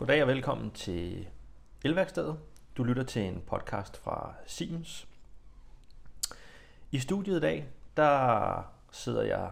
Goddag 0.00 0.22
og 0.22 0.28
velkommen 0.28 0.70
til 0.70 1.28
Elværkstedet. 1.84 2.38
Du 2.76 2.84
lytter 2.84 3.02
til 3.02 3.22
en 3.22 3.42
podcast 3.46 3.96
fra 3.96 4.34
Siemens. 4.46 5.08
I 6.90 6.98
studiet 6.98 7.36
i 7.36 7.40
dag, 7.40 7.68
der 7.96 8.62
sidder 8.92 9.22
jeg 9.22 9.50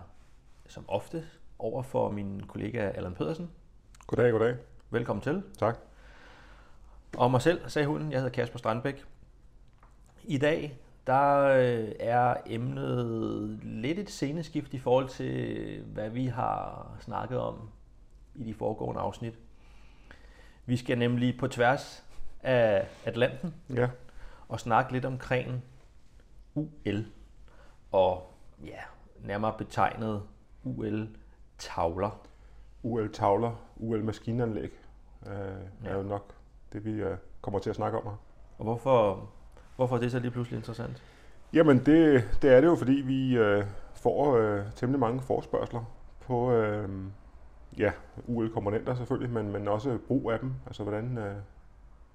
som 0.66 0.84
ofte 0.89 1.25
over 1.58 1.82
for 1.82 2.11
min 2.11 2.43
kollega 2.46 2.79
Allan 2.79 3.14
Pedersen. 3.14 3.50
Goddag, 4.07 4.32
goddag. 4.32 4.57
Velkommen 4.90 5.22
til. 5.22 5.43
Tak. 5.58 5.79
Og 7.17 7.30
mig 7.30 7.43
selv, 7.43 7.68
sagde 7.68 7.86
hunden. 7.86 8.12
Jeg 8.12 8.21
hedder 8.21 8.35
Kasper 8.35 8.58
Strandbæk. 8.58 9.04
I 10.25 10.39
dag, 10.39 10.79
der 11.07 11.43
øh, 11.43 11.93
er 12.00 12.35
emnet 12.46 13.61
lidt 13.62 13.99
et 13.99 14.11
sceneskift 14.11 14.75
i 14.75 14.79
forhold 14.79 15.08
til, 15.08 15.82
hvad 15.82 16.11
vi 16.11 16.26
har 16.26 16.86
snakket 17.00 17.39
om 17.39 17.71
i 18.35 18.44
de 18.44 18.54
foregående 18.54 19.00
afsnit. 19.00 19.35
Vi 20.68 20.77
skal 20.77 20.99
nemlig 20.99 21.39
på 21.39 21.49
tværs 21.49 22.04
af 22.40 22.89
Atlanten 23.04 23.54
Ja, 23.75 23.89
og 24.49 24.61
snakke 24.61 24.93
lidt 24.93 25.04
omkring 25.04 25.64
UL 26.54 27.07
og 27.93 28.32
ja, 28.64 28.79
nærmere 29.21 29.54
betegnet 29.59 30.23
UL-tavler. 30.64 32.20
UL-tavler, 32.83 33.53
UL-maskinanlæg 33.77 34.70
øh, 35.27 35.33
ja. 35.84 35.91
er 35.91 35.97
jo 35.97 36.03
nok 36.03 36.34
det, 36.73 36.84
vi 36.84 36.91
øh, 36.91 37.17
kommer 37.41 37.61
til 37.61 37.70
at 37.70 37.77
snakke 37.77 37.98
om 37.98 38.05
her. 38.05 38.20
Og 38.59 38.64
hvorfor, 38.64 39.28
hvorfor 39.77 39.97
er 39.97 40.00
det 40.00 40.12
så 40.12 40.19
lige 40.19 40.31
pludselig 40.31 40.56
interessant? 40.56 41.03
Jamen, 41.53 41.78
det, 41.78 42.28
det 42.42 42.53
er 42.53 42.61
det 42.61 42.67
jo, 42.67 42.75
fordi 42.77 42.92
vi 42.92 43.37
øh, 43.37 43.64
får 43.95 44.37
øh, 44.37 44.64
temmelig 44.77 45.00
mange 45.00 45.20
forspørgseler 45.20 45.84
på 46.20 46.53
øh, 46.53 46.89
ja, 47.79 47.93
UL-komponenter 48.27 48.95
selvfølgelig, 48.95 49.31
men, 49.31 49.53
men 49.53 49.69
også 49.69 49.98
brug 50.09 50.31
af 50.31 50.39
dem. 50.39 50.53
Altså, 50.67 50.83
hvordan, 50.83 51.19
øh, 51.19 51.34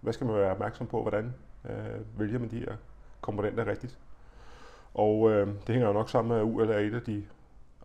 hvad 0.01 0.13
skal 0.13 0.27
man 0.27 0.35
være 0.35 0.51
opmærksom 0.51 0.87
på? 0.87 1.01
Hvordan 1.01 1.33
øh, 1.69 2.19
vælger 2.19 2.39
man 2.39 2.51
de 2.51 2.59
her 2.59 2.75
komponenter 3.21 3.67
rigtigt? 3.67 3.97
Og 4.93 5.31
øh, 5.31 5.47
det 5.47 5.69
hænger 5.69 5.87
jo 5.87 5.93
nok 5.93 6.09
sammen 6.09 6.29
med, 6.29 6.37
at 6.37 6.43
UL 6.43 6.69
er 6.69 6.77
et 6.77 6.93
af 6.93 7.01
de 7.01 7.25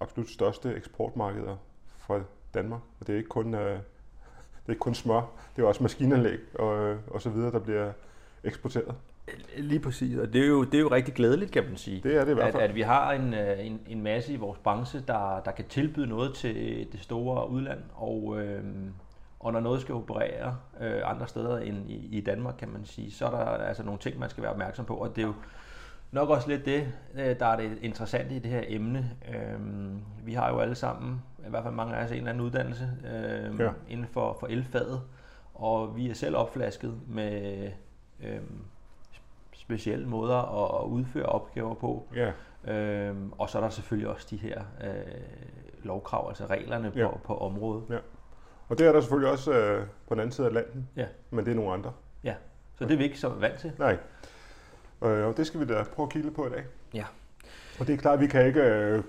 absolut 0.00 0.30
største 0.30 0.74
eksportmarkeder 0.74 1.56
fra 1.98 2.20
Danmark. 2.54 2.80
Og 3.00 3.06
det 3.06 3.12
er 3.12 3.16
ikke 3.16 3.28
kun, 3.28 3.54
øh, 3.54 3.70
det 3.70 4.66
er 4.66 4.70
ikke 4.70 4.80
kun 4.80 4.94
smør, 4.94 5.22
det 5.56 5.62
er 5.62 5.66
også 5.66 5.82
maskinanlæg 5.82 6.38
og, 6.54 6.78
øh, 6.78 6.98
og 7.06 7.22
så 7.22 7.30
videre, 7.30 7.52
der 7.52 7.58
bliver 7.58 7.92
eksporteret. 8.44 8.94
Lige 9.56 9.80
præcis, 9.80 10.16
og 10.16 10.32
det 10.32 10.42
er 10.42 10.48
jo, 10.48 10.64
det 10.64 10.74
er 10.74 10.80
jo 10.80 10.88
rigtig 10.88 11.14
glædeligt, 11.14 11.50
kan 11.50 11.64
man 11.64 11.76
sige. 11.76 12.00
Det 12.02 12.16
er 12.16 12.24
det 12.24 12.30
i 12.30 12.34
hvert 12.34 12.46
at, 12.46 12.52
fald. 12.52 12.62
at 12.62 12.74
vi 12.74 12.82
har 12.82 13.12
en, 13.12 13.34
øh, 13.34 13.66
en, 13.66 13.80
en 13.88 14.02
masse 14.02 14.32
i 14.32 14.36
vores 14.36 14.58
branche, 14.58 15.02
der, 15.06 15.40
der 15.44 15.50
kan 15.50 15.64
tilbyde 15.68 16.06
noget 16.06 16.34
til 16.34 16.86
det 16.92 17.00
store 17.00 17.50
udland, 17.50 17.80
og, 17.94 18.40
øh, 18.40 18.62
og 19.40 19.52
når 19.52 19.60
noget 19.60 19.80
skal 19.80 19.94
operere 19.94 20.56
øh, 20.80 21.00
andre 21.04 21.28
steder 21.28 21.58
end 21.58 21.90
i, 21.90 22.18
i 22.18 22.20
Danmark, 22.20 22.54
kan 22.58 22.68
man 22.68 22.84
sige, 22.84 23.10
så 23.10 23.26
er 23.26 23.30
der 23.30 23.38
altså 23.38 23.82
nogle 23.82 23.98
ting, 23.98 24.18
man 24.18 24.30
skal 24.30 24.42
være 24.42 24.52
opmærksom 24.52 24.84
på, 24.84 24.94
og 24.94 25.16
det 25.16 25.22
er 25.22 25.26
jo 25.26 25.34
nok 26.12 26.28
også 26.28 26.48
lidt 26.48 26.64
det, 26.64 26.88
øh, 27.14 27.38
der 27.38 27.46
er 27.46 27.56
det 27.56 27.78
interessante 27.82 28.34
i 28.34 28.38
det 28.38 28.50
her 28.50 28.62
emne. 28.68 29.10
Øh, 29.28 29.60
vi 30.26 30.34
har 30.34 30.48
jo 30.48 30.58
alle 30.58 30.74
sammen, 30.74 31.22
i 31.46 31.50
hvert 31.50 31.62
fald 31.62 31.74
mange 31.74 31.96
af 31.96 32.04
os, 32.04 32.10
en 32.10 32.16
eller 32.16 32.30
anden 32.30 32.44
uddannelse 32.44 32.90
øh, 33.04 33.60
ja. 33.60 33.70
inden 33.88 34.06
for, 34.06 34.36
for 34.40 34.46
elfaget, 34.46 35.00
og 35.54 35.96
vi 35.96 36.10
er 36.10 36.14
selv 36.14 36.36
opflasket 36.36 37.00
med 37.08 37.70
øh, 38.24 38.40
specielle 39.68 40.06
måder 40.06 40.64
at, 40.64 40.82
at 40.84 40.88
udføre 40.88 41.26
opgaver 41.26 41.74
på. 41.74 42.08
Ja, 42.14 42.32
Øhm, 42.68 43.32
og 43.38 43.50
så 43.50 43.58
er 43.58 43.62
der 43.62 43.70
selvfølgelig 43.70 44.08
også 44.10 44.26
de 44.30 44.36
her 44.36 44.62
øh, 44.84 45.84
lovkrav, 45.84 46.28
altså 46.28 46.46
reglerne 46.46 46.90
på, 46.90 46.98
Ja. 46.98 47.08
på 47.24 47.38
området. 47.38 48.02
og 48.68 48.78
det 48.78 48.86
er 48.86 48.92
der 48.92 49.00
selvfølgelig 49.00 49.30
også 49.32 49.52
øh, 49.52 49.86
på 50.08 50.14
den 50.14 50.20
anden 50.20 50.32
side 50.32 50.46
af 50.46 50.50
Atlanten, 50.50 50.88
Ja. 50.96 51.06
men 51.30 51.44
det 51.44 51.50
er 51.50 51.54
nogle 51.56 51.72
andre. 51.72 51.92
Ja, 52.24 52.34
så 52.74 52.84
det 52.84 52.92
er 52.92 52.96
vi 52.98 53.04
ikke 53.04 53.18
så 53.20 53.28
vant 53.28 53.58
til. 53.58 53.72
Nej, 53.78 53.98
øh, 55.04 55.26
og 55.26 55.36
det 55.36 55.46
skal 55.46 55.60
vi 55.60 55.64
da 55.66 55.82
prøve 55.94 56.06
at 56.06 56.12
kigge 56.12 56.30
på 56.30 56.46
i 56.46 56.50
dag. 56.50 56.64
Ja. 56.94 57.04
Og 57.80 57.86
det 57.86 57.92
er 57.94 57.98
klart, 57.98 58.14
at 58.14 58.20
vi 58.20 58.26
kan 58.26 58.46
ikke 58.46 58.62
øh, 58.62 59.02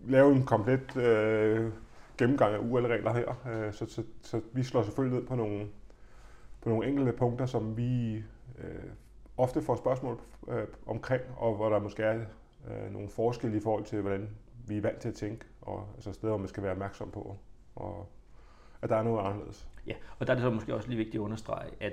lave 0.00 0.32
en 0.32 0.44
komplet 0.46 0.96
øh, 0.96 1.72
gennemgang 2.18 2.54
af 2.54 2.58
UL-regler 2.58 3.12
her, 3.12 3.34
øh, 3.52 3.72
så, 3.72 3.86
så, 3.86 4.02
så 4.22 4.40
vi 4.52 4.62
slår 4.62 4.82
selvfølgelig 4.82 5.18
ned 5.18 5.26
på 5.28 5.34
nogle, 5.34 5.66
på 6.62 6.68
nogle 6.68 6.86
enkelte 6.88 7.12
punkter, 7.12 7.46
som 7.46 7.76
vi 7.76 8.14
øh, 8.58 8.90
ofte 9.36 9.62
får 9.62 9.76
spørgsmål 9.76 10.20
øh, 10.48 10.66
omkring, 10.86 11.22
og 11.36 11.54
hvor 11.54 11.68
der 11.68 11.78
måske 11.78 12.02
er 12.02 12.24
øh, 12.70 12.92
nogle 12.92 13.08
forskelle 13.08 13.56
i 13.56 13.60
forhold 13.60 13.84
til, 13.84 14.00
hvordan 14.00 14.28
vi 14.66 14.76
er 14.76 14.82
vant 14.82 14.98
til 14.98 15.08
at 15.08 15.14
tænke, 15.14 15.44
og 15.62 15.88
altså 15.94 16.12
steder, 16.12 16.30
hvor 16.30 16.38
man 16.38 16.48
skal 16.48 16.62
være 16.62 16.72
opmærksom 16.72 17.10
på, 17.10 17.36
og 17.76 18.06
at 18.82 18.90
der 18.90 18.96
er 18.96 19.02
noget 19.02 19.24
anderledes. 19.24 19.68
Ja, 19.86 19.94
og 20.18 20.26
der 20.26 20.32
er 20.32 20.34
det 20.34 20.42
så 20.42 20.50
måske 20.50 20.74
også 20.74 20.88
lige 20.88 20.98
vigtigt 20.98 21.14
at 21.14 21.24
understrege, 21.24 21.70
at, 21.80 21.92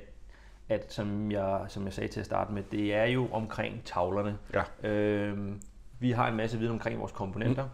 at 0.70 0.94
som, 0.94 1.32
jeg, 1.32 1.66
som 1.68 1.86
jeg 1.86 1.94
sagde 1.94 2.12
til 2.12 2.20
at 2.20 2.26
starte 2.26 2.54
med, 2.54 2.64
det 2.64 2.94
er 2.94 3.06
jo 3.06 3.28
omkring 3.32 3.82
tavlerne. 3.86 4.38
Ja. 4.54 4.90
Øhm, 4.90 5.62
vi 6.00 6.12
har 6.12 6.28
en 6.28 6.36
masse 6.36 6.58
viden 6.58 6.72
omkring 6.74 7.00
vores 7.00 7.12
komponenter. 7.12 7.70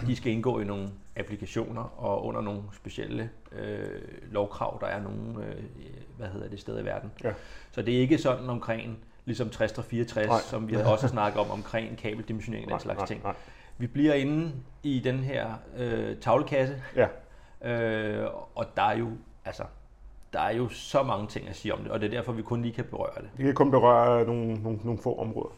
De 0.00 0.16
skal 0.16 0.32
indgå 0.32 0.60
i 0.60 0.64
nogle 0.64 0.90
applikationer 1.16 1.82
og 1.82 2.24
under 2.24 2.40
nogle 2.40 2.62
specielle 2.72 3.30
øh, 3.52 4.00
lovkrav, 4.30 4.78
der 4.80 4.86
er 4.86 5.02
nogle 5.02 5.46
øh, 5.46 5.62
hvad 6.16 6.28
hedder 6.28 6.48
det, 6.48 6.60
steder 6.60 6.80
i 6.80 6.84
verden. 6.84 7.12
Ja. 7.24 7.32
Så 7.70 7.82
det 7.82 7.96
er 7.96 7.98
ikke 7.98 8.18
sådan 8.18 8.48
omkring 8.50 8.98
ligesom 9.24 9.50
60 9.50 9.78
og 9.78 9.84
64, 9.84 10.28
Nej. 10.28 10.40
som 10.40 10.68
vi 10.68 10.76
også 10.76 11.08
snakket 11.08 11.40
om 11.40 11.50
omkring 11.50 11.98
kabeldimensionering 11.98 12.66
og 12.66 12.70
den 12.72 12.80
slags 12.80 12.98
nej, 12.98 13.06
ting. 13.06 13.22
nej. 13.22 13.34
Vi 13.78 13.86
bliver 13.86 14.14
inde 14.14 14.52
i 14.82 15.00
den 15.04 15.18
her 15.18 15.54
øh, 15.76 16.16
tavlekasse, 16.16 16.82
Ja, 16.96 17.08
øh, 17.70 18.28
og 18.54 18.66
der 18.76 18.82
er 18.82 18.96
jo 18.96 19.10
altså 19.44 19.64
der 20.32 20.40
er 20.40 20.50
jo 20.50 20.68
så 20.68 21.02
mange 21.02 21.26
ting 21.26 21.48
at 21.48 21.56
sige 21.56 21.74
om 21.74 21.78
det, 21.82 21.90
og 21.90 22.00
det 22.00 22.06
er 22.06 22.10
derfor, 22.10 22.32
vi 22.32 22.42
kun 22.42 22.62
lige 22.62 22.74
kan 22.74 22.84
berøre 22.84 23.22
det. 23.22 23.30
Vi 23.36 23.42
kan 23.44 23.54
kun 23.54 23.70
berøre 23.70 24.24
nogle, 24.26 24.54
nogle, 24.54 24.78
nogle 24.84 25.00
få 25.02 25.18
områder. 25.18 25.54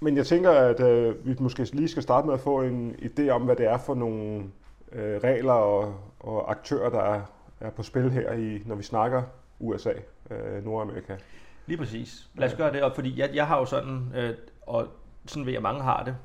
Men 0.00 0.16
jeg 0.16 0.26
tænker, 0.26 0.50
at 0.50 0.80
øh, 0.80 1.26
vi 1.26 1.36
måske 1.40 1.64
lige 1.72 1.88
skal 1.88 2.02
starte 2.02 2.26
med 2.26 2.34
at 2.34 2.40
få 2.40 2.62
en 2.62 2.96
idé 3.02 3.28
om, 3.28 3.42
hvad 3.42 3.56
det 3.56 3.66
er 3.66 3.78
for 3.78 3.94
nogle 3.94 4.44
øh, 4.92 5.20
regler 5.24 5.52
og, 5.52 5.94
og 6.20 6.50
aktører, 6.50 6.90
der 6.90 7.00
er, 7.00 7.20
er 7.60 7.70
på 7.70 7.82
spil 7.82 8.10
her, 8.10 8.32
i, 8.32 8.62
når 8.66 8.74
vi 8.74 8.82
snakker 8.82 9.22
USA, 9.60 9.92
øh, 10.30 10.64
Nordamerika. 10.64 11.16
Lige 11.66 11.78
præcis. 11.78 12.28
Lad 12.34 12.48
os 12.48 12.54
gøre 12.54 12.72
det 12.72 12.82
op, 12.82 12.94
fordi 12.94 13.18
jeg, 13.20 13.30
jeg 13.34 13.46
har 13.46 13.58
jo 13.58 13.64
sådan, 13.64 14.12
øh, 14.16 14.34
og 14.66 14.86
sådan 15.26 15.46
ved 15.46 15.52
jeg 15.52 15.62
mange 15.62 15.82
har 15.82 16.04
det, 16.04 16.16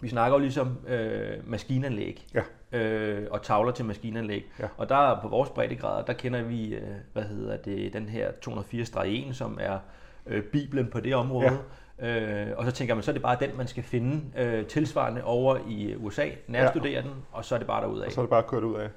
vi 0.00 0.08
snakker 0.08 0.36
jo 0.38 0.40
ligesom 0.40 0.78
øh, 0.86 1.50
maskinanlæg 1.50 2.26
Ja. 2.34 2.42
øh, 2.78 3.26
og 3.30 3.42
tavler 3.42 3.72
til 3.72 3.84
maskinanlæg. 3.84 4.50
Ja. 4.58 4.66
Og 4.76 4.88
der 4.88 5.20
på 5.22 5.28
vores 5.28 5.50
breddegrader, 5.50 6.04
der 6.04 6.12
kender 6.12 6.42
vi, 6.42 6.74
øh, 6.74 6.82
hvad 7.12 7.22
hedder 7.22 7.56
det, 7.56 7.92
den 7.92 8.08
her 8.08 8.30
204-1, 8.48 9.32
som 9.32 9.58
er 9.60 9.78
øh, 10.26 10.42
biblen 10.42 10.90
på 10.90 11.00
det 11.00 11.14
område. 11.14 11.58
Øh, 11.98 12.46
og 12.56 12.64
så 12.64 12.72
tænker 12.72 12.94
man, 12.94 13.02
så 13.02 13.10
er 13.10 13.12
det 13.12 13.22
bare 13.22 13.36
den, 13.40 13.56
man 13.56 13.66
skal 13.66 13.82
finde 13.82 14.22
øh, 14.36 14.66
tilsvarende 14.66 15.24
over 15.24 15.58
i 15.68 15.96
USA, 15.96 16.28
nærstudere 16.46 17.02
den, 17.02 17.12
og 17.32 17.44
så 17.44 17.54
er 17.54 17.58
det 17.58 17.66
bare 17.66 17.82
derudad. 17.82 18.06
Og 18.06 18.12
så 18.12 18.20
er 18.20 18.24
det 18.24 18.30
bare 18.30 18.42
kørt 18.42 18.64
ud 18.64 18.74
af. 18.74 18.88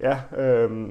Ja, 0.00 0.20
øh, 0.36 0.90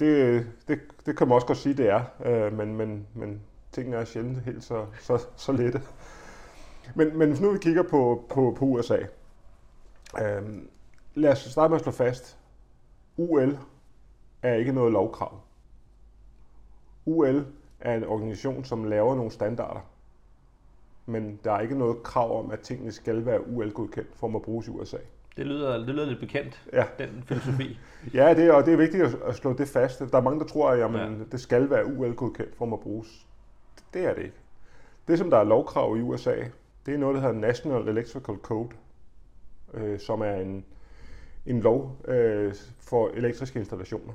det, 0.00 0.46
det, 0.68 0.80
det 1.06 1.16
kan 1.16 1.28
man 1.28 1.34
også 1.34 1.46
godt 1.46 1.58
sige, 1.58 1.74
det 1.74 1.88
er, 1.88 2.02
øh, 2.24 2.52
men, 2.52 2.76
men, 2.76 3.06
men 3.14 3.40
tingene 3.72 3.96
er 3.96 4.04
sjældent 4.04 4.42
helt 4.42 4.64
så, 4.64 4.86
så, 5.00 5.26
så 5.36 5.52
lette. 5.52 5.82
Men, 6.94 7.18
men 7.18 7.28
hvis 7.28 7.40
nu 7.40 7.50
vi 7.50 7.58
kigger 7.58 7.82
på, 7.82 8.24
på, 8.30 8.54
på 8.58 8.64
USA, 8.64 8.98
øh, 10.20 10.42
lad 11.14 11.32
os 11.32 11.38
starte 11.38 11.70
med 11.70 11.76
at 11.76 11.82
slå 11.82 11.92
fast, 11.92 12.38
UL 13.16 13.58
er 14.42 14.54
ikke 14.54 14.72
noget 14.72 14.92
lovkrav. 14.92 15.40
UL 17.04 17.46
er 17.80 17.94
en 17.94 18.04
organisation, 18.04 18.64
som 18.64 18.84
laver 18.84 19.14
nogle 19.14 19.30
standarder, 19.30 19.80
men 21.08 21.40
der 21.44 21.52
er 21.52 21.60
ikke 21.60 21.78
noget 21.78 22.02
krav 22.02 22.44
om, 22.44 22.50
at 22.50 22.60
tingene 22.60 22.92
skal 22.92 23.26
være 23.26 23.48
UL-godkendt 23.48 24.08
for 24.16 24.36
at 24.36 24.42
bruges 24.42 24.66
i 24.66 24.70
USA. 24.70 24.96
Det 25.36 25.46
lyder, 25.46 25.78
det 25.78 25.88
lyder 25.88 26.06
lidt 26.06 26.20
bekendt, 26.20 26.62
Ja. 26.72 26.84
den 26.98 27.22
filosofi. 27.26 27.78
Ja, 28.14 28.34
det, 28.34 28.52
og 28.52 28.66
det 28.66 28.72
er 28.72 28.76
vigtigt 28.76 29.04
at, 29.04 29.14
at 29.26 29.34
slå 29.34 29.52
det 29.52 29.68
fast. 29.68 29.98
Der 30.00 30.18
er 30.18 30.20
mange, 30.22 30.40
der 30.40 30.46
tror, 30.46 30.70
at 30.70 30.78
jamen, 30.78 31.00
Ja. 31.18 31.24
det 31.32 31.40
skal 31.40 31.70
være 31.70 31.86
UL-godkendt 31.86 32.56
for 32.56 32.72
at 32.74 32.80
bruges. 32.80 33.26
Det 33.94 34.04
er 34.04 34.14
det 34.14 34.22
ikke. 34.22 34.36
Det, 35.08 35.18
som 35.18 35.30
der 35.30 35.36
er 35.36 35.44
lovkrav 35.44 35.96
i 35.96 36.00
USA, 36.00 36.34
det 36.86 36.94
er 36.94 36.98
noget, 36.98 37.14
der 37.14 37.20
hedder 37.20 37.34
National 37.34 37.88
Electrical 37.88 38.36
Code, 38.36 38.68
øh, 39.74 39.98
som 39.98 40.20
er 40.20 40.34
en, 40.34 40.64
en 41.46 41.60
lov 41.60 41.96
øh, 42.08 42.54
for 42.80 43.08
elektriske 43.14 43.58
installationer. 43.58 44.12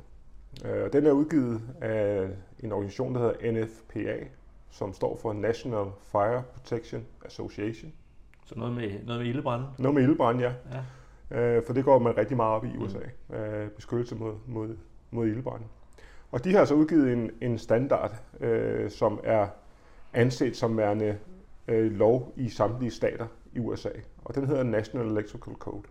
Øh, 0.65 0.93
den 0.93 1.05
er 1.05 1.11
udgivet 1.11 1.61
af 1.81 2.29
en 2.59 2.71
organisation, 2.71 3.15
der 3.15 3.21
hedder 3.21 3.51
NFPA, 3.65 4.15
som 4.73 4.93
står 4.93 5.17
for 5.21 5.33
National 5.33 5.85
Fire 6.11 6.43
Protection 6.53 7.05
Association. 7.25 7.93
Så 8.45 8.55
noget 8.59 8.73
med, 8.73 9.05
noget 9.05 9.21
med 9.21 9.29
ildebrænde. 9.29 9.65
Noget 9.79 9.95
med 9.95 10.03
ildbrand, 10.03 10.39
ja. 10.39 10.53
Ja. 11.31 11.57
Øh, 11.57 11.63
for 11.65 11.73
det 11.73 11.85
går 11.85 11.99
man 11.99 12.17
rigtig 12.17 12.37
meget 12.37 12.51
op 12.55 12.65
i 12.65 12.67
i 12.67 12.77
USA. 12.77 12.99
Øh, 13.33 13.69
beskyttelse 13.69 14.15
mod, 14.15 14.33
mod, 14.47 14.77
mod 15.11 15.27
ildbrænde. 15.27 15.65
Og 16.31 16.43
de 16.43 16.53
har 16.55 16.65
så 16.65 16.73
udgivet 16.73 17.13
en, 17.13 17.31
en 17.41 17.57
standard, 17.57 18.21
øh, 18.39 18.91
som 18.91 19.19
er 19.23 19.47
anset 20.13 20.57
som 20.57 20.77
værende 20.77 21.17
øh, 21.67 21.91
lov 21.91 22.33
i 22.35 22.49
samtlige 22.49 22.91
stater 22.91 23.27
i 23.53 23.59
USA. 23.59 23.89
Og 24.23 24.35
den 24.35 24.47
hedder 24.47 24.63
National 24.63 25.07
Electrical 25.07 25.53
Code. 25.53 25.87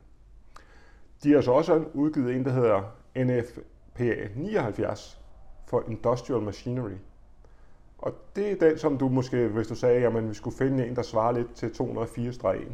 De 1.22 1.32
har 1.32 1.40
så 1.40 1.52
også 1.52 1.84
udgivet 1.94 2.36
en, 2.36 2.44
der 2.44 2.52
hedder 2.52 2.82
NF 3.16 3.58
PA 3.94 4.28
79 4.36 5.20
for 5.66 5.84
Industrial 5.88 6.40
Machinery. 6.40 6.96
Og 8.02 8.14
det 8.36 8.52
er 8.52 8.68
den, 8.68 8.78
som 8.78 8.98
du 8.98 9.08
måske, 9.08 9.48
hvis 9.48 9.66
du 9.66 9.74
sagde, 9.74 10.06
at 10.06 10.28
vi 10.28 10.34
skulle 10.34 10.56
finde 10.56 10.86
en, 10.86 10.96
der 10.96 11.02
svarer 11.02 11.32
lidt 11.32 11.54
til 11.54 11.66
204-1, 11.66 12.72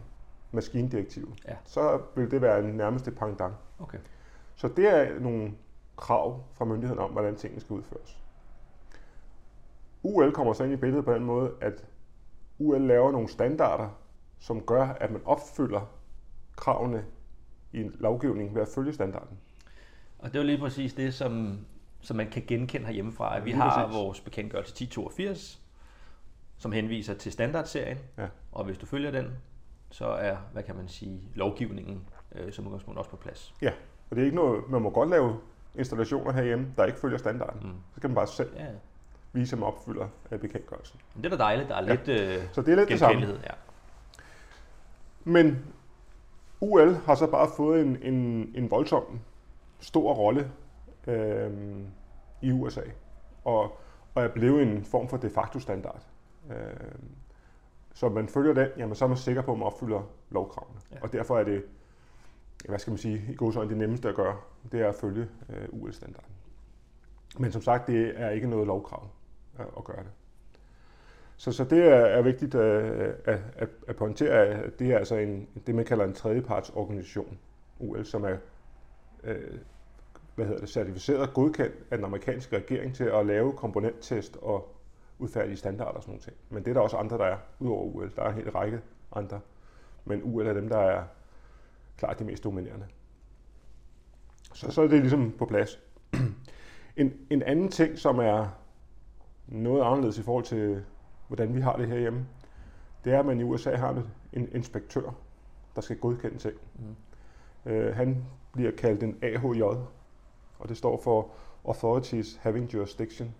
maskindirektivet, 0.53 1.35
Ja. 1.49 1.57
så 1.65 2.01
vil 2.15 2.31
det 2.31 2.43
være 2.43 2.59
en 2.65 2.75
nærmeste 2.75 3.11
pendant. 3.11 3.55
Okay. 3.79 3.99
Så 4.57 4.69
det 4.69 4.89
er 4.89 5.21
nogle 5.21 5.53
krav 5.97 6.41
fra 6.55 6.65
myndigheden 6.65 6.99
om, 7.03 7.11
hvordan 7.11 7.37
tingene 7.37 7.61
skal 7.61 7.75
udføres. 7.75 8.19
UL 10.03 10.33
kommer 10.33 10.53
så 10.53 10.65
ind 10.65 10.73
i 10.73 10.77
billedet 10.77 11.05
på 11.05 11.13
den 11.15 11.25
måde, 11.25 11.53
at 11.61 11.85
UL 12.59 12.81
laver 12.81 13.13
nogle 13.13 13.29
standarder, 13.29 13.89
som 14.39 14.61
gør, 14.61 14.83
at 14.87 15.11
man 15.11 15.21
opfylder 15.25 15.81
kravene 16.57 17.05
i 17.73 17.81
en 17.81 17.97
lovgivning 17.99 18.55
ved 18.55 18.63
at 18.63 18.69
følge 18.69 18.93
standarden. 18.93 19.39
Og 20.19 20.29
det 20.29 20.37
er 20.37 20.43
jo 20.43 20.47
lige 20.47 20.59
præcis 20.59 20.95
det, 20.95 21.15
som, 21.15 21.59
som 22.09 22.17
man 22.17 22.31
kan 22.31 22.43
genkende 22.47 22.87
herhjemmefra. 22.87 23.37
At 23.37 23.45
vi 23.45 23.51
har 23.51 23.93
vores 23.93 24.21
bekendtgørelse 24.21 24.71
1082, 24.71 25.61
som 26.59 26.73
henviser 26.73 27.15
til 27.15 27.33
standardserien. 27.33 27.99
Ja. 28.19 28.27
Og 28.53 28.65
hvis 28.65 28.79
du 28.79 28.87
følger 28.87 29.11
den, 29.11 29.37
så 29.91 30.07
er, 30.07 30.37
hvad 30.53 30.63
kan 30.63 30.77
man 30.77 30.89
sige, 30.89 31.21
lovgivningen 31.35 32.09
øh, 32.35 32.53
som 32.53 32.67
udgangspunkt 32.67 32.99
også 32.99 33.11
på 33.11 33.17
plads. 33.17 33.55
Ja, 33.63 33.71
og 34.11 34.17
det 34.17 34.23
er 34.23 34.25
ikke 34.25 34.37
noget, 34.37 34.71
man 34.71 34.83
må 34.83 34.91
godt 34.91 35.11
lave 35.11 35.37
installationer 35.75 36.33
herhjemme, 36.33 36.67
der 36.77 36.85
ikke 36.85 36.99
følger 36.99 37.19
standarden. 37.19 37.61
Mm. 37.69 37.75
Så 37.95 38.01
kan 38.01 38.11
man 38.11 38.15
bare 38.15 38.27
selv 38.27 38.51
Ja. 38.57 38.67
vise, 39.33 39.57
at 39.57 39.59
man 39.61 39.67
opfylder 39.67 40.09
øh, 40.33 40.39
bekendtgørelsen. 40.41 41.01
Men 41.15 41.25
det 41.25 41.33
er 41.33 41.37
da 41.37 41.43
dejligt, 41.43 41.69
der 41.69 41.75
er 41.77 41.85
Ja. 41.85 41.91
lidt 41.95 42.09
øh, 42.09 42.43
Så 42.53 42.63
det 42.63 42.73
er 42.73 42.77
lidt 42.77 42.89
det 42.89 42.99
samme. 42.99 43.21
Ja. 43.27 43.51
Men 45.25 45.65
UL 46.61 46.95
har 47.07 47.15
så 47.15 47.27
bare 47.27 47.49
fået 47.57 47.83
en, 47.83 47.99
en, 48.03 48.15
en 48.55 48.71
voldsom 48.71 49.21
stor 49.81 50.15
rolle 50.15 50.51
øh, 51.07 51.53
i 52.43 52.53
USA, 52.53 52.83
og, 53.45 53.79
og 54.15 54.25
er 54.25 54.29
blevet 54.29 54.63
en 54.63 54.85
form 54.85 55.09
for 55.09 55.17
de 55.17 55.31
facto 55.31 55.61
standard. 55.61 56.03
Øh, 56.51 56.57
så 57.95 58.09
man 58.09 58.29
følger 58.29 58.55
den, 58.55 58.69
jamen 58.77 58.95
så 58.95 59.05
er 59.05 59.09
man 59.09 59.19
sikker 59.19 59.43
på, 59.43 59.53
at 59.53 59.59
man 59.59 59.67
opfylder 59.67 60.03
lovkravene. 60.31 60.81
Ja. 60.93 60.97
Og 61.03 61.13
derfor 61.13 61.39
er 61.39 61.45
det, 61.45 61.65
hvad 62.69 62.79
skal 62.79 62.91
man 62.91 62.99
sige, 62.99 63.25
i 63.29 63.35
god 63.35 63.53
det 63.53 63.77
nemmeste 63.77 64.09
at 64.09 64.15
gøre, 64.15 64.37
det 64.73 64.81
er 64.81 64.89
at 64.89 64.95
følge 64.95 65.29
øh, 65.49 65.69
UL-standarden. 65.71 66.33
Men 67.39 67.53
som 67.53 67.63
sagt, 67.63 67.87
det 67.87 68.13
er 68.17 68.31
ikke 68.31 68.47
noget 68.47 68.67
lovkrav 68.67 69.09
øh, 69.61 69.67
at 69.77 69.85
gøre 69.85 70.03
det. 70.03 70.11
Så, 71.37 71.53
så 71.53 71.65
det 71.65 71.79
er, 71.79 71.95
er 71.95 72.23
vigtigt 72.23 72.55
øh, 72.55 73.15
at, 73.25 73.41
at, 73.57 73.69
at 73.89 73.97
pointere, 73.97 74.33
at 74.33 74.79
det 74.79 74.93
er 74.93 74.99
altså 74.99 75.17
en, 75.17 75.49
det, 75.67 75.75
man 75.75 75.85
kalder 75.85 76.05
en 76.05 76.15
tredjepartsorganisation, 76.15 77.39
UL, 77.79 78.05
som 78.05 78.25
er 78.25 78.37
øh, 79.25 79.59
hvad 80.39 80.47
hedder 80.47 80.61
det, 80.61 80.69
certificeret 80.69 81.21
og 81.21 81.35
godkendt 81.35 81.75
af 81.91 81.99
den 81.99 82.05
amerikanske 82.05 82.57
regering 82.57 82.95
til 82.95 83.05
at 83.05 83.27
lave 83.27 83.53
komponenttest 83.53 84.37
og 84.37 84.77
udfærdige 85.19 85.57
standarder 85.57 85.91
og 85.93 86.03
sådan 86.03 86.13
nogle 86.13 86.23
ting. 86.23 86.37
Men 86.51 86.65
det 86.65 86.71
er 86.71 86.75
der 86.75 86.81
også 86.81 86.97
andre, 86.97 87.19
der 87.19 87.25
er, 87.25 87.37
udover 87.59 87.85
UL. 87.85 88.13
Der 88.17 88.23
er 88.23 88.29
en 88.29 88.35
hel 88.35 88.51
række 88.51 88.81
andre. 89.13 89.41
Men 90.05 90.21
UL 90.25 90.47
er 90.47 90.53
dem, 90.53 90.69
der 90.69 90.79
er 90.79 91.05
klart 91.97 92.19
de 92.19 92.25
mest 92.25 92.45
dominerende. 92.45 92.87
Så, 94.55 94.71
så 94.71 94.83
er 94.83 94.89
det 94.89 95.01
ligesom 95.01 95.35
på 95.39 95.47
plads. 95.47 95.81
En, 96.97 97.13
en 97.31 97.43
anden 97.43 97.69
ting, 97.69 97.99
som 97.99 98.19
er 98.19 98.47
noget 99.47 99.83
anderledes 99.83 100.19
i 100.19 100.23
forhold 100.23 100.45
til, 100.45 100.85
hvordan 101.27 101.55
vi 101.55 101.61
har 101.61 101.77
det 101.77 101.89
herhjemme, 101.89 102.27
det 103.05 103.13
er, 103.13 103.19
at 103.19 103.27
man 103.27 103.41
i 103.41 103.43
USA 103.43 103.77
har 103.77 104.03
en 104.33 104.49
inspektør, 104.53 105.15
der 105.77 105.81
skal 105.81 105.99
godkende 105.99 106.39
ting. 106.39 106.55
Mm. 106.75 107.71
Øh, 107.71 107.97
han 107.97 108.25
bliver 108.53 108.71
kaldt 108.71 109.03
en 109.03 109.19
AHJ, 109.23 109.63
og 110.59 110.69
det 110.69 110.77
står 110.77 111.01
for 111.01 111.31
Authorities 111.65 112.37
Having 112.43 112.75
Jurisdiction. 112.75 113.35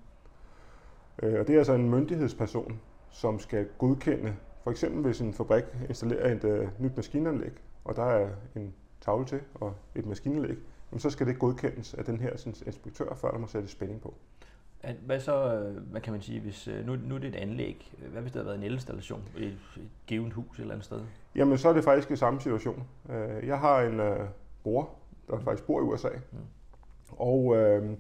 Øh, 1.23 1.41
og 1.41 1.47
det 1.47 1.55
er 1.55 1.59
altså 1.59 1.73
en 1.73 1.91
myndighedsperson, 1.91 2.81
som 3.11 3.39
skal 3.39 3.69
godkende, 3.79 4.37
for 4.65 4.71
eksempel 4.71 5.03
hvis 5.03 5.21
en 5.21 5.35
fabrik 5.35 5.65
installerer 5.89 6.35
et 6.35 6.45
øh, 6.45 6.69
nyt 6.79 6.97
maskinanlæg, 6.97 7.53
og 7.85 7.97
der 7.97 8.05
er 8.05 8.29
en 8.57 8.75
tavle 9.01 9.25
til 9.25 9.41
og 9.55 9.75
et 9.95 10.07
maskinanlæg, 10.07 10.57
jamen, 10.91 11.01
så 11.01 11.11
skal 11.11 11.27
det 11.27 11.39
godkendes 11.39 11.95
af 11.95 12.05
den 12.05 12.21
her 12.21 12.37
sådan, 12.37 12.55
inspektør, 12.67 13.15
før 13.15 13.31
der 13.31 13.39
må 13.39 13.47
sættes 13.47 13.71
spænding 13.71 14.01
på. 14.01 14.15
Hvad 15.07 15.21
så, 15.21 15.55
øh, 15.55 15.91
hvad 15.91 16.01
kan 16.01 16.13
man 16.13 16.23
sige, 16.23 16.41
hvis 16.41 16.69
øh, 16.69 16.87
nu, 16.87 16.97
nu 16.97 17.15
er 17.15 17.19
det 17.19 17.29
et 17.29 17.35
anlæg, 17.35 17.93
hvad 18.13 18.23
hvis 18.23 18.33
det 18.33 18.39
havde 18.39 18.47
været 18.47 18.59
en 18.59 18.65
elinstallation 18.65 19.29
i 19.37 19.45
et, 19.45 19.59
et 19.77 19.89
givet 20.07 20.33
hus 20.33 20.59
et 20.59 20.61
eller 20.61 20.75
andet 20.75 20.85
sted? 20.85 21.01
Jamen, 21.35 21.59
så 21.59 21.69
er 21.69 21.73
det 21.73 21.85
faktisk 21.85 22.11
i 22.11 22.17
samme 22.17 22.41
situation. 22.41 22.87
Jeg 23.43 23.59
har 23.59 23.81
en 23.81 24.01
øh, 24.01 24.29
bror, 24.63 24.91
der 25.31 25.39
faktisk 25.39 25.67
bor 25.67 25.81
i 25.81 25.83
USA. 25.83 26.09
Mm. 26.33 26.39
Og 27.13 27.57
øh, 27.57 27.97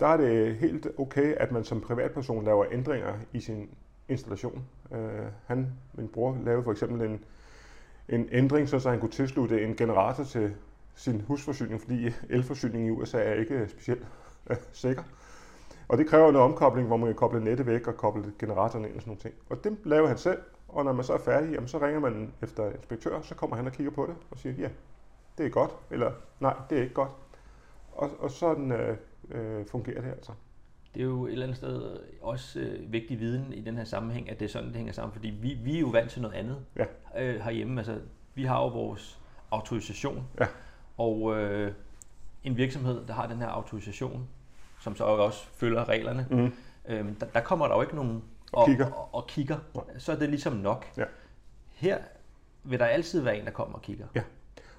der 0.00 0.06
er 0.06 0.16
det 0.16 0.56
helt 0.56 0.86
okay, 0.98 1.34
at 1.34 1.52
man 1.52 1.64
som 1.64 1.80
privatperson 1.80 2.44
laver 2.44 2.64
ændringer 2.72 3.12
i 3.32 3.40
sin 3.40 3.70
installation. 4.08 4.64
Øh, 4.92 5.26
han, 5.46 5.72
min 5.94 6.08
bror, 6.08 6.38
lavede 6.44 6.62
for 6.62 6.72
eksempel 6.72 7.10
en, 7.10 7.24
en 8.08 8.28
ændring, 8.32 8.68
så, 8.68 8.78
så 8.78 8.90
han 8.90 9.00
kunne 9.00 9.10
tilslutte 9.10 9.64
en 9.64 9.76
generator 9.76 10.24
til 10.24 10.54
sin 10.94 11.20
husforsyning, 11.20 11.80
fordi 11.80 12.10
elforsyningen 12.30 12.88
i 12.88 12.90
USA 12.90 13.18
er 13.18 13.34
ikke 13.34 13.68
specielt 13.68 14.06
øh, 14.50 14.56
sikker. 14.72 15.02
Og 15.88 15.98
det 15.98 16.06
kræver 16.06 16.32
noget 16.32 16.48
omkobling, 16.50 16.86
hvor 16.86 16.96
man 16.96 17.08
kan 17.08 17.16
koble 17.16 17.44
nettet 17.44 17.66
væk 17.66 17.86
og 17.86 17.96
koble 17.96 18.32
generatoren 18.38 18.84
ind 18.84 18.94
og 18.94 19.00
sådan 19.00 19.10
nogle 19.10 19.20
ting. 19.20 19.34
Og 19.50 19.64
det 19.64 19.78
laver 19.84 20.08
han 20.08 20.18
selv, 20.18 20.38
og 20.68 20.84
når 20.84 20.92
man 20.92 21.04
så 21.04 21.12
er 21.12 21.18
færdig, 21.18 21.52
jamen, 21.52 21.68
så 21.68 21.78
ringer 21.78 22.00
man 22.00 22.32
efter 22.42 22.70
inspektør, 22.70 23.20
så 23.20 23.34
kommer 23.34 23.56
han 23.56 23.66
og 23.66 23.72
kigger 23.72 23.92
på 23.92 24.06
det 24.06 24.14
og 24.30 24.38
siger, 24.38 24.54
ja, 24.58 24.68
det 25.38 25.46
er 25.46 25.50
godt, 25.50 25.70
eller 25.90 26.12
nej, 26.40 26.54
det 26.70 26.78
er 26.78 26.82
ikke 26.82 26.94
godt. 26.94 27.10
Og, 27.92 28.10
og 28.18 28.30
sådan 28.30 28.72
øh, 28.72 28.96
øh, 29.30 29.66
fungerer 29.66 30.00
det 30.00 30.10
altså. 30.10 30.32
Det 30.94 31.00
er 31.00 31.04
jo 31.04 31.26
et 31.26 31.32
eller 31.32 31.44
andet 31.46 31.56
sted 31.56 31.98
også 32.22 32.60
øh, 32.60 32.92
vigtig 32.92 33.20
viden 33.20 33.52
i 33.52 33.60
den 33.60 33.76
her 33.76 33.84
sammenhæng, 33.84 34.30
at 34.30 34.38
det 34.40 34.44
er 34.44 34.48
sådan, 34.48 34.68
det 34.68 34.76
hænger 34.76 34.92
sammen, 34.92 35.12
fordi 35.12 35.28
vi, 35.28 35.58
vi 35.64 35.76
er 35.76 35.80
jo 35.80 35.86
vant 35.86 36.10
til 36.10 36.22
noget 36.22 36.34
andet 36.34 36.56
Ja. 36.76 36.84
øh, 37.18 37.40
herhjemme. 37.40 37.80
Altså, 37.80 38.00
vi 38.34 38.44
har 38.44 38.60
jo 38.62 38.68
vores 38.68 39.20
autorisation, 39.50 40.24
Ja. 40.40 40.46
og 40.98 41.36
øh, 41.40 41.72
en 42.44 42.56
virksomhed, 42.56 43.06
der 43.06 43.14
har 43.14 43.26
den 43.26 43.38
her 43.38 43.46
autorisation, 43.48 44.28
som 44.80 44.96
så 44.96 45.04
også 45.04 45.46
følger 45.46 45.88
reglerne, 45.88 46.26
Mm. 46.30 46.52
øh, 46.88 47.06
der, 47.20 47.26
der 47.26 47.40
kommer 47.40 47.68
der 47.68 47.74
jo 47.76 47.82
ikke 47.82 47.96
nogen 47.96 48.22
Og 48.52 48.66
kigger. 48.66 48.86
Og, 48.90 49.08
og 49.14 49.26
kigger. 49.26 49.58
Nej. 49.74 49.84
Så 49.98 50.12
er 50.12 50.16
det 50.16 50.28
ligesom 50.28 50.52
nok. 50.52 50.86
Ja. 50.96 51.04
Her 51.72 51.98
vil 52.64 52.78
der 52.78 52.86
altid 52.86 53.20
være 53.20 53.38
en, 53.38 53.44
der 53.44 53.50
kommer 53.50 53.74
og 53.74 53.82
kigger. 53.82 54.06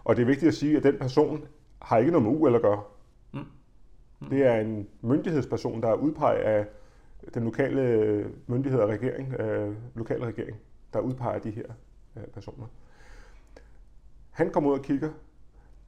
Og 0.03 0.15
det 0.15 0.22
er 0.22 0.25
vigtigt 0.25 0.48
at 0.48 0.53
sige, 0.53 0.77
at 0.77 0.84
den 0.84 0.98
person 1.00 1.48
har 1.82 1.98
ikke 1.98 2.12
noget 2.12 2.27
med 2.27 2.39
UL 2.41 2.55
at 2.55 2.62
gøre. 2.62 2.82
Det 4.30 4.46
er 4.46 4.56
en 4.56 4.88
myndighedsperson, 5.01 5.82
der 5.82 5.88
er 5.88 5.94
udpeget 5.96 6.39
af 6.39 6.68
den 7.34 7.44
lokale 7.44 8.32
myndighed 8.48 8.80
og 8.80 8.89
regering, 8.89 9.34
øh, 9.34 9.75
lokale 9.96 10.25
regering, 10.25 10.58
der 10.94 11.00
udpeger 11.00 11.39
de 11.39 11.51
her 11.51 11.65
øh, 12.18 12.24
personer. 12.24 12.65
Han 14.32 14.50
kommer 14.50 14.70
ud 14.70 14.77
og 14.77 14.84
kigger. 14.84 15.10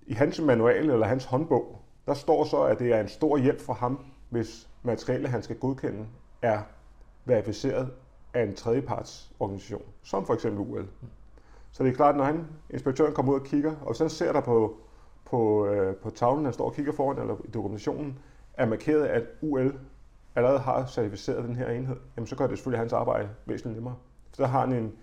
I 0.08 0.14
hans 0.14 0.42
manual 0.42 0.90
eller 0.90 1.08
hans 1.08 1.26
håndbog, 1.26 1.82
der 2.06 2.14
står 2.14 2.44
så, 2.44 2.64
at 2.64 2.80
det 2.80 2.94
er 2.94 3.02
en 3.02 3.08
stor 3.08 3.38
hjælp 3.38 3.62
for 3.62 3.74
ham, 3.74 4.06
hvis 4.30 4.70
materialet, 4.84 5.30
han 5.30 5.44
skal 5.44 5.56
godkende, 5.56 6.06
er 6.42 6.62
verificeret 7.26 7.92
af 8.34 8.44
en 8.44 8.56
tredjepartsorganisation, 8.56 9.82
som 10.04 10.26
for 10.26 10.34
eksempel 10.34 10.60
UL. 10.60 10.88
Så 11.72 11.84
det 11.84 11.92
er 11.92 11.96
klart, 11.96 12.16
når 12.16 12.24
han, 12.24 12.48
inspektøren 12.70 13.14
kommer 13.14 13.34
ud 13.34 13.40
og 13.40 13.46
kigger, 13.46 13.76
og 13.82 13.88
hvis 13.88 14.00
han 14.00 14.10
ser 14.10 14.32
der 14.32 14.42
på, 14.42 14.78
på, 15.26 15.68
øh, 15.68 15.96
på 15.96 16.10
tavlen, 16.10 16.46
han 16.46 16.54
står 16.54 16.66
og 16.66 16.76
kigger 16.76 16.92
foran, 16.92 17.20
eller 17.20 17.36
i 17.46 17.52
dokumentationen, 17.52 18.20
er 18.54 18.66
markeret, 18.66 19.06
at 19.06 19.24
UL 19.42 19.80
allerede 20.36 20.60
har 20.60 20.86
certificeret 20.86 21.44
den 21.44 21.56
her 21.56 21.70
enhed, 21.70 21.98
jamen 22.16 22.28
så 22.28 22.36
gør 22.36 22.48
det 22.48 22.58
selvfølgelig 22.58 22.80
hans 22.80 22.94
arbejde 22.94 23.30
væsentligt 23.46 23.76
nemmere. 23.76 23.96
Så 24.32 24.44
der 24.44 24.50
har 24.50 24.60
han 24.60 24.74
en, 24.74 24.94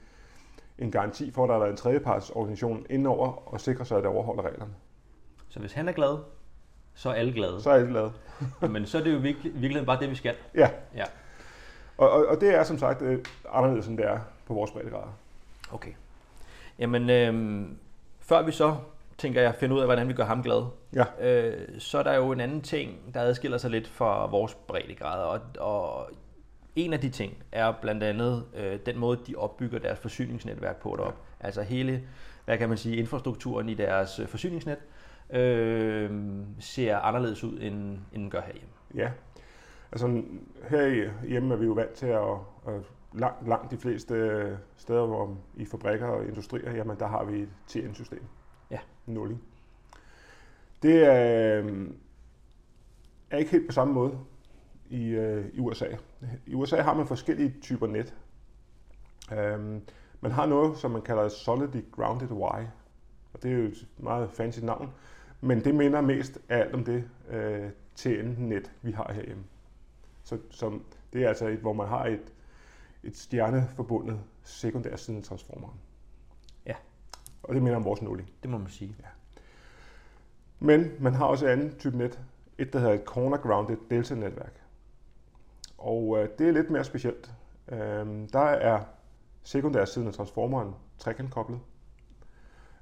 en 0.79 0.91
garanti 0.91 1.31
for, 1.31 1.45
at 1.45 1.49
der 1.49 1.67
er 1.67 1.71
en 1.71 1.77
tredjepartsorganisation 1.77 2.87
indover 2.91 3.53
og 3.53 3.61
sikrer 3.61 3.85
sig, 3.85 3.97
at 3.97 4.03
det 4.03 4.11
overholder 4.11 4.43
reglerne. 4.43 4.73
Så 5.49 5.61
hvis 5.61 5.73
han 5.73 5.89
er 5.89 5.93
glad, 5.93 6.19
så 6.95 7.09
er 7.09 7.15
alle 7.15 7.33
glade. 7.33 7.63
Så 7.63 7.71
er 7.71 7.79
det 7.79 7.93
lavet. 7.93 8.13
Men 8.71 8.87
så 8.87 8.99
er 8.99 9.03
det 9.03 9.13
jo 9.13 9.19
virkelig, 9.19 9.53
virkelig 9.55 9.87
bare 9.87 10.01
det, 10.01 10.11
vi 10.11 10.15
skal. 10.15 10.35
Ja. 10.55 10.71
Ja. 10.95 11.05
Og, 11.99 12.11
og, 12.11 12.27
og 12.27 12.41
det 12.41 12.55
er 12.55 12.63
som 12.63 12.79
sagt 12.79 13.03
øh, 13.03 13.25
anderledes, 13.53 13.87
end 13.87 13.99
det 13.99 14.07
er 14.07 14.19
på 14.47 14.55
vores 14.55 14.71
breddegrader. 14.71 15.13
Okay. 15.73 15.93
Jamen, 16.79 17.11
øh, 17.11 17.65
før 18.21 18.43
vi 18.43 18.53
så, 18.53 18.77
tænker 19.23 19.43
jeg, 19.43 19.55
finder 19.55 19.77
ud 19.77 19.81
af, 19.81 19.87
hvordan 19.87 20.09
vi 20.09 20.13
gør 20.13 20.25
ham 20.25 20.43
glad, 20.43 20.65
Ja. 20.95 21.05
øh, 21.21 21.69
så 21.79 21.99
er 21.99 22.03
der 22.03 22.15
jo 22.15 22.33
en 22.33 22.41
anden 22.41 22.61
ting, 22.61 23.15
der 23.15 23.21
adskiller 23.21 23.59
sig 23.59 23.71
lidt 23.71 23.89
fra 23.89 24.27
vores 24.27 24.55
breddegrader. 24.55 25.25
Og, 25.25 25.41
og 25.59 26.11
en 26.77 26.93
af 26.93 27.01
de 27.01 27.11
ting 27.11 27.33
er 27.53 27.73
blandt 27.83 28.03
andet 28.03 28.45
øh, 28.57 28.79
den 28.87 28.99
måde, 28.99 29.19
de 29.27 29.35
opbygger 29.37 29.79
deres 29.79 29.99
forsyningsnetværk 29.99 30.77
på 30.77 30.95
deroppe. 30.99 31.19
Ja. 31.41 31.47
Altså 31.47 31.63
hele, 31.63 32.03
hvad 32.45 32.59
kan 32.59 32.69
man 32.69 32.79
sige, 32.79 32.97
infrastrukturen 32.97 33.69
i 33.69 33.75
deres 33.75 34.19
øh, 34.19 34.27
forsyningsnet 34.27 34.79
øh, 35.31 36.11
ser 36.61 36.97
anderledes 36.97 37.45
ud, 37.45 37.59
end, 37.61 37.75
end 38.13 38.23
den 38.23 38.31
gør 38.31 38.41
herhjemme. 38.41 38.71
Ja. 38.95 39.11
Altså 39.93 40.23
her 40.69 41.11
hjemme 41.29 41.55
er 41.55 41.59
vi 41.59 41.67
jo 41.67 41.73
vant 41.73 41.93
til 41.93 42.07
at, 42.07 42.23
at 42.67 42.81
langt, 43.15 43.49
langt 43.49 43.71
de 43.71 43.77
fleste 43.79 44.15
øh, 44.15 44.53
steder, 44.77 45.07
hvor 45.07 45.37
i 45.57 45.65
fabrikker 45.65 46.07
og 46.07 46.25
industrier, 46.25 46.73
jamen 46.77 46.97
der 46.99 47.07
har 47.07 47.25
vi 47.25 47.41
et 47.41 47.49
TN-system. 47.69 48.23
Ja. 49.07 49.13
Nulling. 49.13 49.43
Det 50.83 51.07
er, 51.07 51.63
øh, 51.65 51.91
er 53.31 53.37
ikke 53.39 53.51
helt 53.51 53.67
på 53.67 53.73
samme 53.73 53.95
måde 53.95 54.19
i, 54.91 55.05
øh, 55.09 55.47
i 55.55 55.59
USA. 55.59 55.87
I 56.47 56.55
USA 56.55 56.83
har 56.83 56.95
man 56.95 57.07
forskellige 57.07 57.55
typer 57.63 57.87
net. 57.87 58.15
Øhm, 59.33 59.81
man 60.21 60.33
har 60.33 60.47
noget, 60.47 60.79
som 60.79 60.91
man 60.91 61.03
kalder 61.03 61.29
Solidly 61.29 61.81
Grounded 61.93 62.29
Y, 62.29 62.67
og 63.33 63.43
det 63.43 63.53
er 63.53 63.57
jo 63.57 63.65
et 63.65 63.87
meget 63.99 64.31
fancy 64.31 64.61
navn, 64.61 64.91
men 65.41 65.65
det 65.65 65.75
minder 65.75 66.01
mest 66.01 66.39
af 66.49 66.59
alt 66.59 66.75
om 66.75 66.85
det 66.85 67.05
øh, 67.31 67.71
TN-net, 67.97 68.73
vi 68.83 68.93
har 68.93 69.13
herhjemme. 69.13 69.45
Så, 70.25 70.39
som, 70.51 70.85
det 71.13 71.25
er 71.25 71.29
altså 71.29 71.49
et, 71.49 71.59
hvor 71.59 71.73
man 71.73 71.89
har 71.89 72.07
et, 72.07 72.33
et 73.03 73.17
stjerneforbundet 73.17 74.21
sekundær 74.43 74.97
siden 74.97 75.23
transformeren. 75.23 75.79
Og 77.43 77.55
det 77.55 77.63
minder 77.63 77.77
om 77.77 77.85
vores 77.85 78.03
nåling. 78.03 78.31
Det 78.43 78.51
må 78.51 78.59
man 78.59 78.71
sige. 78.71 78.97
Ja. 79.01 79.09
Men 80.59 80.93
man 81.01 81.15
har 81.15 81.27
også 81.27 81.47
et 81.47 81.51
andet 81.51 81.79
type 81.79 81.99
net, 81.99 82.21
et 82.59 82.73
der 82.73 82.79
hedder 82.79 82.95
et 82.95 83.05
corner 83.05 83.37
grounded 83.37 83.77
delta 83.91 84.15
netværk. 84.15 84.63
Og 85.79 86.19
øh, 86.19 86.29
det 86.39 86.49
er 86.49 86.53
lidt 86.53 86.71
mere 86.71 86.85
specielt. 86.85 87.33
Øh, 87.69 88.29
der 88.33 88.41
er 88.41 88.85
sekundær 89.43 89.85
siden 89.85 90.09
af 90.09 90.15
transformeren 90.15 90.75
trekantkoblet. 90.99 91.61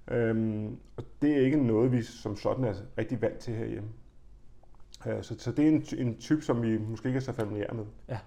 Øhm, 0.09 0.79
og 0.97 1.05
det 1.23 1.33
er 1.33 1.40
ikke 1.40 1.67
noget, 1.67 1.93
vi 1.93 2.02
som 2.02 2.37
sådan 2.37 2.64
er 2.64 2.75
rigtig 2.99 3.23
vant 3.23 3.38
til 3.38 3.55
herhjemme. 3.55 3.88
Øh, 5.07 5.23
så, 5.23 5.38
så 5.38 5.52
det 5.52 5.64
er 5.64 5.69
en, 5.69 5.85
en 5.99 6.17
type, 6.19 6.43
som 6.43 6.62
vi 6.62 6.79
måske 6.79 7.09
ikke 7.09 7.17
er 7.17 7.21
så 7.21 7.33
familiære 7.33 7.75
med. 7.75 7.85
Ja. 8.09 8.19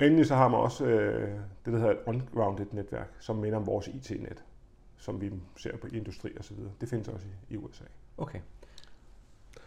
Endelig 0.00 0.26
så 0.26 0.34
har 0.34 0.48
man 0.48 0.60
også 0.60 0.86
øh, 0.86 1.38
det, 1.64 1.72
der 1.72 1.78
hedder 1.78 1.92
et 1.92 2.00
ungrounded 2.06 2.66
netværk, 2.72 3.16
som 3.20 3.36
minder 3.36 3.58
om 3.58 3.66
vores 3.66 3.88
IT-net, 3.88 4.44
som 5.04 5.20
vi 5.20 5.32
ser 5.56 5.76
på 5.76 5.86
industri 5.92 6.32
og 6.38 6.44
så 6.44 6.54
videre. 6.54 6.72
Det 6.80 6.88
findes 6.88 7.08
også 7.08 7.26
i, 7.26 7.54
i 7.54 7.56
USA. 7.56 7.84
Okay. 8.18 8.38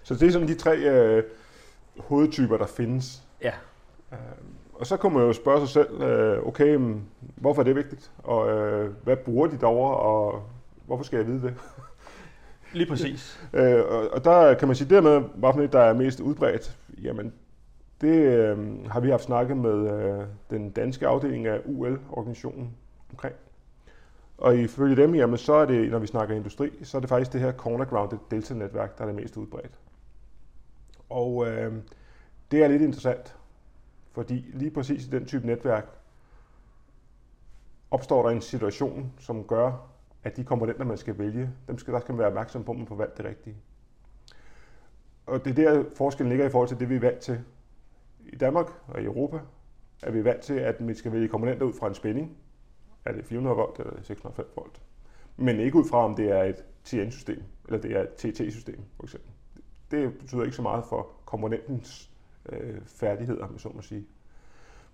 Så 0.04 0.14
det 0.16 0.28
er 0.28 0.32
sådan 0.32 0.48
de 0.48 0.56
tre 0.56 0.78
øh, 0.78 1.24
hovedtyper, 1.98 2.58
der 2.58 2.66
findes. 2.66 3.24
Ja. 3.42 3.54
Øh, 4.12 4.18
og 4.74 4.88
så 4.88 4.98
kunne 4.98 5.14
man 5.14 5.24
jo 5.24 5.34
spørge 5.34 5.60
sig 5.60 5.70
selv, 5.70 6.02
øh, 6.02 6.48
okay, 6.48 6.76
men 6.76 7.10
hvorfor 7.18 7.62
er 7.62 7.64
det 7.64 7.76
vigtigt? 7.76 8.12
Og 8.18 8.50
øh, 8.50 8.94
hvad 9.04 9.18
bruger 9.18 9.48
de 9.48 9.58
derovre, 9.58 9.98
og 9.98 10.44
hvorfor 10.86 11.04
skal 11.04 11.18
jeg 11.18 11.28
vide 11.28 11.42
det? 11.42 11.54
Lige 12.74 12.90
præcis. 12.90 13.40
øh, 13.54 13.86
og, 13.86 14.10
og 14.12 14.24
der 14.24 14.54
kan 14.54 14.68
man 14.68 14.76
sige, 14.76 14.90
dermed, 14.90 15.22
hvad 15.36 15.54
for 15.54 15.62
det, 15.62 15.74
der 15.74 15.80
er 15.80 15.94
mest 15.94 16.20
udbredt, 16.20 16.78
jamen 17.02 17.34
det 18.02 18.16
øh, 18.16 18.86
har 18.90 19.00
vi 19.00 19.10
haft 19.10 19.24
snakket 19.24 19.58
med 19.58 19.92
øh, 19.92 20.26
den 20.50 20.70
danske 20.70 21.08
afdeling 21.08 21.48
af 21.48 21.62
UL-organisationen 21.66 22.70
omkring. 23.12 23.36
Og 24.38 24.58
ifølge 24.58 24.96
dem, 24.96 25.16
jamen, 25.16 25.38
så 25.38 25.54
er 25.54 25.66
det, 25.66 25.92
når 25.92 26.00
vi 26.00 26.08
snakker 26.08 26.36
industri, 26.36 26.72
så 26.84 26.98
er 26.98 27.02
det 27.02 27.10
faktisk 27.10 27.34
det 27.34 27.42
her 27.42 27.52
corner 27.52 27.86
grounded 27.86 28.18
delta-netværk, 28.32 28.98
der 28.98 29.04
er 29.04 29.08
det 29.08 29.16
mest 29.16 29.38
udbredt. 29.38 29.80
Og 31.10 31.48
øh, 31.48 31.74
det 32.52 32.64
er 32.64 32.68
lidt 32.68 32.82
interessant, 32.82 33.36
fordi 34.12 34.46
lige 34.54 34.72
præcis 34.72 35.06
i 35.06 35.10
den 35.10 35.26
type 35.26 35.48
netværk 35.48 35.98
opstår 37.92 38.24
der 38.24 38.30
en 38.30 38.42
situation, 38.42 39.14
som 39.20 39.44
gør, 39.44 39.90
at 40.24 40.38
de 40.38 40.44
komponenter, 40.44 40.86
man 40.86 40.98
skal 40.98 41.18
vælge, 41.18 41.50
dem 41.68 41.78
skal, 41.78 41.94
der 41.94 42.00
skal 42.00 42.14
man 42.14 42.20
være 42.20 42.28
opmærksom 42.28 42.64
på, 42.64 42.72
at 42.72 42.78
man 42.78 42.88
får 42.88 42.96
valgt 42.96 43.18
det 43.18 43.26
rigtige. 43.26 43.56
Og 45.26 45.46
det 45.46 45.60
er 45.60 45.74
der 45.74 45.84
forskellen 45.96 46.30
ligger 46.30 46.46
i 46.46 46.50
forhold 46.50 46.68
til 46.70 46.80
det, 46.80 46.90
vi 46.90 46.96
er 46.96 47.00
vant 47.00 47.20
til. 47.20 47.40
I 48.26 48.36
Danmark 48.36 48.68
og 48.88 49.02
i 49.02 49.06
Europa 49.06 49.40
er 50.04 50.12
vi 50.12 50.24
vant 50.24 50.42
til, 50.42 50.54
at 50.54 50.88
vi 50.88 50.94
skal 50.94 51.12
vælge 51.12 51.28
komponenter 51.28 51.66
ud 51.66 51.74
fra 51.74 51.88
en 51.88 51.96
spænding. 51.96 52.38
Er 53.06 53.12
det 53.12 53.26
400 53.26 53.56
volt 53.56 53.80
eller 53.80 54.04
605 54.04 54.46
volt? 54.56 54.82
Men 55.38 55.60
ikke 55.60 55.78
ud 55.78 55.86
fra, 55.90 56.06
om 56.06 56.16
det 56.16 56.32
er 56.32 56.44
et 56.44 56.64
TN-system, 56.84 57.44
eller 57.66 57.82
det 57.82 57.92
er 57.92 58.02
et 58.02 58.10
TT-system, 58.10 58.80
for 58.96 59.04
eksempel. 59.04 59.32
Det 59.92 60.18
betyder 60.18 60.44
ikke 60.44 60.56
så 60.56 60.62
meget 60.62 60.84
for 60.90 61.08
komponentens 61.26 62.12
øh, 62.50 62.82
færdigheder, 62.86 63.48
med 63.48 63.60
så 63.60 63.70
må 63.70 63.82
sige. 63.82 64.06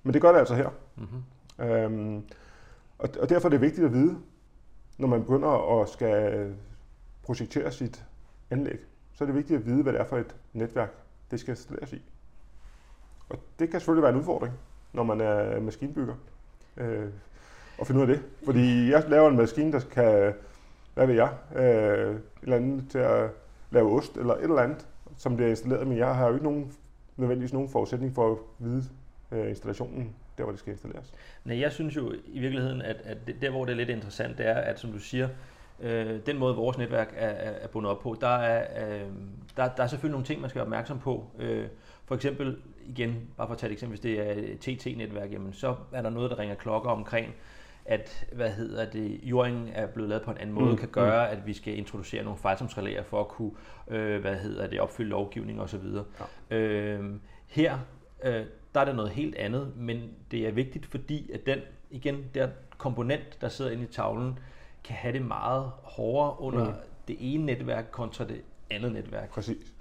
Men 0.04 0.14
det 0.14 0.22
gør 0.22 0.32
det 0.32 0.40
altså 0.40 0.56
her. 0.56 0.70
Mm-hmm. 0.96 1.66
Øhm, 1.66 2.24
og, 2.98 3.10
og 3.20 3.30
derfor 3.30 3.48
er 3.48 3.50
det 3.50 3.62
vigtigt 3.62 3.86
at 3.86 3.94
vide, 3.94 4.18
når 4.98 5.08
man 5.08 5.22
begynder 5.22 5.82
at 5.82 5.90
skal 5.90 6.56
projektere 7.24 7.72
sit 7.72 8.06
anlæg, 8.50 8.80
så 9.14 9.24
er 9.24 9.26
det 9.26 9.36
vigtigt 9.36 9.60
at 9.60 9.66
vide, 9.66 9.84
hvad 9.84 9.94
det 9.94 10.02
er 10.02 10.06
for 10.06 10.18
et 10.18 10.36
netværk, 10.54 10.94
det 11.32 11.40
skal 11.40 11.52
installeres 11.52 11.94
i. 11.94 12.02
Og 13.30 13.40
det 13.60 13.70
kan 13.70 13.80
selvfølgelig 13.80 14.04
være 14.04 14.12
en 14.12 14.20
udfordring, 14.20 14.54
når 14.94 15.04
man 15.04 15.22
er 15.22 15.60
maskinbygger, 15.60 16.16
øh, 16.78 17.10
at 17.82 17.88
finde 17.88 18.02
ud 18.02 18.10
af 18.10 18.16
det. 18.16 18.26
Fordi 18.46 18.92
jeg 18.92 19.04
laver 19.08 19.30
en 19.30 19.38
maskine, 19.38 19.72
der 19.72 19.80
kan, 19.80 20.34
hvad 20.94 21.08
ved 21.08 21.16
jeg, 21.16 21.30
øh, 21.56 22.16
et 22.16 22.22
eller 22.44 22.56
andet 22.56 22.90
til 22.90 22.98
at 22.98 23.30
lave 23.72 23.98
ost, 23.98 24.18
eller 24.18 24.34
et 24.34 24.44
eller 24.44 24.62
andet, 24.62 24.88
som 25.18 25.36
bliver 25.36 25.50
installeret, 25.50 25.88
men 25.88 25.98
jeg 25.98 26.16
har 26.16 26.28
jo 26.28 26.34
ikke 26.34 26.46
nogen, 26.46 26.74
nødvendigvis 27.18 27.54
nogen 27.54 27.70
forudsætning 27.70 28.16
for 28.16 28.32
at 28.32 28.38
vide 28.60 28.84
øh, 29.32 29.50
installationen 29.50 30.16
der, 30.38 30.44
hvor 30.44 30.52
det 30.52 30.60
skal 30.60 30.74
installeres. 30.74 31.14
Nej, 31.46 31.60
jeg 31.60 31.72
synes 31.72 31.96
jo 31.96 32.14
i 32.26 32.40
virkeligheden, 32.40 32.82
at, 32.82 32.96
at 33.04 33.18
det, 33.28 33.36
der, 33.42 33.50
hvor 33.50 33.66
det 33.66 33.72
er 33.72 33.78
lidt 33.78 33.90
interessant, 33.90 34.38
det 34.38 34.48
er, 34.48 34.56
at 34.56 34.80
som 34.80 34.92
du 34.92 35.00
siger, 35.00 35.30
øh, 35.80 36.20
den 36.26 36.38
måde, 36.38 36.56
vores 36.56 36.78
netværk 36.78 37.14
er, 37.18 37.28
er, 37.28 37.52
er 37.52 37.68
bundet 37.68 37.92
op 37.92 38.00
på, 38.00 38.18
der 38.22 38.38
er, 38.38 38.86
øh, 38.86 39.08
der, 39.58 39.70
der 39.78 39.84
er 39.84 39.88
selvfølgelig 39.88 40.12
nogle 40.12 40.26
ting, 40.26 40.42
man 40.42 40.50
skal 40.50 40.60
være 40.60 40.66
opmærksom 40.66 41.00
på. 41.00 41.26
Øh, 41.40 41.68
for 42.06 42.16
eksempel, 42.16 42.58
igen, 42.86 43.16
bare 43.38 43.48
for 43.48 43.54
at 43.54 43.60
tage 43.60 43.70
et 43.70 43.74
eksempel, 43.74 44.00
hvis 44.00 44.00
det 44.00 44.20
er 44.20 44.34
et 44.54 44.60
TT-netværk, 44.60 45.32
jamen, 45.32 45.54
så 45.54 45.76
er 45.92 46.02
der 46.02 46.10
noget, 46.10 46.32
der 46.32 46.40
ringer 46.40 46.56
klokker 46.56 46.90
omkring, 46.90 47.34
at 47.86 48.26
hvad 48.32 48.50
hedder 48.50 48.90
det, 48.90 49.20
jordingen 49.24 49.70
er 49.74 49.88
blevet 49.88 50.10
lavet 50.10 50.24
på 50.24 50.32
en 50.32 50.38
anden 50.38 50.56
måde, 50.56 50.72
mm. 50.72 50.78
kan 50.78 50.90
gøre, 50.90 51.30
at 51.30 51.48
vi 51.48 51.54
skal 51.54 51.78
introducere 51.78 52.24
nogle 52.24 52.38
fejlsomsrelæer 52.38 53.04
for 53.04 53.20
at 53.20 53.28
kunne 53.28 53.52
øh, 53.88 54.22
hvad 54.22 54.36
hedder 54.36 54.68
det, 54.68 54.80
opfylde 54.80 55.10
lovgivning 55.10 55.62
osv. 55.62 55.86
Ja. 56.50 56.58
Øh, 56.58 57.16
her 57.48 57.80
øh, 58.24 58.46
der 58.74 58.80
er 58.82 58.86
det 58.86 58.96
noget 58.96 59.12
helt 59.12 59.36
andet, 59.36 59.72
men 59.78 60.10
det 60.32 60.48
er 60.48 60.52
vigtigt, 60.52 60.86
fordi 60.86 61.32
at 61.32 61.46
den, 61.46 61.60
igen, 61.92 62.24
der 62.34 62.48
komponent, 62.78 63.42
der 63.42 63.50
sidder 63.50 63.72
inde 63.72 63.84
i 63.84 63.88
tavlen, 63.88 64.40
kan 64.84 64.96
have 64.96 65.14
det 65.14 65.26
meget 65.26 65.72
hårdere 65.84 66.42
under 66.42 66.66
mm. 66.66 66.76
det 67.08 67.18
ene 67.20 67.46
netværk 67.46 67.86
kontra 67.92 68.26
det 68.26 68.42
andet 68.72 68.92
netværk. 68.92 69.30
Præcis. 69.30 69.74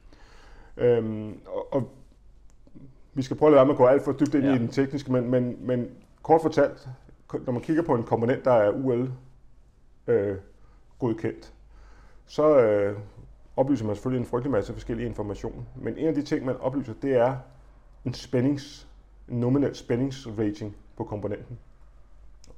Øhm, 0.77 1.41
og, 1.47 1.75
og 1.75 1.91
vi 3.15 3.23
skal 3.23 3.37
prøve 3.37 3.49
at 3.49 3.53
lade 3.53 3.59
være 3.59 3.67
med 3.67 3.75
at 3.75 3.79
gå 3.79 3.87
alt 3.87 4.05
for 4.05 4.13
dybt 4.13 4.35
ind 4.35 4.45
ja. 4.45 4.55
i 4.55 4.59
den 4.59 4.69
tekniske, 4.69 5.13
men, 5.13 5.31
men, 5.31 5.57
men 5.61 5.91
kort 6.23 6.43
fortalt, 6.43 6.89
når 7.47 7.53
man 7.53 7.63
kigger 7.63 7.83
på 7.83 7.95
en 7.95 8.03
komponent, 8.03 8.45
der 8.45 8.53
er 8.53 8.71
UL 8.71 9.13
øh, 10.07 10.37
godkendt, 10.99 11.55
så 12.27 12.61
øh, 12.61 12.99
oplyser 13.57 13.87
man 13.87 13.97
selvfølgelig 13.97 14.21
en 14.21 14.31
frygtelig 14.31 14.53
masse 14.53 14.73
forskellige 14.73 15.07
information. 15.07 15.67
Men 15.77 15.99
en 15.99 16.07
af 16.07 16.15
de 16.15 16.23
ting, 16.23 16.45
man 16.45 16.57
oplyser, 16.57 16.95
det 17.03 17.17
er 17.17 17.37
en 18.05 18.15
spændings, 18.15 18.89
en 19.29 19.41
nominel 19.41 19.75
spændingsrating 19.75 20.77
på 20.97 21.05
komponenten. 21.05 21.59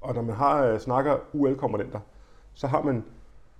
Og 0.01 0.15
når 0.15 0.23
man 0.23 0.37
har, 0.37 0.65
øh, 0.65 0.81
snakker 0.81 1.17
UL-komponenter, 1.33 2.01
så 2.55 2.67
har 2.67 2.83
man 2.83 3.05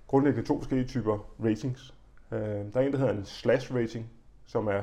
grundlæggende 0.07 0.47
to 0.47 0.57
forskellige 0.57 0.87
typer 0.87 1.17
ratings. 1.43 1.93
Øh, 2.31 2.39
der 2.39 2.69
er 2.73 2.79
en, 2.79 2.91
der 2.91 2.97
hedder 2.97 3.13
en 3.13 3.25
slash 3.25 3.75
rating, 3.75 4.09
som 4.45 4.67
er 4.67 4.81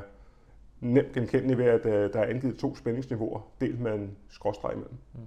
nemt 0.81 1.13
genkendelig 1.13 1.59
ved, 1.59 1.65
at 1.65 1.87
øh, 1.87 2.13
der 2.13 2.21
er 2.21 2.27
angivet 2.27 2.59
to 2.59 2.75
spændingsniveauer, 2.75 3.41
delt 3.61 3.81
med 3.81 3.95
en 3.95 4.17
skråstreg 4.29 4.73
imellem. 4.73 4.97
Mm. 5.15 5.21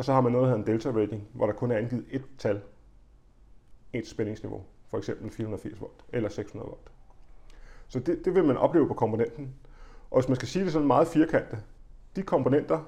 Og 0.00 0.04
så 0.04 0.12
har 0.12 0.20
man 0.20 0.32
noget, 0.32 0.44
der 0.44 0.56
hedder 0.56 0.72
en 0.72 0.72
delta 0.72 0.90
rating, 0.90 1.28
hvor 1.32 1.46
der 1.46 1.52
kun 1.52 1.70
er 1.70 1.76
angivet 1.76 2.04
et 2.10 2.24
tal, 2.38 2.60
et 3.92 4.06
spændingsniveau, 4.06 4.64
for 4.88 4.98
eksempel 4.98 5.30
480 5.30 5.80
volt 5.80 6.04
eller 6.12 6.28
600 6.28 6.68
volt. 6.68 6.90
Så 7.88 8.00
det, 8.00 8.24
det 8.24 8.34
vil 8.34 8.44
man 8.44 8.56
opleve 8.56 8.88
på 8.88 8.94
komponenten. 8.94 9.54
Og 10.10 10.20
hvis 10.20 10.28
man 10.28 10.36
skal 10.36 10.48
sige 10.48 10.64
det 10.64 10.72
sådan 10.72 10.86
meget 10.86 11.08
firkantet, 11.08 11.64
de 12.16 12.22
komponenter, 12.22 12.80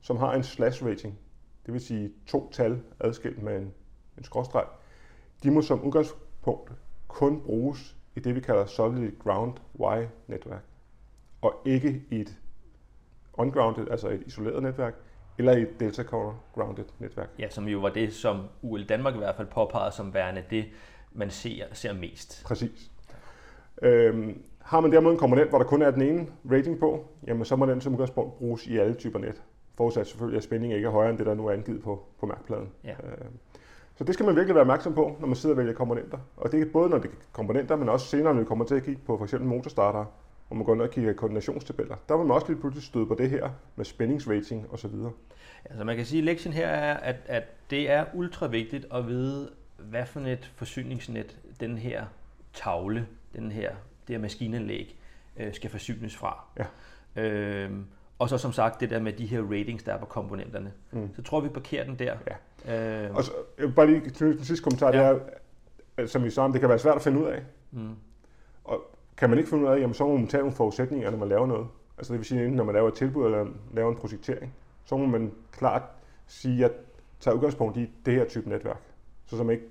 som 0.00 0.16
har 0.16 0.32
en 0.32 0.42
slash 0.42 0.84
rating, 0.84 1.18
det 1.66 1.74
vil 1.74 1.80
sige 1.80 2.12
to 2.26 2.50
tal 2.52 2.82
adskilt 3.00 3.42
med 3.42 3.56
en, 3.56 3.74
en 4.18 4.24
skråstreg, 4.24 4.64
de 5.42 5.50
må 5.50 5.62
som 5.62 5.82
udgangspunkt 5.82 6.72
kun 7.08 7.42
bruges 7.42 7.96
i 8.16 8.20
det, 8.20 8.34
vi 8.34 8.40
kalder 8.40 8.66
solid 8.66 9.12
ground 9.18 9.54
Y-netværk, 9.80 10.64
og 11.42 11.62
ikke 11.64 12.02
i 12.10 12.20
et 12.20 12.38
ungrounded, 13.32 13.88
altså 13.88 14.08
et 14.08 14.22
isoleret 14.26 14.62
netværk, 14.62 14.94
eller 15.38 15.52
i 15.52 15.62
et 15.62 15.80
delta 15.80 16.02
corner 16.02 16.32
grounded 16.54 16.84
netværk. 16.98 17.28
Ja, 17.38 17.48
som 17.48 17.68
jo 17.68 17.78
var 17.78 17.88
det, 17.88 18.12
som 18.12 18.40
UL 18.62 18.84
Danmark 18.84 19.14
i 19.14 19.18
hvert 19.18 19.36
fald 19.36 19.48
påpegede 19.48 19.92
som 19.92 20.14
værende 20.14 20.44
det, 20.50 20.64
man 21.12 21.30
ser, 21.30 21.64
ser 21.72 21.92
mest. 21.92 22.44
Præcis. 22.46 22.90
Øhm, 23.82 24.42
har 24.58 24.80
man 24.80 24.92
derimod 24.92 25.12
en 25.12 25.18
komponent, 25.18 25.48
hvor 25.48 25.58
der 25.58 25.64
kun 25.64 25.82
er 25.82 25.90
den 25.90 26.02
ene 26.02 26.26
rating 26.50 26.78
på, 26.78 27.08
jamen 27.26 27.44
så 27.44 27.56
må 27.56 27.66
den 27.66 27.80
som 27.80 27.92
udgangspunkt 27.92 28.38
bruges 28.38 28.66
i 28.66 28.78
alle 28.78 28.94
typer 28.94 29.18
net. 29.18 29.42
Forudsat 29.76 30.06
selvfølgelig, 30.06 30.36
at 30.36 30.44
spændingen 30.44 30.76
ikke 30.76 30.86
er 30.86 30.92
højere 30.92 31.10
end 31.10 31.18
det, 31.18 31.26
der 31.26 31.34
nu 31.34 31.46
er 31.46 31.52
angivet 31.52 31.82
på, 31.82 32.06
på 32.20 32.26
mærkpladen. 32.26 32.68
Ja. 32.84 32.90
Øh, 32.90 33.24
så 33.96 34.04
det 34.04 34.14
skal 34.14 34.26
man 34.26 34.36
virkelig 34.36 34.54
være 34.54 34.62
opmærksom 34.62 34.94
på, 34.94 35.16
når 35.20 35.26
man 35.26 35.36
sidder 35.36 35.54
og 35.54 35.58
vælger 35.58 35.72
komponenter. 35.72 36.18
Og 36.36 36.52
det 36.52 36.60
er 36.60 36.66
både 36.72 36.90
når 36.90 36.98
det 36.98 37.10
er 37.10 37.14
komponenter, 37.32 37.76
men 37.76 37.88
også 37.88 38.06
senere, 38.06 38.34
når 38.34 38.40
vi 38.40 38.46
kommer 38.46 38.64
til 38.64 38.74
at 38.74 38.82
kigge 38.82 39.00
på 39.06 39.18
f.eks. 39.18 39.34
motorstartere, 39.40 40.06
hvor 40.48 40.56
man 40.56 40.64
går 40.66 40.74
ind 40.74 40.82
og 40.82 40.90
kigger 40.90 41.12
koordinationstabeller. 41.12 41.96
Der 42.08 42.16
vil 42.16 42.26
man 42.26 42.34
også 42.34 42.46
lige 42.48 42.60
pludselig 42.60 42.84
støde 42.84 43.06
på 43.06 43.14
det 43.14 43.30
her 43.30 43.50
med 43.76 43.84
spændingsrating 43.84 44.66
osv. 44.72 44.90
Altså 45.64 45.84
man 45.84 45.96
kan 45.96 46.06
sige, 46.06 46.18
at 46.18 46.24
lektien 46.24 46.52
her 46.52 46.68
er, 46.68 46.94
at, 46.96 47.16
at 47.26 47.42
det 47.70 47.90
er 47.90 48.04
ultra 48.14 48.46
vigtigt 48.46 48.86
at 48.94 49.06
vide, 49.06 49.50
hvad 49.76 50.06
for 50.06 50.20
et 50.20 50.52
forsyningsnet 50.56 51.38
den 51.60 51.78
her 51.78 52.04
tavle, 52.52 53.06
den 53.36 53.52
her 53.52 53.70
det 54.08 54.16
her 54.16 54.18
maskinanlæg 54.22 54.98
øh, 55.36 55.54
skal 55.54 55.70
forsynes 55.70 56.16
fra. 56.16 56.44
Ja. 56.58 56.64
Øhm, 57.22 57.84
og 58.18 58.28
så 58.28 58.38
som 58.38 58.52
sagt 58.52 58.80
det 58.80 58.90
der 58.90 59.00
med 59.00 59.12
de 59.12 59.26
her 59.26 59.42
ratings, 59.42 59.82
der 59.82 59.92
er 59.92 59.98
på 59.98 60.06
komponenterne. 60.06 60.72
Mm. 60.92 61.14
Så 61.16 61.22
tror 61.22 61.40
vi 61.40 61.48
parkerer 61.48 61.84
den 61.84 61.98
der. 61.98 62.16
Ja. 62.66 63.04
Øhm, 63.06 63.16
Og 63.16 63.24
så, 63.24 63.32
jeg 63.58 63.66
vil 63.66 63.72
bare 63.72 63.86
lige 63.86 64.10
til 64.10 64.26
den 64.26 64.44
sidste 64.44 64.62
kommentar, 64.64 64.92
ja. 64.96 65.08
Det 65.12 65.20
er, 65.96 66.06
som 66.06 66.24
vi 66.24 66.30
sagde, 66.30 66.52
det 66.52 66.60
kan 66.60 66.68
være 66.68 66.78
svært 66.78 66.96
at 66.96 67.02
finde 67.02 67.20
ud 67.20 67.26
af. 67.26 67.42
mm, 67.70 67.94
Og 68.64 68.80
kan 69.16 69.30
man 69.30 69.38
ikke 69.38 69.50
finde 69.50 69.64
ud 69.64 69.68
af, 69.68 69.80
jamen, 69.80 69.94
så 69.94 70.06
må 70.06 70.16
man 70.16 70.26
tage 70.28 70.40
nogle 70.40 70.56
forudsætninger, 70.56 71.10
når 71.10 71.18
man 71.18 71.28
laver 71.28 71.46
noget. 71.46 71.66
Altså 71.98 72.12
det 72.12 72.18
vil 72.18 72.26
sige, 72.26 72.40
enten 72.40 72.56
når 72.56 72.64
man 72.64 72.74
laver 72.74 72.88
et 72.88 72.94
tilbud 72.94 73.24
eller 73.24 73.46
laver 73.72 73.90
en 73.90 73.96
projektering, 73.96 74.54
så 74.84 74.96
må 74.96 75.06
man 75.06 75.32
klart 75.52 75.82
sige, 76.26 76.64
at 76.64 76.72
tager 77.20 77.34
udgangspunkt 77.34 77.76
i 77.76 77.90
det 78.06 78.14
her 78.14 78.24
type 78.28 78.48
netværk. 78.48 78.80
Så 79.26 79.36
som 79.36 79.50
ikke 79.50 79.64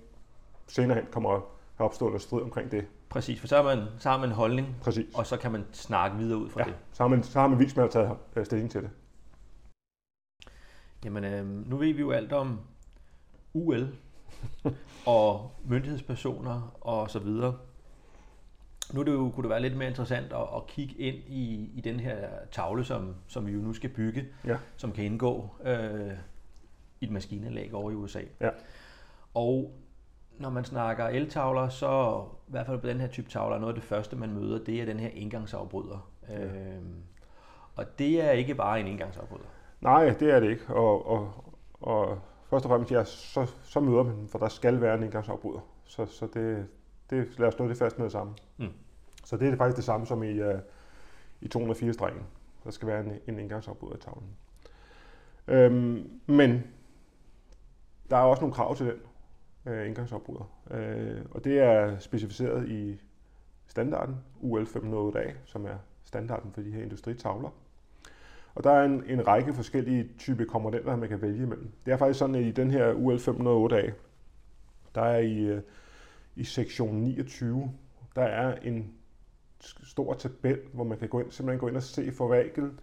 senere 0.68 0.98
hen 0.98 1.08
kommer 1.12 1.30
har 1.76 1.86
opstået 1.86 2.12
noget 2.12 2.22
strid 2.22 2.42
omkring 2.42 2.72
det. 2.72 2.86
præcis, 3.10 3.40
for 3.40 3.48
så 3.48 3.56
har, 3.56 3.64
man, 3.64 3.84
så 4.00 4.10
har 4.10 4.18
man 4.18 4.30
en 4.30 4.36
holdning, 4.36 4.68
Præcis. 4.82 5.16
og 5.16 5.26
så 5.28 5.38
kan 5.38 5.52
man 5.52 5.66
snakke 5.72 6.18
videre 6.18 6.38
ud 6.38 6.50
fra 6.50 6.60
Ja, 6.60 6.66
det. 6.66 6.76
så 6.94 7.04
har 7.04 7.08
man, 7.08 7.24
så 7.24 7.40
har 7.40 7.48
man 7.48 7.60
vist 7.60 7.76
med 7.78 7.84
at 7.86 7.92
tage 7.92 8.10
øh, 8.36 8.46
stilling 8.46 8.72
til 8.72 8.82
det. 8.82 8.90
Jamen, 11.06 11.24
øh, 11.24 11.46
nu 11.70 11.78
ved 11.78 11.94
vi 11.94 12.00
jo 12.02 12.12
alt 12.12 12.34
om 12.34 12.60
UL 13.54 13.88
og 15.06 15.52
myndighedspersoner 15.66 16.78
og 16.82 17.10
så 17.10 17.20
videre. 17.20 17.58
Nu 18.94 19.04
det 19.04 19.12
jo, 19.14 19.30
kunne 19.36 19.44
det 19.44 19.50
være 19.50 19.62
lidt 19.62 19.78
mere 19.78 19.88
interessant 19.90 20.34
at, 20.34 20.42
at 20.56 20.68
kigge 20.68 20.96
ind 20.96 21.16
i, 21.16 21.72
i 21.76 21.82
den 21.82 22.00
her 22.00 22.18
tavle, 22.52 22.84
som, 22.86 23.16
som 23.28 23.48
vi 23.48 23.52
jo 23.52 23.60
nu 23.60 23.74
skal 23.74 23.90
bygge, 23.90 24.26
Ja. 24.46 24.58
som 24.78 24.92
kan 24.92 25.06
indgå 25.06 25.50
øh, 25.66 26.12
i 27.02 27.06
et 27.06 27.12
maskineanlæg 27.12 27.74
over 27.74 27.92
i 27.92 27.94
USA. 27.94 28.22
Ja. 28.42 28.50
Og 29.34 29.72
når 30.38 30.50
man 30.50 30.66
snakker 30.66 31.06
eltavler, 31.08 31.70
så 31.70 32.24
i 32.48 32.52
hvert 32.52 32.66
fald 32.66 32.80
på 32.80 32.88
den 32.88 33.00
her 33.00 33.08
type 33.08 33.30
tavler, 33.30 33.58
noget 33.60 33.74
af 33.74 33.80
det 33.82 33.90
første, 33.90 34.16
man 34.16 34.32
møder, 34.34 34.64
det 34.64 34.82
er 34.82 34.86
den 34.86 35.00
her 35.00 35.10
indgangsafbryder. 35.14 36.10
Ja. 36.30 36.44
Øhm, 36.46 36.96
og 37.76 38.00
det 38.00 38.24
er 38.24 38.32
ikke 38.32 38.56
bare 38.56 38.80
en 38.80 38.88
indgangsafbryder. 38.88 39.46
Nej, 39.82 40.10
det 40.20 40.32
er 40.34 40.40
det 40.40 40.50
ikke. 40.50 40.74
Og, 40.74 41.08
og, 41.08 41.34
og 41.82 42.20
først 42.50 42.66
og 42.66 42.70
fremmest, 42.70 42.92
ja, 42.92 43.04
så, 43.04 43.52
så 43.64 43.80
møder 43.80 44.04
man, 44.04 44.28
for 44.28 44.40
der 44.40 44.48
skal 44.48 44.82
være 44.82 44.96
en 44.96 45.04
indgangsafbryder. 45.04 45.60
Så, 45.86 46.06
så 46.06 46.28
det, 46.34 46.66
det, 47.10 47.40
lad 47.40 47.48
os 47.48 47.54
slå 47.54 47.68
det 47.68 47.78
fast 47.78 47.98
med 47.98 48.04
det 48.06 48.12
samme. 48.12 48.34
Mm. 48.58 48.68
Så 49.24 49.38
det 49.38 49.50
er 49.50 49.56
faktisk 49.56 49.76
det 49.76 49.86
samme 49.86 50.06
som 50.06 50.24
i, 50.24 50.32
øh, 50.32 50.60
i 51.42 51.50
204-strengen. 51.56 52.24
Der 52.64 52.72
skal 52.72 52.88
være 52.88 53.00
en, 53.00 53.20
en 53.28 53.40
indgangsafbryder 53.40 53.96
i 53.96 54.00
tavlen. 54.00 54.30
Øhm, 55.48 56.10
men 56.26 56.64
der 58.10 58.18
er 58.18 58.22
også 58.22 58.42
nogle 58.42 58.54
krav 58.54 58.76
til 58.76 58.86
den 58.86 58.96
øh, 59.74 59.88
indgangsafbryder. 59.88 60.52
Øh, 60.72 61.22
og 61.32 61.44
det 61.44 61.60
er 61.60 62.00
specificeret 62.00 62.70
i 62.70 63.02
standarden 63.68 64.16
UL 64.42 64.64
508A, 64.64 65.32
som 65.46 65.66
er 65.66 65.78
standarden 66.04 66.52
for 66.52 66.62
de 66.62 66.72
her 66.72 66.84
industritavler. 66.84 67.50
Og 68.56 68.64
der 68.64 68.72
er 68.72 68.84
en, 68.84 69.04
en 69.08 69.28
række 69.28 69.54
forskellige 69.54 70.10
typer 70.18 70.46
komponenter, 70.46 70.96
man 70.96 71.10
kan 71.10 71.22
vælge 71.22 71.44
imellem. 71.44 71.72
Det 71.86 71.94
er 71.94 71.98
faktisk 71.98 72.20
sådan, 72.20 72.36
at 72.36 72.44
i 72.44 72.52
den 72.52 72.72
her 72.72 72.94
UL 72.94 73.18
508A, 73.18 73.92
der 74.96 75.02
er 75.02 75.20
i, 75.20 75.38
øh, 75.38 75.62
i 76.36 76.44
sektion 76.44 76.96
29, 76.96 77.74
der 78.16 78.24
er 78.24 78.56
en 78.56 78.94
stor 79.84 80.14
tabel, 80.14 80.60
hvor 80.74 80.84
man 80.84 80.98
kan 80.98 81.10
gå 81.10 81.20
ind, 81.20 81.32
simpelthen 81.32 81.60
gå 81.60 81.68
ind 81.68 81.76
og 81.76 81.84
se 81.84 82.12
for 82.12 82.28
hver 82.28 82.42
enkelt 82.42 82.74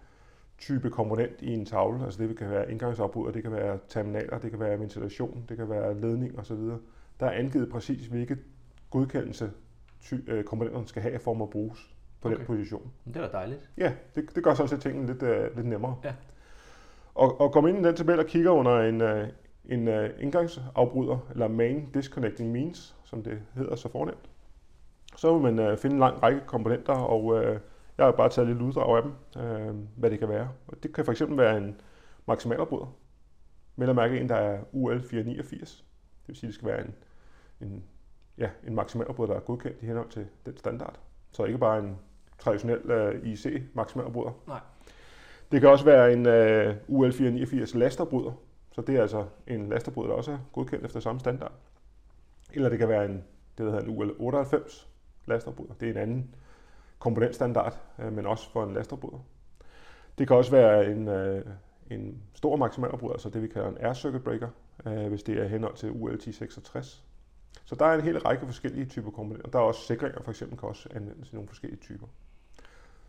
type 0.58 0.90
komponent 0.90 1.42
i 1.42 1.52
en 1.54 1.64
tavle. 1.64 2.04
Altså 2.04 2.22
det 2.22 2.36
kan 2.36 2.50
være 2.50 2.70
indgangsafbryder, 2.70 3.32
det 3.32 3.42
kan 3.42 3.52
være 3.52 3.78
terminaler, 3.88 4.38
det 4.38 4.50
kan 4.50 4.60
være 4.60 4.80
ventilation, 4.80 5.44
det 5.48 5.56
kan 5.56 5.70
være 5.70 6.00
ledning 6.00 6.38
osv. 6.38 6.56
Der 7.20 7.26
er 7.26 7.30
angivet 7.30 7.68
præcis, 7.68 8.06
hvilke 8.06 8.36
godkendelse 8.90 9.50
ty- 10.00 10.28
øh, 10.28 10.44
komponenterne 10.44 10.88
skal 10.88 11.02
have 11.02 11.18
for 11.18 11.42
at 11.42 11.50
bruges 11.50 11.94
på 12.20 12.28
okay. 12.28 12.38
den 12.38 12.46
position. 12.46 12.90
Men 13.04 13.14
det 13.14 13.22
er 13.22 13.26
da 13.26 13.32
dejligt. 13.32 13.70
Ja, 13.78 13.92
det, 14.14 14.34
det 14.34 14.44
gør 14.44 14.54
sådan 14.54 14.68
set 14.68 14.80
tingene 14.80 15.06
lidt, 15.06 15.22
uh, 15.22 15.56
lidt 15.56 15.66
nemmere. 15.66 15.96
Ja. 16.04 16.14
Og, 17.14 17.40
og 17.40 17.52
man 17.52 17.68
ind 17.68 17.86
i 17.86 17.88
den 17.88 17.96
tabel 17.96 18.18
og 18.18 18.26
kigger 18.26 18.50
under 18.50 18.80
en, 18.80 19.00
uh, 19.00 19.28
en 19.64 19.88
uh, 19.88 20.04
indgangsafbryder, 20.18 21.18
eller 21.32 21.48
main 21.48 21.88
disconnecting 21.94 22.52
means, 22.52 22.96
som 23.04 23.22
det 23.22 23.42
hedder 23.54 23.76
så 23.76 23.88
fornemt, 23.88 24.29
så 25.16 25.38
vil 25.38 25.54
man 25.54 25.72
uh, 25.72 25.78
finde 25.78 25.94
en 25.94 26.00
lang 26.00 26.22
række 26.22 26.40
komponenter, 26.46 26.92
og 26.92 27.24
uh, 27.24 27.56
jeg 27.98 28.06
har 28.06 28.12
bare 28.12 28.28
taget 28.28 28.48
lidt 28.48 28.62
uddrag 28.62 28.96
af 28.96 29.02
dem, 29.02 29.12
uh, 29.36 29.76
hvad 29.96 30.10
det 30.10 30.18
kan 30.18 30.28
være. 30.28 30.48
Og 30.66 30.82
det 30.82 30.94
kan 30.94 31.04
fx 31.04 31.22
være 31.28 31.56
en 31.56 31.80
maksimalafbryder, 32.26 32.96
vel 33.76 33.88
at 33.88 33.96
mærke 33.96 34.20
en, 34.20 34.28
der 34.28 34.34
er 34.34 34.60
UL 34.72 35.02
489. 35.02 35.84
Det 36.20 36.28
vil 36.28 36.36
sige, 36.36 36.48
det 36.48 36.54
skal 36.54 36.68
være 36.68 36.80
en, 36.80 36.94
en, 37.60 37.84
ja, 38.38 38.50
en 38.66 38.74
maksimalafbryder, 38.74 39.32
der 39.32 39.40
er 39.40 39.44
godkendt 39.44 39.82
i 39.82 39.86
henhold 39.86 40.08
til 40.08 40.26
den 40.46 40.56
standard. 40.56 40.98
Så 41.32 41.44
ikke 41.44 41.58
bare 41.58 41.78
en 41.78 41.98
traditionel 42.38 42.90
uh, 42.90 43.26
IC 43.26 43.62
maksimalafbryder. 43.74 44.32
Nej. 44.46 44.60
Det 45.52 45.60
kan 45.60 45.70
også 45.70 45.84
være 45.84 46.12
en 46.12 46.26
uh, 46.26 47.00
UL 47.00 47.12
489 47.12 47.74
lasterbryder, 47.74 48.32
så 48.72 48.80
det 48.80 48.96
er 48.96 49.02
altså 49.02 49.26
en 49.46 49.68
lasterbryder, 49.68 50.08
der 50.08 50.16
også 50.16 50.32
er 50.32 50.38
godkendt 50.52 50.84
efter 50.84 51.00
samme 51.00 51.20
standard. 51.20 51.52
Eller 52.52 52.68
det 52.68 52.78
kan 52.78 52.88
være 52.88 53.04
en, 53.04 53.24
det 53.58 53.66
der 53.66 53.70
hedder 53.70 53.80
en 53.80 53.98
UL 53.98 54.14
98 54.18 54.89
lasterbryder. 55.30 55.74
Det 55.74 55.86
er 55.86 55.92
en 55.92 55.98
anden 55.98 56.34
komponentstandard, 56.98 57.80
øh, 57.98 58.12
men 58.12 58.26
også 58.26 58.50
for 58.52 58.64
en 58.64 58.74
lasterbryder. 58.74 59.18
Det 60.18 60.26
kan 60.26 60.36
også 60.36 60.50
være 60.50 60.90
en, 60.90 61.08
øh, 61.08 61.44
en 61.90 62.22
stor 62.34 62.56
maksimalafbryder, 62.56 63.12
altså 63.12 63.30
det 63.30 63.42
vi 63.42 63.48
kalder 63.48 63.68
en 63.68 63.78
air 63.80 63.92
circuit 63.92 64.24
breaker, 64.24 64.48
øh, 64.86 65.08
hvis 65.08 65.22
det 65.22 65.38
er 65.38 65.48
henhold 65.48 65.74
til 65.76 65.90
UL 65.90 66.14
1066. 66.14 67.04
Så 67.64 67.74
der 67.74 67.86
er 67.86 67.94
en 67.94 68.00
hel 68.00 68.18
række 68.18 68.46
forskellige 68.46 68.86
typer 68.86 69.10
komponenter. 69.10 69.50
Der 69.50 69.58
er 69.58 69.62
også 69.62 69.80
sikringer, 69.80 70.22
for 70.22 70.30
eksempel, 70.30 70.58
kan 70.58 70.68
også 70.68 70.88
anvendes 70.94 71.32
i 71.32 71.34
nogle 71.34 71.48
forskellige 71.48 71.80
typer. 71.80 72.06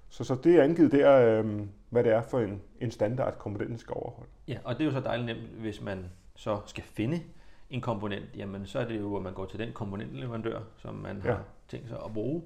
Så, 0.10 0.24
så 0.24 0.36
det 0.44 0.56
er 0.56 0.64
angivet 0.64 0.92
der, 0.92 1.40
øh, 1.40 1.62
hvad 1.90 2.04
det 2.04 2.12
er 2.12 2.22
for 2.22 2.40
en, 2.40 2.62
en 2.82 2.92
standard, 2.92 3.38
komponenten 3.38 3.78
skal 3.78 3.94
overholde. 3.94 4.30
Ja, 4.48 4.58
og 4.64 4.74
det 4.74 4.82
er 4.82 4.86
jo 4.86 4.92
så 4.92 5.00
dejligt 5.00 5.26
nemt, 5.26 5.50
hvis 5.50 5.82
man 5.82 6.06
så 6.36 6.60
skal 6.66 6.84
finde 6.84 7.20
en 7.72 7.82
komponent, 7.82 8.26
jamen 8.38 8.66
så 8.66 8.80
er 8.80 8.86
det 8.88 9.00
jo, 9.00 9.16
at 9.16 9.22
man 9.24 9.34
går 9.34 9.46
til 9.46 9.60
den 9.60 9.74
komponentleverandør, 9.74 10.60
som 10.78 10.96
man 10.96 11.22
Ja. 11.26 11.32
har 11.32 11.44
tænkt 11.68 11.88
sig 11.88 11.98
at 12.06 12.14
bruge, 12.14 12.42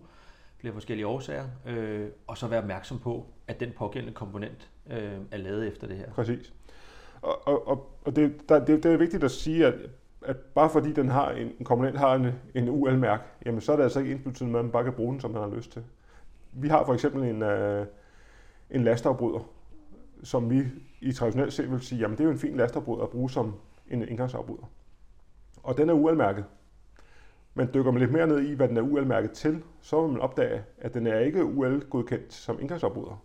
flere 0.57 0.73
forskellige 0.73 1.07
årsager, 1.07 1.45
øh, 1.67 2.07
og 2.27 2.37
så 2.37 2.47
være 2.47 2.59
opmærksom 2.61 2.99
på, 2.99 3.25
at 3.47 3.59
den 3.59 3.71
pågældende 3.77 4.13
komponent 4.15 4.69
øh, 4.91 5.11
er 5.31 5.37
lavet 5.37 5.67
efter 5.67 5.87
det 5.87 5.97
her. 5.97 6.11
Præcis. 6.11 6.53
Og, 7.21 7.47
og, 7.47 7.89
og, 8.05 8.15
det, 8.15 8.49
der, 8.49 8.65
det, 8.65 8.83
det 8.83 8.93
er 8.93 8.97
vigtigt 8.97 9.23
at 9.23 9.31
sige, 9.31 9.65
at, 9.65 9.73
at 10.21 10.37
bare 10.37 10.69
fordi 10.69 10.93
den 10.93 11.09
har 11.09 11.31
en, 11.31 11.51
en 11.59 11.65
komponent 11.65 11.97
har 11.97 12.15
en, 12.15 12.27
en 12.55 12.69
UL-mærk, 12.69 13.21
jamen 13.45 13.61
så 13.61 13.71
er 13.71 13.75
det 13.75 13.83
altså 13.83 13.99
ikke 13.99 14.11
ensbetydende 14.11 14.51
med, 14.51 14.59
at 14.59 14.65
man 14.65 14.71
bare 14.71 14.83
kan 14.83 14.93
bruge 14.93 15.11
den, 15.11 15.21
som 15.21 15.31
man 15.31 15.41
har 15.41 15.55
lyst 15.55 15.71
til. 15.71 15.83
Vi 16.51 16.67
har 16.67 16.85
for 16.85 16.93
eksempel 16.93 17.23
en, 17.23 17.41
øh, 17.41 17.85
en 18.71 18.83
lasterafbryder, 18.83 19.39
som 20.23 20.49
vi 20.49 20.63
i 21.01 21.11
traditionelt 21.11 21.53
set 21.53 21.71
vil 21.71 21.81
sige, 21.81 21.99
jamen 21.99 22.17
det 22.17 22.23
er 22.23 22.25
jo 22.27 22.31
en 22.31 22.39
fin 22.39 22.57
lasterafbryder 22.57 23.03
at 23.03 23.09
bruge 23.09 23.29
som 23.29 23.55
en 23.87 24.07
indgangsafbryder. 24.07 24.69
Og 25.65 25.77
den 25.77 25.89
er 25.89 25.93
UL-mærket. 25.93 26.45
Men 27.53 27.69
dykker 27.73 27.91
man 27.91 27.99
lidt 27.99 28.11
mere 28.11 28.27
ned 28.27 28.39
i, 28.39 28.53
hvad 28.53 28.67
den 28.67 28.77
er 28.77 28.81
UL-mærket 28.81 29.31
til, 29.31 29.63
så 29.81 30.01
vil 30.01 30.11
man 30.11 30.21
opdage, 30.21 30.63
at 30.77 30.93
den 30.93 31.07
er 31.07 31.19
ikke 31.19 31.45
UL-godkendt 31.45 32.33
som 32.33 32.59
indgangsafbryder, 32.59 33.23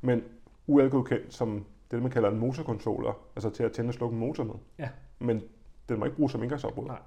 men 0.00 0.22
UL-godkendt 0.66 1.34
som 1.34 1.64
det, 1.90 2.02
man 2.02 2.10
kalder 2.10 2.30
en 2.30 2.38
motorcontroller, 2.38 3.12
altså 3.36 3.50
til 3.50 3.62
at 3.62 3.72
tænde 3.72 3.90
og 3.90 3.94
slukke 3.94 4.14
en 4.14 4.20
motor 4.20 4.44
med. 4.44 4.54
Ja. 4.78 4.88
Men 5.18 5.42
den 5.88 5.98
må 5.98 6.04
ikke 6.04 6.16
bruges 6.16 6.32
som 6.32 6.42
indgangsafbryder. 6.42 6.88
Nej. 6.88 6.98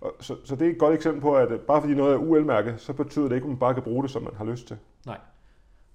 Og 0.00 0.12
så, 0.20 0.36
så 0.44 0.56
det 0.56 0.66
er 0.66 0.70
et 0.70 0.78
godt 0.78 0.94
eksempel 0.94 1.20
på, 1.20 1.36
at 1.36 1.60
bare 1.60 1.80
fordi 1.80 1.94
noget 1.94 2.14
er 2.14 2.18
UL-mærke, 2.18 2.74
så 2.78 2.92
betyder 2.92 3.28
det 3.28 3.34
ikke, 3.34 3.44
at 3.44 3.48
man 3.48 3.58
bare 3.58 3.74
kan 3.74 3.82
bruge 3.82 4.02
det, 4.02 4.10
som 4.10 4.22
man 4.22 4.34
har 4.34 4.44
lyst 4.44 4.66
til. 4.66 4.78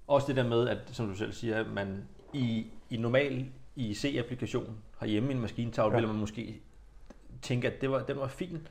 Også 0.06 0.26
det 0.26 0.36
der 0.36 0.48
med, 0.48 0.68
at 0.68 0.78
som 0.86 1.06
du 1.06 1.14
selv 1.14 1.32
siger, 1.32 1.60
at 1.60 1.66
man 1.74 2.04
i, 2.32 2.66
i 2.90 2.96
normal 2.96 3.46
IC-applikation 3.76 4.70
herhjemme 5.00 5.32
i 5.32 5.34
en 5.34 5.40
maskintavle, 5.40 5.94
ja. 5.94 6.00
vil 6.00 6.08
man 6.08 6.20
måske 6.20 6.60
tænke, 7.42 7.68
at 7.68 7.80
det 7.80 7.90
var, 7.90 8.02
den 8.02 8.16
var 8.16 8.28
fin, 8.28 8.66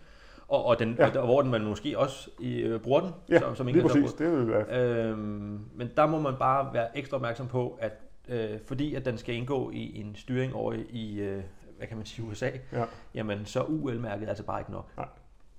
og, 0.47 0.65
og, 0.65 0.79
den, 0.79 0.95
Ja. 0.99 1.07
ja. 1.07 1.19
og 1.19 1.25
hvor 1.25 1.41
den 1.41 1.51
man 1.51 1.63
måske 1.63 1.99
også 1.99 2.29
øh, 2.41 2.79
bruger 2.79 3.01
den 3.01 3.11
Ja, 3.29 3.39
som, 3.39 3.55
som 3.55 3.67
Lige 3.67 3.81
præcis, 3.81 4.13
det 4.13 4.31
vil 4.31 4.47
være 4.47 4.65
Øhm, 5.05 5.59
men 5.75 5.89
der 5.97 6.05
må 6.07 6.19
man 6.19 6.33
bare 6.39 6.73
være 6.73 6.97
ekstra 6.97 7.15
opmærksom 7.15 7.47
på, 7.47 7.77
at 7.81 7.91
øh, 8.29 8.59
fordi 8.65 8.95
at 8.95 9.05
den 9.05 9.17
skal 9.17 9.35
indgå 9.35 9.71
i 9.71 9.99
en 9.99 10.15
styring 10.15 10.55
over 10.55 10.73
i, 10.73 10.81
i 10.89 11.19
øh, 11.19 11.43
hvad 11.77 11.87
kan 11.87 11.97
man 11.97 12.05
sige, 12.05 12.27
USA, 12.27 12.49
Ja. 12.73 12.83
jamen 13.15 13.45
så 13.45 13.59
er 13.59 13.65
UL-mærket 13.65 14.29
altså 14.29 14.43
bare 14.43 14.59
ikke 14.59 14.71
nok. 14.71 14.89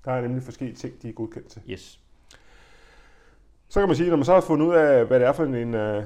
Der 0.05 0.11
er 0.11 0.21
nemlig 0.21 0.43
forskellige 0.43 0.75
ting, 0.77 1.01
de 1.01 1.09
er 1.09 1.13
godkendt 1.13 1.47
til. 1.47 1.61
Yes. 1.69 1.99
Så 3.69 3.79
kan 3.79 3.87
man 3.89 3.95
sige, 3.97 4.09
når 4.09 4.15
man 4.17 4.25
så 4.25 4.33
har 4.33 4.41
fundet 4.41 4.65
ud 4.67 4.73
af, 4.75 5.05
hvad 5.05 5.19
det 5.19 5.27
er 5.27 5.31
for 5.31 5.43
en 5.43 5.73
uh, 5.73 6.03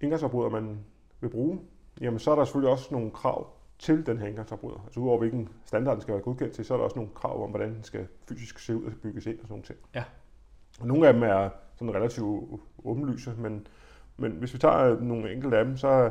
indgangsafbryder, 0.00 0.50
man 0.50 0.78
vil 1.20 1.28
bruge, 1.28 1.60
jamen 2.00 2.18
så 2.20 2.30
er 2.30 2.34
der 2.34 2.44
selvfølgelig 2.44 2.70
også 2.72 2.88
nogle 2.90 3.10
krav 3.10 3.46
til 3.82 4.06
den 4.06 4.18
her 4.18 4.26
indgangsafbryder. 4.26 4.82
Altså 4.84 5.00
udover 5.00 5.18
hvilken 5.18 5.48
standard 5.64 5.94
den 5.94 6.02
skal 6.02 6.14
være 6.14 6.22
godkendt 6.22 6.54
til, 6.54 6.64
så 6.64 6.74
er 6.74 6.78
der 6.78 6.84
også 6.84 6.96
nogle 6.96 7.10
krav 7.14 7.44
om, 7.44 7.50
hvordan 7.50 7.74
den 7.74 7.84
skal 7.84 8.06
fysisk 8.28 8.58
se 8.58 8.76
ud 8.76 8.84
og 8.84 8.92
bygges 9.02 9.26
ind 9.26 9.34
og 9.38 9.42
sådan 9.42 9.52
nogle 9.52 9.64
ting. 9.64 9.78
Ja. 9.94 10.04
Og 10.80 10.86
nogle 10.86 11.06
af 11.08 11.12
dem 11.12 11.22
er 11.22 11.50
sådan 11.74 11.94
relativt 11.94 12.60
åbenlyse, 12.84 13.34
men, 13.38 13.66
men 14.16 14.32
hvis 14.32 14.54
vi 14.54 14.58
tager 14.58 15.00
nogle 15.00 15.32
enkelte 15.32 15.58
af 15.58 15.64
dem, 15.64 15.76
så 15.76 16.10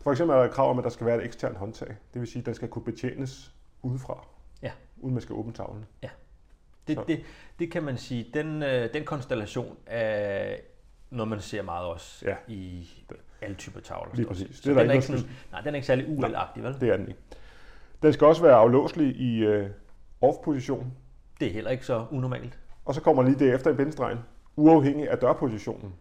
for 0.00 0.10
eksempel 0.10 0.34
er 0.34 0.38
der 0.38 0.46
et 0.48 0.52
krav 0.54 0.70
om, 0.70 0.78
at 0.78 0.84
der 0.84 0.90
skal 0.90 1.06
være 1.06 1.16
et 1.18 1.24
eksternt 1.24 1.56
håndtag. 1.56 1.88
Det 2.14 2.20
vil 2.20 2.28
sige, 2.28 2.40
at 2.40 2.46
den 2.46 2.54
skal 2.54 2.68
kunne 2.68 2.84
betjenes 2.84 3.54
udefra. 3.82 4.26
Ja. 4.62 4.72
Uden 4.96 5.14
man 5.14 5.22
skal 5.22 5.34
åbne 5.34 5.52
tavlen. 5.52 5.86
Det, 6.88 6.96
Så. 6.96 7.04
det, 7.08 7.22
det 7.58 7.70
kan 7.72 7.82
man 7.82 7.96
sige, 7.96 8.30
den, 8.34 8.62
øh, 8.62 8.92
den 8.94 9.04
konstellation 9.04 9.76
af 9.86 10.60
noget, 11.10 11.28
man 11.30 11.40
ser 11.40 11.62
meget 11.62 11.86
også 11.86 12.26
Ja. 12.26 12.36
i 12.48 12.88
alle 13.44 13.56
typer 13.56 13.80
tavler. 13.80 14.10
Lige 14.14 14.26
præcis. 14.26 14.56
Så 14.56 14.62
Det 14.70 14.76
er 14.76 14.80
den 14.80 14.90
er 14.90 14.94
ikke 14.94 15.06
sådan, 15.06 15.22
nej, 15.52 15.60
den 15.60 15.68
er 15.70 15.74
ikke 15.74 15.86
særlig 15.86 16.06
UL-agtig, 16.18 16.62
vel? 16.62 16.76
Det 16.80 16.88
er 16.88 16.96
den 16.96 17.08
ikke. 17.08 17.20
Den 18.02 18.12
skal 18.12 18.26
også 18.26 18.42
være 18.42 18.54
aflåselig 18.54 19.16
i 19.16 19.38
øh, 19.44 19.70
off-position, 20.20 20.92
Det 21.40 21.48
er 21.48 21.52
heller 21.52 21.70
ikke 21.70 21.86
så 21.86 22.04
unormalt. 22.10 22.58
og 22.84 22.94
så 22.94 23.00
kommer 23.00 23.22
lige 23.22 23.38
det 23.38 23.54
efter 23.54 23.70
i 23.70 23.74
bindestregen, 23.74 24.18
uafhængig 24.56 25.10
af 25.10 25.18
dørpositionen. 25.18 25.94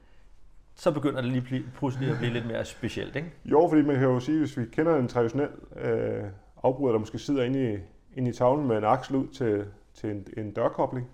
Så 0.76 0.92
begynder 0.92 1.22
det 1.22 1.32
lige 1.32 1.42
pl- 1.50 1.78
pludselig 1.78 2.10
at 2.12 2.18
blive 2.18 2.34
lidt 2.34 2.48
mere 2.48 2.66
specielt, 2.66 3.16
ikke? 3.16 3.32
Jo, 3.46 3.68
fordi 3.70 3.82
man 3.82 3.96
kan 3.96 4.04
jo 4.04 4.20
sige, 4.20 4.40
hvis 4.40 4.58
vi 4.58 4.66
kender 4.66 4.96
en 4.98 5.08
traditionel 5.08 5.50
øh, 5.76 6.24
afbryder, 6.64 6.92
der 6.92 7.00
måske 7.00 7.20
sidder 7.20 7.44
inde 7.44 7.74
i, 7.74 7.78
inde 8.18 8.30
i 8.30 8.34
tavlen 8.34 8.68
med 8.68 8.78
en 8.78 8.84
aksel 8.84 9.16
ud 9.16 9.28
til, 9.28 9.66
til 9.94 10.10
en, 10.12 10.28
en 10.38 10.52
dørkobling, 10.54 11.08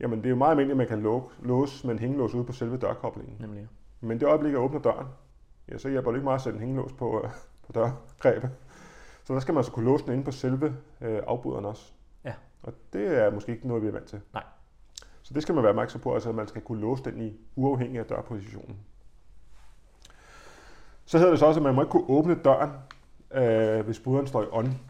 jamen 0.00 0.18
det 0.18 0.26
er 0.26 0.30
jo 0.30 0.36
meget 0.36 0.50
almindeligt, 0.50 0.72
at 0.72 0.76
man 0.76 0.86
kan 0.86 1.02
lå, 1.02 1.30
låse 1.42 1.86
med 1.86 1.94
en 1.94 2.00
hængelås 2.00 2.34
ude 2.34 2.44
på 2.44 2.52
selve 2.52 2.76
dørkoblingen. 2.76 3.36
Nemlig. 3.40 3.66
Men 4.00 4.20
det 4.20 4.26
øjeblik, 4.26 4.52
jeg 4.52 4.60
åbner 4.60 4.80
døren, 4.80 5.06
ja, 5.68 5.78
så 5.78 5.88
hjælper 5.88 6.10
det 6.10 6.18
ikke 6.18 6.24
meget 6.24 6.38
at 6.38 6.42
sætte 6.42 6.56
en 6.56 6.64
hængelås 6.64 6.92
på, 6.92 7.22
øh, 7.24 7.30
på 7.66 7.72
dørgrebet. 7.72 8.50
Så 9.24 9.34
der 9.34 9.40
skal 9.40 9.54
man 9.54 9.58
altså 9.58 9.72
kunne 9.72 9.84
låse 9.84 10.04
den 10.04 10.12
inde 10.12 10.24
på 10.24 10.30
selve 10.30 10.76
øh, 11.00 11.22
afbryderen 11.26 11.64
også. 11.64 11.92
Ja. 12.24 12.34
Og 12.62 12.72
det 12.92 13.18
er 13.18 13.30
måske 13.30 13.52
ikke 13.52 13.68
noget, 13.68 13.82
vi 13.82 13.88
er 13.88 13.92
vant 13.92 14.06
til. 14.06 14.20
Nej. 14.32 14.42
Så 15.22 15.34
det 15.34 15.42
skal 15.42 15.54
man 15.54 15.64
være 15.64 15.70
opmærksom 15.70 16.00
på, 16.00 16.14
altså 16.14 16.28
at 16.28 16.34
man 16.34 16.48
skal 16.48 16.62
kunne 16.62 16.80
låse 16.80 17.04
den 17.04 17.20
i 17.20 17.36
uafhængig 17.56 17.98
af 17.98 18.06
dørpositionen. 18.06 18.76
Så 21.04 21.18
hedder 21.18 21.30
det 21.30 21.38
så 21.38 21.46
også, 21.46 21.60
at 21.60 21.64
man 21.64 21.74
må 21.74 21.82
ikke 21.82 21.90
kunne 21.90 22.08
åbne 22.08 22.34
døren, 22.34 22.70
øh, 23.34 23.84
hvis 23.84 24.00
bryderen 24.00 24.26
står 24.26 24.42
i 24.42 24.46
on. 24.52 24.80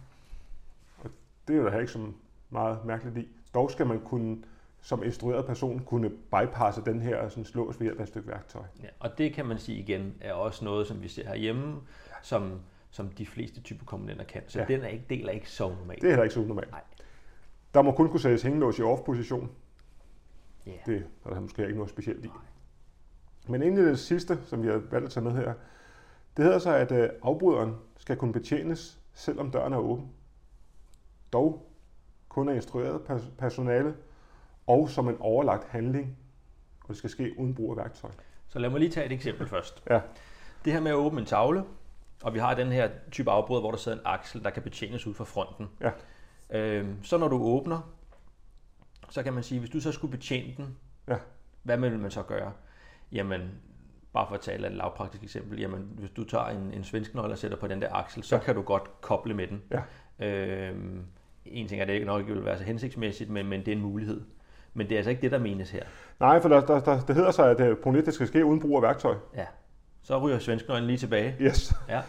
Og 0.98 1.10
det 1.48 1.56
er 1.56 1.60
jo 1.60 1.66
der 1.66 1.78
ikke 1.78 1.92
så 1.92 2.06
meget 2.50 2.84
mærkeligt 2.84 3.16
i. 3.16 3.28
Dog 3.54 3.70
skal 3.70 3.86
man 3.86 4.00
kunne, 4.00 4.44
som 4.84 5.02
instrueret 5.02 5.46
person, 5.46 5.78
kunne 5.78 6.10
bypasse 6.10 6.82
den 6.84 7.00
her 7.00 7.28
sådan 7.28 7.44
slås 7.44 7.80
ved 7.80 7.86
hjælp 7.86 7.98
af 7.98 8.02
et 8.02 8.08
stykke 8.08 8.28
værktøj. 8.28 8.62
Ja, 8.82 8.88
og 9.00 9.18
det 9.18 9.32
kan 9.34 9.46
man 9.46 9.58
sige 9.58 9.78
igen, 9.78 10.14
er 10.20 10.32
også 10.32 10.64
noget, 10.64 10.86
som 10.86 11.02
vi 11.02 11.08
ser 11.08 11.26
herhjemme, 11.28 11.80
som, 12.22 12.60
som 12.90 13.08
de 13.08 13.26
fleste 13.26 13.60
typer 13.60 13.84
komponenter 13.84 14.24
kan. 14.24 14.42
Så 14.46 14.58
Ja. 14.58 14.66
ja. 14.68 14.74
den 14.76 14.84
er 14.84 14.88
ikke, 14.88 15.04
del 15.10 15.26
er 15.28 15.32
ikke 15.32 15.50
så 15.50 15.68
normal. 15.68 15.96
Det 15.96 16.04
er 16.04 16.08
heller 16.08 16.22
ikke 16.22 16.34
så 16.34 16.40
unormalt. 16.40 16.70
Nej. 16.70 16.80
Der 17.74 17.82
må 17.82 17.92
kun 17.92 18.08
kunne 18.08 18.20
sættes 18.20 18.42
hængelås 18.42 18.78
i 18.78 18.82
off-position. 18.82 19.50
Ja. 20.66 20.72
Det 20.86 21.06
er 21.24 21.30
der 21.30 21.40
måske 21.40 21.62
ikke 21.62 21.74
noget 21.76 21.90
specielt 21.90 22.24
i. 22.24 22.28
Men 23.48 23.62
egentlig 23.62 23.84
det 23.84 23.98
sidste, 23.98 24.38
som 24.46 24.62
vi 24.62 24.68
har 24.68 24.82
valgt 24.90 25.06
at 25.06 25.10
tage 25.12 25.24
med 25.24 25.32
her, 25.32 25.54
det 26.36 26.44
hedder 26.44 26.58
så, 26.58 26.70
at 26.74 26.92
øh, 26.92 27.08
afbryderen 27.22 27.74
skal 27.96 28.16
kunne 28.16 28.32
betjenes, 28.32 29.00
selvom 29.14 29.50
døren 29.50 29.72
er 29.72 29.76
åben. 29.78 30.08
Dog 31.32 31.70
kun 32.28 32.48
af 32.48 32.54
instrueret 32.54 33.00
pers- 33.00 33.30
personale 33.38 33.94
og 34.66 34.88
som 34.90 35.08
en 35.08 35.16
overlagt 35.20 35.64
handling, 35.68 36.16
og 36.82 36.88
det 36.88 36.96
skal 36.96 37.10
ske 37.10 37.34
uden 37.38 37.54
brug 37.54 37.70
af 37.70 37.76
værktøj. 37.76 38.10
Så 38.48 38.58
lad 38.58 38.70
mig 38.70 38.80
lige 38.80 38.90
tage 38.90 39.06
et 39.06 39.12
eksempel 39.12 39.48
først. 39.48 39.82
Ja. 39.90 40.00
Det 40.64 40.72
her 40.72 40.80
med 40.80 40.90
at 40.90 40.94
åbne 40.96 41.20
en 41.20 41.26
tavle, 41.26 41.64
og 42.22 42.34
vi 42.34 42.38
har 42.38 42.54
den 42.54 42.72
her 42.72 42.90
type 43.10 43.30
afbrud, 43.30 43.60
hvor 43.60 43.70
der 43.70 43.78
sidder 43.78 43.98
en 43.98 44.02
aksel, 44.06 44.44
der 44.44 44.50
kan 44.50 44.62
betjenes 44.62 45.06
ud 45.06 45.14
fra 45.14 45.24
fronten. 45.24 45.68
Ja. 45.80 45.90
Øhm, 46.50 47.04
så 47.04 47.18
når 47.18 47.28
du 47.28 47.42
åbner, 47.42 47.94
så 49.10 49.22
kan 49.22 49.32
man 49.32 49.42
sige, 49.42 49.58
hvis 49.58 49.70
du 49.70 49.80
så 49.80 49.92
skulle 49.92 50.10
betjene 50.10 50.54
den, 50.56 50.76
Ja. 51.08 51.16
hvad 51.62 51.76
vil 51.78 51.98
man 51.98 52.10
så 52.10 52.22
gøre? 52.22 52.52
Jamen, 53.12 53.40
bare 54.12 54.26
for 54.28 54.34
at 54.34 54.40
tage 54.40 54.66
et 54.66 54.72
lavpraktisk 54.72 55.22
eksempel, 55.22 55.60
jamen, 55.60 55.88
hvis 55.98 56.10
du 56.10 56.24
tager 56.24 56.46
en, 56.46 56.72
en 56.74 56.84
svensk 56.84 57.14
nøgle 57.14 57.32
og 57.34 57.38
sætter 57.38 57.56
på 57.56 57.66
den 57.66 57.82
der 57.82 57.92
aksel, 57.92 58.22
så 58.22 58.36
Ja. 58.36 58.42
kan 58.42 58.54
du 58.54 58.62
godt 58.62 59.00
koble 59.00 59.34
med 59.34 59.46
den. 59.46 59.62
Ja. 59.70 60.26
Øhm, 60.26 61.02
en 61.46 61.68
ting 61.68 61.80
er, 61.80 61.84
det 61.84 61.92
ikke 61.92 62.06
nok 62.06 62.20
ikke 62.20 62.34
vil 62.34 62.44
være 62.44 62.58
så 62.58 62.64
hensigtsmæssigt, 62.64 63.30
men, 63.30 63.46
men 63.46 63.60
det 63.60 63.68
er 63.68 63.76
en 63.76 63.82
mulighed. 63.82 64.20
Men 64.74 64.88
det 64.88 64.94
er 64.94 64.98
altså 64.98 65.10
ikke 65.10 65.22
det, 65.22 65.30
der 65.30 65.38
menes 65.38 65.70
her. 65.70 65.82
Nej, 66.20 66.40
for 66.40 66.48
der, 66.48 66.60
der, 66.66 66.80
der, 66.80 67.00
det 67.00 67.14
hedder 67.16 67.30
sig, 67.30 67.60
at 67.60 67.78
punkt 67.78 67.98
1, 67.98 68.06
det 68.06 68.14
skal 68.14 68.26
ske 68.26 68.44
uden 68.44 68.60
brug 68.60 68.76
af 68.76 68.82
værktøj. 68.82 69.14
Ja. 69.36 69.46
Så 70.02 70.18
ryger 70.18 70.38
svensknøglen 70.38 70.86
lige 70.86 70.98
tilbage. 70.98 71.36
Yes. 71.40 71.72
Ja. 71.88 72.02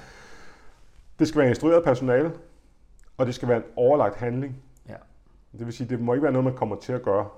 Det 1.19 1.27
skal 1.27 1.39
være 1.39 1.49
instrueret 1.49 1.83
personale, 1.83 2.31
og 3.17 3.25
det 3.25 3.35
skal 3.35 3.47
være 3.47 3.57
en 3.57 3.63
overlagt 3.75 4.15
handling. 4.15 4.63
Ja. 4.89 4.95
Det 5.57 5.65
vil 5.65 5.73
sige, 5.73 5.89
det 5.89 5.99
må 5.99 6.13
ikke 6.13 6.23
være 6.23 6.31
noget, 6.31 6.43
man 6.45 6.55
kommer 6.55 6.75
til 6.75 6.93
at 6.93 7.01
gøre. 7.01 7.29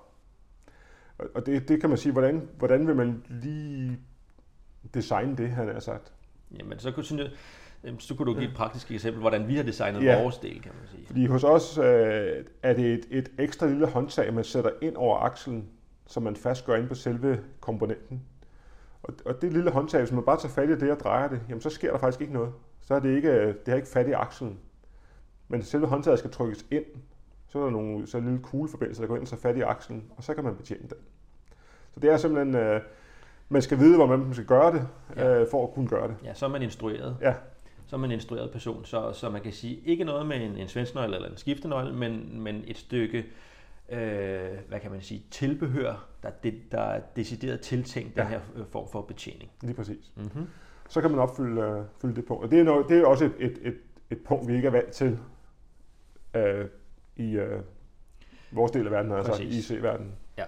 Og- 1.35 1.45
det, 1.45 1.67
det 1.67 1.79
kan 1.81 1.89
man 1.89 1.97
sige, 1.97 2.11
hvordan, 2.13 2.49
hvordan 2.57 2.87
vil 2.87 2.95
man 2.95 3.23
lige 3.29 3.99
designe 4.93 5.37
det, 5.37 5.49
han 5.49 5.67
har 5.73 5.79
sagt. 5.79 6.11
Jamen, 6.59 6.79
så 6.79 6.91
kunne, 6.91 7.03
sådan, 7.03 7.27
så 7.99 8.15
kunne 8.15 8.33
du 8.33 8.39
give 8.39 8.49
et 8.49 8.55
praktisk 8.55 8.91
eksempel, 8.91 9.21
hvordan 9.21 9.47
vi 9.47 9.55
har 9.55 9.63
designet 9.63 10.03
Ja. 10.03 10.21
vores 10.21 10.37
del, 10.37 10.61
kan 10.61 10.71
man 10.79 10.87
sige. 10.91 11.07
Fordi 11.07 11.25
hos 11.25 11.43
os 11.43 11.77
øh, 11.77 12.43
er 12.63 12.73
det 12.73 12.93
et, 12.93 13.05
et 13.09 13.31
ekstra 13.39 13.67
lille 13.67 13.87
håndtag, 13.87 14.33
man 14.33 14.43
sætter 14.43 14.69
ind 14.81 14.95
over 14.95 15.17
akselen, 15.17 15.69
som 16.07 16.23
man 16.23 16.35
fast 16.35 16.65
gør 16.65 16.75
ind 16.75 16.87
på 16.87 16.95
selve 16.95 17.39
komponenten. 17.59 18.21
Og, 19.03 19.13
og 19.25 19.41
det 19.41 19.53
lille 19.53 19.71
håndtag, 19.71 19.99
hvis 20.01 20.11
man 20.11 20.23
bare 20.23 20.37
tager 20.39 20.53
fat 20.53 20.69
i 20.69 20.79
det 20.79 20.91
og 20.91 20.99
drejer 20.99 21.27
det, 21.29 21.41
jamen 21.49 21.61
så 21.61 21.69
sker 21.69 21.91
der 21.91 21.97
faktisk 21.99 22.21
ikke 22.21 22.33
noget. 22.33 22.51
Så 22.81 22.93
er 22.93 22.99
det 22.99 23.15
ikke, 23.15 23.29
øh, 23.29 23.47
det 23.47 23.67
har 23.67 23.75
ikke 23.75 23.87
fat 23.87 24.07
i 24.07 24.11
akselen. 24.11 24.59
Men 25.47 25.63
selve 25.63 25.87
håndtaget 25.87 26.19
skal 26.19 26.31
trykkes 26.31 26.65
ind, 26.71 26.85
så 27.47 27.59
er 27.59 27.63
der 27.63 27.71
nogle, 27.71 28.07
så 28.07 28.17
er 28.17 28.21
en 28.21 28.27
lille 28.27 28.43
kugleforbindelse, 28.43 29.01
der 29.01 29.07
går 29.07 29.15
ind 29.15 29.23
og 29.23 29.29
tager 29.29 29.41
fat 29.41 29.57
i 29.57 29.61
akselen, 29.61 30.03
og 30.17 30.23
så 30.23 30.33
kan 30.33 30.43
man 30.43 30.55
betjene 30.55 30.81
den. 30.81 30.97
Så 31.93 31.99
det 31.99 32.09
er 32.09 32.17
simpelthen, 32.17 32.55
øh, 32.55 32.81
man 33.49 33.61
skal 33.61 33.77
vide, 33.79 33.95
hvordan 33.95 34.19
man 34.19 34.33
skal 34.33 34.45
gøre 34.45 34.73
det, 34.73 34.87
Ja. 35.15 35.41
øh, 35.41 35.47
for 35.51 35.67
at 35.67 35.73
kunne 35.73 35.87
gøre 35.87 36.07
det. 36.07 36.15
Ja, 36.23 36.33
så 36.33 36.45
er 36.45 36.49
man 36.49 36.61
instrueret. 36.61 37.17
Ja. 37.21 37.33
Så 37.87 37.95
er 37.95 37.99
man 37.99 38.09
en 38.09 38.13
instrueret 38.13 38.51
person, 38.51 38.85
så, 38.85 39.13
så 39.13 39.29
man 39.29 39.41
kan 39.41 39.53
sige, 39.53 39.81
ikke 39.85 40.03
noget 40.03 40.25
med 40.25 40.41
en, 40.41 40.57
en 40.57 40.67
svensnøgle 40.67 41.15
eller 41.15 41.29
en 41.29 41.37
skiftenøgle, 41.37 41.93
men, 41.93 42.41
men 42.41 42.63
et 42.67 42.77
stykke, 42.77 43.25
øh, 43.89 44.49
hvad 44.67 44.79
kan 44.79 44.91
man 44.91 45.01
sige, 45.01 45.23
tilbehør, 45.31 46.07
der, 46.23 46.29
det, 46.29 46.71
der 46.71 46.81
er 46.81 47.01
decideret 47.15 47.61
tiltænkt 47.61 48.17
ja. 48.17 48.21
Den 48.21 48.29
her 48.29 48.39
øh, 48.55 48.65
form 48.71 48.87
for 48.91 49.01
betjening. 49.01 49.51
Lige 49.61 49.73
præcis. 49.73 50.11
Mm-hmm. 50.15 50.47
så 50.89 51.01
kan 51.01 51.11
man 51.11 51.19
opfylde 51.19 51.61
øh, 51.61 51.83
fylde 52.01 52.15
det 52.15 52.25
punkt. 52.25 52.43
Og 52.43 52.51
det 52.51 52.59
er, 52.59 52.63
noget, 52.63 52.89
det 52.89 52.97
er 52.97 53.05
også 53.05 53.25
et, 53.25 53.33
et, 53.39 53.57
et, 53.61 53.77
et 54.09 54.19
punkt, 54.25 54.47
vi 54.47 54.55
ikke 54.55 54.67
er 54.67 54.71
vant 54.71 54.91
til 54.91 55.19
øh, 56.33 56.65
i 57.15 57.31
øh, 57.31 57.61
vores 58.51 58.71
del 58.71 58.85
af 58.85 58.91
verden, 58.91 59.11
altså 59.11 59.31
Præcis. 59.31 59.69
IC-verdenen. 59.69 60.11
Ja. 60.37 60.45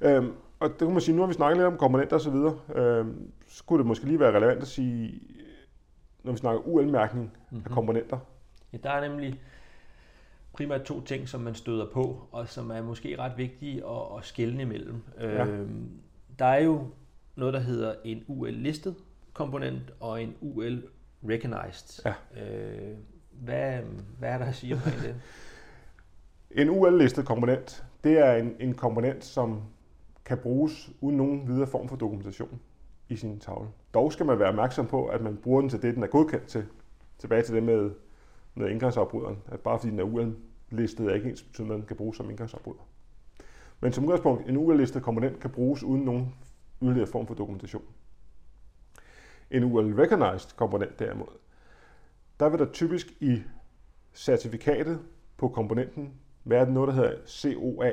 Øhm, 0.00 0.32
og 0.60 0.68
det 0.68 0.78
kan 0.78 0.92
man 0.92 1.00
sige, 1.00 1.16
nu 1.16 1.22
har 1.22 1.26
vi 1.26 1.34
snakket 1.34 1.56
lidt 1.56 1.66
om 1.66 1.76
komponenter 1.76 2.16
osv., 2.16 2.34
øhm, 2.76 3.32
så 3.48 3.64
kunne 3.64 3.78
det 3.78 3.86
måske 3.86 4.04
lige 4.04 4.20
være 4.20 4.36
relevant 4.36 4.62
at 4.62 4.68
sige, 4.68 5.20
når 6.24 6.32
vi 6.32 6.38
snakker 6.38 6.62
UL-mærkning 6.66 7.24
mm-hmm. 7.24 7.56
af 7.56 7.64
Mhm. 7.64 7.74
komponenter. 7.74 8.18
Ja, 8.72 8.78
der 8.82 8.90
er 8.90 9.08
nemlig 9.08 9.40
primært 10.52 10.82
to 10.82 11.00
ting, 11.00 11.28
som 11.28 11.40
man 11.40 11.54
støder 11.54 11.86
på, 11.92 12.28
og 12.32 12.48
som 12.48 12.70
er 12.70 12.82
måske 12.82 13.18
ret 13.18 13.32
vigtige 13.36 13.76
at, 13.86 14.18
at 14.18 14.24
skelne 14.24 14.62
imellem. 14.62 15.02
Ja. 15.20 15.46
Øhm, 15.46 15.90
der 16.38 16.44
er 16.46 16.62
jo 16.62 16.86
noget, 17.36 17.54
der 17.54 17.60
hedder 17.60 17.94
en 18.04 18.24
UL-listet 18.28 18.94
komponent 19.32 19.82
og 20.00 20.22
en 20.22 20.34
UL-recognized. 20.40 22.02
Ja. 22.04 22.42
Øh, 22.42 22.96
hvad, 23.32 23.80
hvad 24.18 24.28
er 24.30 24.38
der 24.38 24.44
at 24.44 24.54
sige 24.54 24.74
omkring 24.74 24.96
det? 25.02 25.14
En 26.50 26.70
UL-listet 26.70 27.26
komponent, 27.26 27.84
det 28.04 28.18
er 28.18 28.32
en, 28.34 28.56
en 28.60 28.74
komponent, 28.74 29.24
som 29.24 29.62
kan 30.24 30.38
bruges 30.38 30.90
uden 31.00 31.16
nogen 31.16 31.48
videre 31.48 31.66
form 31.66 31.88
for 31.88 31.96
dokumentation 31.96 32.60
i 33.08 33.16
sin 33.16 33.40
tavle. 33.40 33.68
Dog 33.94 34.12
skal 34.12 34.26
man 34.26 34.38
være 34.38 34.48
opmærksom 34.48 34.86
på, 34.86 35.06
at 35.06 35.20
man 35.20 35.36
bruger 35.36 35.60
den 35.60 35.70
til 35.70 35.82
det, 35.82 35.94
den 35.94 36.02
er 36.02 36.06
godkendt 36.06 36.46
til. 36.46 36.66
Tilbage 37.18 37.42
til 37.42 37.54
det 37.54 37.62
med, 37.62 37.90
med 38.54 38.68
indgangsafbryderen. 38.70 39.38
At 39.48 39.60
bare 39.60 39.78
fordi 39.78 39.90
den 39.90 39.98
er 39.98 40.04
UL-listet, 40.04 41.10
er 41.10 41.14
ikke 41.14 41.30
ens 41.30 41.42
betydende, 41.42 41.74
at 41.74 41.78
den 41.78 41.86
kan 41.86 41.96
bruges 41.96 42.16
som 42.16 42.30
indgangsafbryder. 42.30 42.88
Men 43.80 43.92
som 43.92 44.04
udgangspunkt, 44.04 44.48
en 44.48 44.56
UL-listet 44.56 45.02
komponent 45.02 45.40
kan 45.40 45.50
bruges 45.50 45.82
uden 45.82 46.02
nogen 46.02 46.34
yderligere 46.82 47.06
form 47.06 47.26
for 47.26 47.34
dokumentation. 47.34 47.84
En 49.50 49.64
UL-recognized 49.64 50.56
komponent 50.56 50.98
derimod, 50.98 51.26
der 52.40 52.48
vil 52.48 52.58
der 52.58 52.72
typisk 52.72 53.06
i 53.20 53.42
certifikatet 54.14 55.00
på 55.36 55.48
komponenten 55.48 56.12
være 56.44 56.70
noget, 56.70 56.88
der 56.88 56.94
hedder 56.94 57.16
COA. 57.26 57.92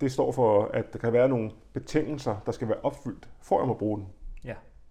Det 0.00 0.12
står 0.12 0.32
for, 0.32 0.64
at 0.64 0.92
der 0.92 0.98
kan 0.98 1.12
være 1.12 1.28
nogle 1.28 1.50
betingelser, 1.72 2.36
der 2.46 2.52
skal 2.52 2.68
være 2.68 2.80
opfyldt, 2.82 3.28
for 3.42 3.56
at 3.56 3.60
jeg 3.60 3.68
må 3.68 3.74
bruge 3.74 3.98
den. 3.98 4.08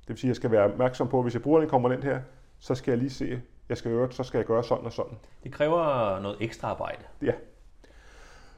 Ja. 0.05 0.07
Det 0.07 0.09
vil 0.09 0.17
sige, 0.17 0.27
at 0.27 0.29
jeg 0.29 0.35
skal 0.35 0.51
være 0.51 0.63
opmærksom 0.63 1.07
på, 1.07 1.17
at 1.17 1.23
hvis 1.23 1.33
jeg 1.33 1.41
bruger 1.41 1.61
en 1.61 1.69
komponent 1.69 2.03
her, 2.03 2.19
så 2.59 2.75
skal 2.75 2.91
jeg 2.91 2.97
lige 2.97 3.09
se, 3.09 3.41
jeg 3.69 3.77
skal 3.77 3.91
gøre, 3.91 4.11
så 4.11 4.23
skal 4.23 4.37
jeg 4.37 4.45
gøre 4.45 4.63
sådan 4.63 4.85
og 4.85 4.93
sådan. 4.93 5.17
Det 5.43 5.51
kræver 5.51 6.19
noget 6.19 6.37
ekstra 6.41 6.67
arbejde. 6.67 7.03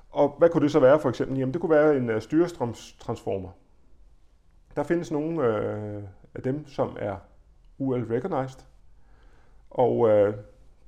Og 0.09 0.35
hvad 0.37 0.49
kunne 0.49 0.63
det 0.63 0.71
så 0.71 0.79
være 0.79 0.99
for 0.99 1.09
eksempel? 1.09 1.37
Jamen 1.37 1.53
det 1.53 1.61
kunne 1.61 1.75
være 1.75 1.97
en 1.97 2.09
uh, 2.09 2.21
styrestrømstransformer. 2.21 3.49
Der 4.75 4.83
findes 4.83 5.11
nogle 5.11 5.45
øh, 5.45 6.03
af 6.35 6.41
dem, 6.41 6.67
som 6.67 6.97
er 6.99 7.15
UL-recognized. 7.77 8.65
Og 9.69 10.09
øh, 10.09 10.33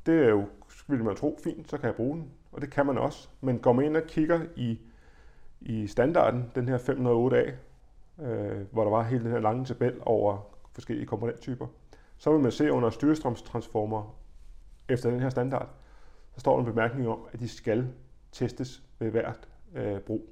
det 0.06 0.24
er 0.26 0.30
jo, 0.30 0.46
vil 0.88 1.04
man 1.04 1.16
tro, 1.16 1.40
fint, 1.44 1.70
så 1.70 1.78
kan 1.78 1.86
jeg 1.86 1.96
bruge 1.96 2.18
den. 2.18 2.32
Og 2.52 2.62
det 2.62 2.72
kan 2.72 2.86
man 2.86 2.98
også. 2.98 3.30
Men 3.42 3.60
går 3.60 3.74
man 3.74 3.86
ind 3.86 3.98
og 3.98 4.04
kigger 4.04 4.42
i, 4.56 4.80
i 5.62 5.88
standarden, 5.88 6.52
den 6.56 6.68
her 6.68 6.78
508A, 6.78 7.52
øh, 8.22 8.62
hvor 8.72 8.84
der 8.84 8.92
var 8.92 9.04
hele 9.04 9.24
den 9.24 9.32
her 9.32 9.40
lange 9.40 9.66
tabel 9.66 9.94
over 10.02 10.38
forskellige 10.74 11.08
komponenttyper, 11.08 11.68
så 12.18 12.32
vil 12.32 12.40
man 12.40 12.52
se 12.52 12.72
under 12.72 12.90
styrestrømstransformer 12.90 14.16
efter 14.90 15.10
den 15.10 15.20
her 15.20 15.30
standard, 15.30 15.70
så 16.34 16.40
står 16.40 16.54
der 16.54 16.60
en 16.60 16.66
bemærkning 16.66 17.08
om, 17.08 17.20
at 17.32 17.40
de 17.40 17.48
skal 17.48 17.88
testes 18.32 18.84
ved 19.00 19.12
hvert 19.12 19.48
øh, 19.76 20.00
brug. 20.00 20.30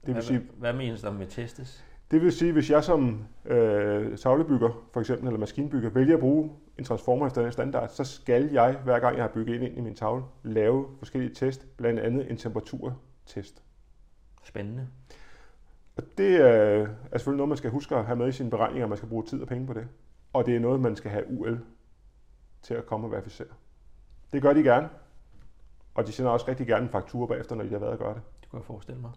Det 0.00 0.06
vil 0.06 0.12
hvad, 0.14 0.22
sige, 0.22 0.48
hvad 0.56 0.72
menes 0.72 1.00
der 1.00 1.12
med 1.12 1.26
testes? 1.26 1.84
Det 2.10 2.22
vil 2.22 2.32
sige, 2.32 2.52
hvis 2.52 2.70
jeg 2.70 2.84
som 2.84 3.24
øh, 3.44 4.18
tavlebygger, 4.18 4.86
for 4.92 5.00
eksempel, 5.00 5.26
eller 5.26 5.38
maskinbygger, 5.38 5.90
vælger 5.90 6.14
at 6.14 6.20
bruge 6.20 6.50
en 6.78 6.84
transformer 6.84 7.26
efter 7.26 7.42
den 7.42 7.52
standard, 7.52 7.88
så 7.88 8.04
skal 8.04 8.52
jeg, 8.52 8.76
hver 8.84 8.98
gang 8.98 9.16
jeg 9.16 9.24
har 9.24 9.30
bygget 9.30 9.62
ind 9.62 9.78
i 9.78 9.80
min 9.80 9.94
tavle, 9.94 10.24
lave 10.42 10.86
forskellige 10.98 11.34
test, 11.34 11.76
blandt 11.76 12.00
andet 12.00 12.30
en 12.30 12.36
temperaturtest. 12.36 13.62
Spændende. 14.44 14.88
Og 15.96 16.02
det 16.18 16.36
er, 16.36 16.46
er 17.12 17.18
selvfølgelig 17.18 17.36
noget, 17.36 17.48
man 17.48 17.58
skal 17.58 17.70
huske 17.70 17.96
at 17.96 18.04
have 18.04 18.16
med 18.16 18.28
i 18.28 18.32
sine 18.32 18.50
beregninger, 18.50 18.86
man 18.86 18.96
skal 18.96 19.08
bruge 19.08 19.24
tid 19.24 19.42
og 19.42 19.48
penge 19.48 19.66
på 19.66 19.72
det. 19.72 19.88
Og 20.32 20.46
det 20.46 20.56
er 20.56 20.60
noget, 20.60 20.80
man 20.80 20.96
skal 20.96 21.10
have 21.10 21.24
UL 21.30 21.60
til 22.62 22.74
at 22.74 22.86
komme 22.86 23.06
og 23.06 23.10
verificere. 23.10 23.48
Det 24.32 24.42
gør 24.42 24.52
de 24.52 24.62
gerne, 24.62 24.88
og 25.94 26.06
de 26.06 26.12
sender 26.12 26.30
også 26.30 26.48
rigtig 26.48 26.66
gerne 26.66 26.84
en 26.84 26.90
faktura 26.90 27.26
bagefter, 27.26 27.56
når 27.56 27.64
de 27.64 27.70
har 27.70 27.78
været 27.78 27.92
at 27.92 27.98
gøre 27.98 28.14
det. 28.14 28.22
Det 28.40 28.50
kunne 28.50 28.58
jeg 28.58 28.64
forestille 28.64 29.00
mig. 29.00 29.10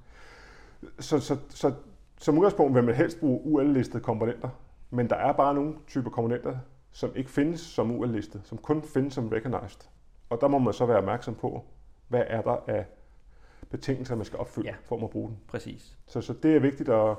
Så, 0.99 1.19
så, 1.19 1.37
så 1.49 1.73
som 2.17 2.37
udgangspunkt 2.37 2.75
vil 2.75 2.83
man 2.83 2.95
helst 2.95 3.19
bruge 3.19 3.41
UL-listede 3.45 4.03
komponenter, 4.03 4.49
men 4.89 5.09
der 5.09 5.15
er 5.15 5.31
bare 5.31 5.53
nogle 5.53 5.75
typer 5.87 6.09
komponenter, 6.09 6.57
som 6.91 7.11
ikke 7.15 7.29
findes 7.29 7.59
som 7.59 7.91
UL-listet, 7.91 8.41
som 8.43 8.57
kun 8.57 8.83
findes 8.83 9.13
som 9.13 9.27
recognized. 9.27 9.89
Og 10.29 10.41
der 10.41 10.47
må 10.47 10.57
man 10.57 10.73
så 10.73 10.85
være 10.85 10.97
opmærksom 10.97 11.35
på, 11.35 11.65
hvad 12.07 12.23
er 12.27 12.41
der 12.41 12.57
af 12.67 12.85
betingelser, 13.69 14.15
man 14.15 14.25
skal 14.25 14.39
opfylde 14.39 14.67
Ja. 14.67 14.75
for 14.83 15.03
at 15.03 15.09
bruge 15.09 15.29
den. 15.29 15.37
Præcis. 15.47 15.97
Så, 16.07 16.21
så 16.21 16.33
det 16.33 16.55
er 16.55 16.59
vigtigt 16.59 16.89
at, 16.89 17.15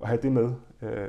at 0.00 0.08
have 0.08 0.22
det 0.22 0.32
med, 0.32 0.54
øh, 0.82 1.08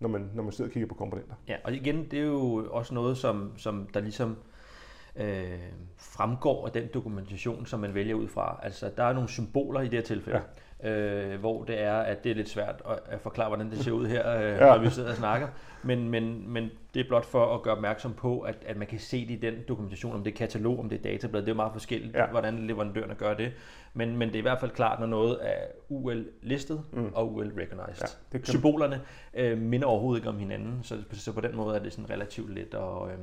når, 0.00 0.08
man, 0.08 0.30
når 0.34 0.42
man 0.42 0.52
sidder 0.52 0.68
og 0.68 0.72
kigger 0.72 0.86
på 0.88 0.94
komponenter. 0.94 1.34
Ja, 1.48 1.56
og 1.64 1.72
igen, 1.72 2.10
det 2.10 2.18
er 2.18 2.24
jo 2.24 2.68
også 2.70 2.94
noget, 2.94 3.18
som, 3.18 3.52
som 3.56 3.88
der 3.94 4.00
ligesom 4.00 4.36
øh, 5.16 5.58
fremgår 5.96 6.66
af 6.66 6.72
den 6.72 6.88
dokumentation, 6.94 7.66
som 7.66 7.80
man 7.80 7.94
vælger 7.94 8.14
ud 8.14 8.28
fra. 8.28 8.60
Altså, 8.62 8.90
der 8.96 9.04
er 9.04 9.12
nogle 9.12 9.28
symboler 9.28 9.80
i 9.80 9.84
det 9.84 9.92
her 9.94 10.02
tilfælde, 10.02 10.38
ja. 10.38 10.44
Øh, 10.82 11.40
hvor 11.40 11.64
det 11.64 11.80
er, 11.82 11.94
at 11.94 12.24
det 12.24 12.30
er 12.30 12.36
lidt 12.36 12.48
svært 12.48 12.82
at, 12.90 12.98
at 13.06 13.20
forklare, 13.20 13.48
hvordan 13.48 13.70
det 13.70 13.78
ser 13.78 13.92
ud 13.92 14.06
her, 14.06 14.36
øh, 14.36 14.42
ja. 14.42 14.58
når 14.58 14.78
vi 14.78 14.90
sidder 14.90 15.10
og 15.10 15.16
snakker. 15.16 15.48
Men, 15.82 16.08
men, 16.08 16.52
men 16.52 16.70
det 16.94 17.00
er 17.00 17.08
blot 17.08 17.24
for 17.24 17.54
at 17.54 17.62
gøre 17.62 17.74
opmærksom 17.74 18.14
på, 18.14 18.40
at, 18.40 18.56
at 18.66 18.76
man 18.76 18.86
kan 18.86 18.98
se 18.98 19.26
det 19.28 19.34
i 19.34 19.36
den 19.36 19.54
dokumentation, 19.68 20.14
om 20.14 20.24
det 20.24 20.32
er 20.32 20.36
katalog, 20.36 20.78
om 20.78 20.88
det 20.88 20.98
er 20.98 21.02
datablad. 21.02 21.40
Det 21.42 21.48
er 21.48 21.52
jo 21.52 21.56
meget 21.56 21.72
forskelligt, 21.72 22.14
ja. 22.16 22.26
Hvordan 22.26 22.58
leverandørerne 22.58 23.14
gør 23.14 23.34
det. 23.34 23.52
Men, 23.94 24.16
men 24.16 24.28
det 24.28 24.34
er 24.34 24.38
i 24.38 24.42
hvert 24.42 24.60
fald 24.60 24.70
klart, 24.70 25.00
når 25.00 25.06
noget 25.06 25.38
er 25.42 25.66
UL-listet 25.88 26.82
mm. 26.92 27.12
og 27.14 27.34
UL-recognized. 27.34 28.16
Ja, 28.32 28.38
det 28.38 28.48
Symbolerne 28.48 29.00
øh, 29.34 29.58
minder 29.58 29.86
overhovedet 29.86 30.20
ikke 30.20 30.28
om 30.28 30.38
hinanden, 30.38 30.80
så, 30.82 30.96
så 31.12 31.32
på 31.32 31.40
den 31.40 31.56
måde 31.56 31.76
er 31.76 31.82
det 31.82 31.92
sådan 31.92 32.10
relativt 32.10 32.50
let 32.54 32.74
at, 32.74 32.80
øh, 32.80 33.18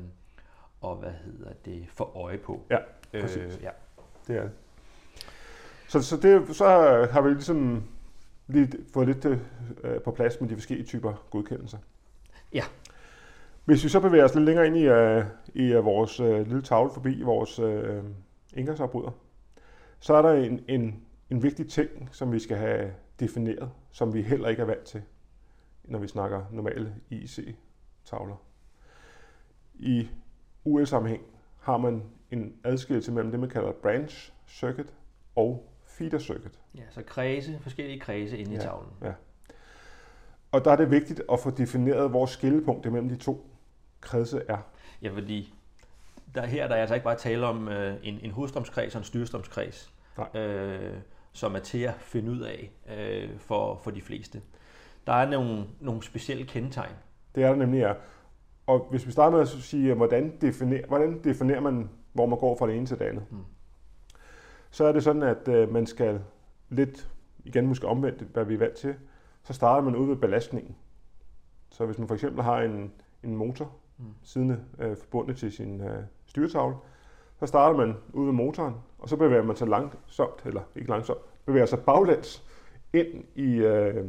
og 0.81 0.95
hvad 0.95 1.11
hedder 1.25 1.51
det, 1.65 1.85
få 1.89 2.11
øje 2.15 2.37
på. 2.37 2.61
Ja, 2.69 2.77
Øh, 3.13 3.21
præcis. 3.21 3.59
ja. 3.63 3.69
Det 4.27 4.37
er 4.37 4.41
det. 4.41 4.51
Så, 5.89 6.01
så, 6.01 6.17
det, 6.17 6.55
så 6.55 6.65
har 7.11 7.21
vi 7.21 7.29
ligesom 7.29 7.83
lige 8.47 8.71
fået 8.93 9.07
lidt 9.07 9.25
øh, 9.83 10.01
på 10.01 10.11
plads 10.11 10.41
med 10.41 10.49
de 10.49 10.55
forskellige 10.55 10.87
typer 10.87 11.27
godkendelser. 11.29 11.77
Ja. 12.53 12.63
Hvis 13.65 13.83
vi 13.83 13.89
så 13.89 13.99
bevæger 13.99 14.25
os 14.25 14.35
lidt 14.35 14.45
længere 14.45 14.67
ind 14.67 14.77
i, 14.77 14.85
øh, 14.85 15.25
i 15.53 15.63
øh, 15.63 15.85
vores 15.85 16.19
øh, 16.19 16.47
lille 16.47 16.61
tavle 16.61 16.91
forbi 16.93 17.21
vores 17.21 17.59
øh, 17.59 18.03
indgangsafbryder, 18.53 19.11
så 19.99 20.13
er 20.13 20.21
der 20.21 20.33
en, 20.33 20.63
en, 20.67 21.03
en 21.29 21.43
vigtig 21.43 21.69
ting, 21.69 22.09
som 22.11 22.31
vi 22.31 22.39
skal 22.39 22.57
have 22.57 22.93
defineret, 23.19 23.71
som 23.91 24.13
vi 24.13 24.21
heller 24.21 24.49
ikke 24.49 24.61
er 24.61 24.65
vant 24.65 24.83
til, 24.83 25.01
når 25.83 25.99
vi 25.99 26.07
snakker 26.07 26.45
normale 26.51 26.95
IC-tavler. 27.09 28.35
I 29.73 30.09
UL-sammenhæng 30.63 31.23
har 31.59 31.77
man 31.77 32.03
en 32.31 32.55
adskillelse 32.63 33.11
mellem 33.11 33.31
det, 33.31 33.39
man 33.39 33.49
kalder 33.49 33.71
branch 33.71 34.33
circuit 34.47 34.93
og 35.35 35.69
feeder 35.99 36.19
circuit. 36.19 36.59
ja, 36.75 36.81
så 36.91 37.03
kredse, 37.03 37.59
forskellige 37.61 37.99
kredse 37.99 38.37
inde 38.37 38.51
i 38.51 38.55
Ja. 38.55 38.61
tavlen. 38.61 38.89
Og 40.51 40.65
der 40.65 40.71
er 40.71 40.75
det 40.75 40.91
vigtigt 40.91 41.21
at 41.31 41.39
få 41.39 41.49
defineret, 41.49 42.09
hvor 42.09 42.25
skillepunktet 42.25 42.91
mellem 42.91 43.09
de 43.09 43.15
to 43.17 43.49
kredse 44.01 44.41
er. 44.49 44.57
Ja, 45.01 45.09
fordi 45.09 45.53
der, 46.35 46.45
her 46.45 46.67
der 46.67 46.75
er 46.75 46.79
altså 46.81 46.95
ikke 46.95 47.03
bare 47.03 47.15
tale 47.17 47.45
om 47.45 47.67
øh, 47.67 47.95
en, 48.03 48.19
en 48.23 48.31
hovedstrømskreds 48.31 48.95
og 48.95 48.99
en 48.99 49.05
styrstrømskreds, 49.05 49.93
Nej. 50.17 50.41
øh, 50.41 50.93
som 51.33 51.55
er 51.55 51.59
til 51.59 51.77
at 51.83 51.93
finde 51.99 52.31
ud 52.31 52.39
af 52.39 52.71
øh, 52.97 53.29
for, 53.39 53.79
for 53.83 53.91
de 53.91 54.01
fleste. 54.01 54.41
Der 55.07 55.13
er 55.13 55.29
nogle, 55.29 55.65
nogle 55.79 56.03
specielle 56.03 56.45
kendetegn. 56.45 56.93
Det 57.35 57.43
er 57.43 57.47
der 57.49 57.55
nemlig 57.55 57.81
er. 57.81 57.93
Og 58.67 58.87
hvis 58.89 59.07
vi 59.07 59.11
starter 59.11 59.31
med 59.31 59.41
at 59.41 59.47
sige, 59.47 59.93
hvordan 59.93 60.33
definerer, 60.41 60.87
hvordan 60.87 61.23
definerer 61.23 61.59
man, 61.59 61.89
hvor 62.13 62.25
man 62.25 62.39
går 62.39 62.57
fra 62.57 62.67
det 62.67 62.75
ene 62.77 62.85
til 62.85 62.99
det 62.99 63.05
andet, 63.05 63.23
Mm. 63.29 63.37
Så 64.71 64.85
er 64.85 64.91
det 64.91 65.03
sådan, 65.03 65.23
at 65.23 65.47
øh, 65.47 65.73
man 65.73 65.85
skal 65.85 66.21
lidt, 66.69 67.11
igen 67.45 67.67
måske 67.67 67.87
omvendt, 67.87 68.21
hvad 68.21 68.45
vi 68.45 68.53
er 68.53 68.57
vant 68.57 68.75
til, 68.75 68.95
så 69.43 69.53
starter 69.53 69.83
man 69.83 69.95
ud 69.95 70.07
ved 70.07 70.15
belastningen. 70.15 70.75
Så 71.69 71.85
hvis 71.85 71.97
man 71.97 72.07
for 72.07 72.15
eksempel 72.15 72.43
har 72.43 72.61
en, 72.61 72.91
en 73.23 73.35
motor 73.35 73.71
Mm. 73.99 74.05
siddende 74.23 74.59
øh, 74.79 74.97
forbundet 74.97 75.37
til 75.37 75.51
sin 75.51 75.81
øh, 75.81 76.03
styretavle, 76.25 76.75
så 77.39 77.45
starter 77.45 77.77
man 77.77 77.95
ud 78.13 78.25
ved 78.25 78.33
motoren, 78.33 78.75
og 78.99 79.09
så 79.09 79.15
bevæger 79.15 79.43
man 79.43 79.55
sig 79.55 79.67
langsomt, 79.67 80.45
eller 80.45 80.61
ikke 80.75 80.89
langsomt, 80.89 81.19
bevæger 81.45 81.65
sig 81.65 81.79
baglæns 81.79 82.43
ind 82.93 83.23
i, 83.35 83.55
øh, 83.55 84.05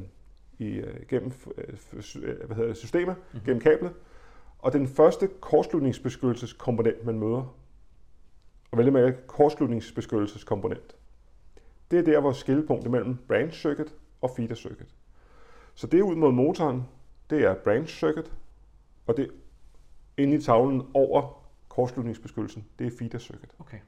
i 0.58 0.66
øh, 0.66 1.06
gennem 1.08 1.32
øh, 1.58 2.46
hvad 2.46 2.56
hedder 2.56 2.68
det, 2.68 2.76
systemet, 2.76 3.16
mm-hmm. 3.16 3.44
gennem 3.44 3.60
kablet. 3.60 3.92
Og 4.58 4.72
den 4.72 4.86
første 4.86 5.28
kortslutningsbeskyttelseskomponent, 5.40 7.06
man 7.06 7.18
møder, 7.18 7.54
og 8.70 8.78
vælge 8.78 8.90
med 8.90 9.12
kortslutningsbeskyttelseskomponent, 9.26 10.96
det 11.90 11.98
er 11.98 12.02
der, 12.02 12.20
hvor 12.20 12.32
skillepunktet 12.32 12.90
mellem 12.90 13.18
branch 13.28 13.60
circuit 13.60 13.94
og 14.20 14.30
feeder 14.36 14.54
circuit. 14.54 14.94
Så 15.74 15.86
det 15.86 16.02
ud 16.02 16.16
mod 16.16 16.32
motoren, 16.32 16.86
det 17.30 17.44
er 17.44 17.54
branch 17.54 17.98
circuit, 17.98 18.32
og 19.06 19.16
det 19.16 19.30
inde 20.16 20.36
i 20.36 20.40
tavlen 20.40 20.82
over 20.94 21.42
kortslutningsbeskyttelsen, 21.68 22.64
det 22.78 22.86
er 22.86 22.90
feeder 22.98 23.18
circuit. 23.18 23.50
Okay. 23.58 23.78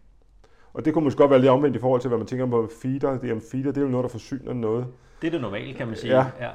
Og 0.74 0.84
det 0.84 0.94
kunne 0.94 1.04
måske 1.04 1.18
godt 1.18 1.30
være 1.30 1.40
lidt 1.40 1.50
omvendt 1.50 1.76
i 1.76 1.80
forhold 1.80 2.00
til, 2.00 2.08
hvad 2.08 2.18
man 2.18 2.26
tænker 2.26 2.46
på 2.46 2.70
feeder. 2.82 3.18
Det 3.18 3.30
er, 3.30 3.40
feeder, 3.50 3.66
det 3.66 3.76
er 3.76 3.82
jo 3.82 3.88
noget, 3.88 4.04
der 4.04 4.08
forsyner 4.08 4.52
noget. 4.52 4.86
Det 5.22 5.26
er 5.26 5.30
det 5.30 5.40
normale, 5.40 5.74
kan 5.74 5.86
man 5.86 5.96
sige. 5.96 6.16
Ja. 6.16 6.26
ja. 6.40 6.50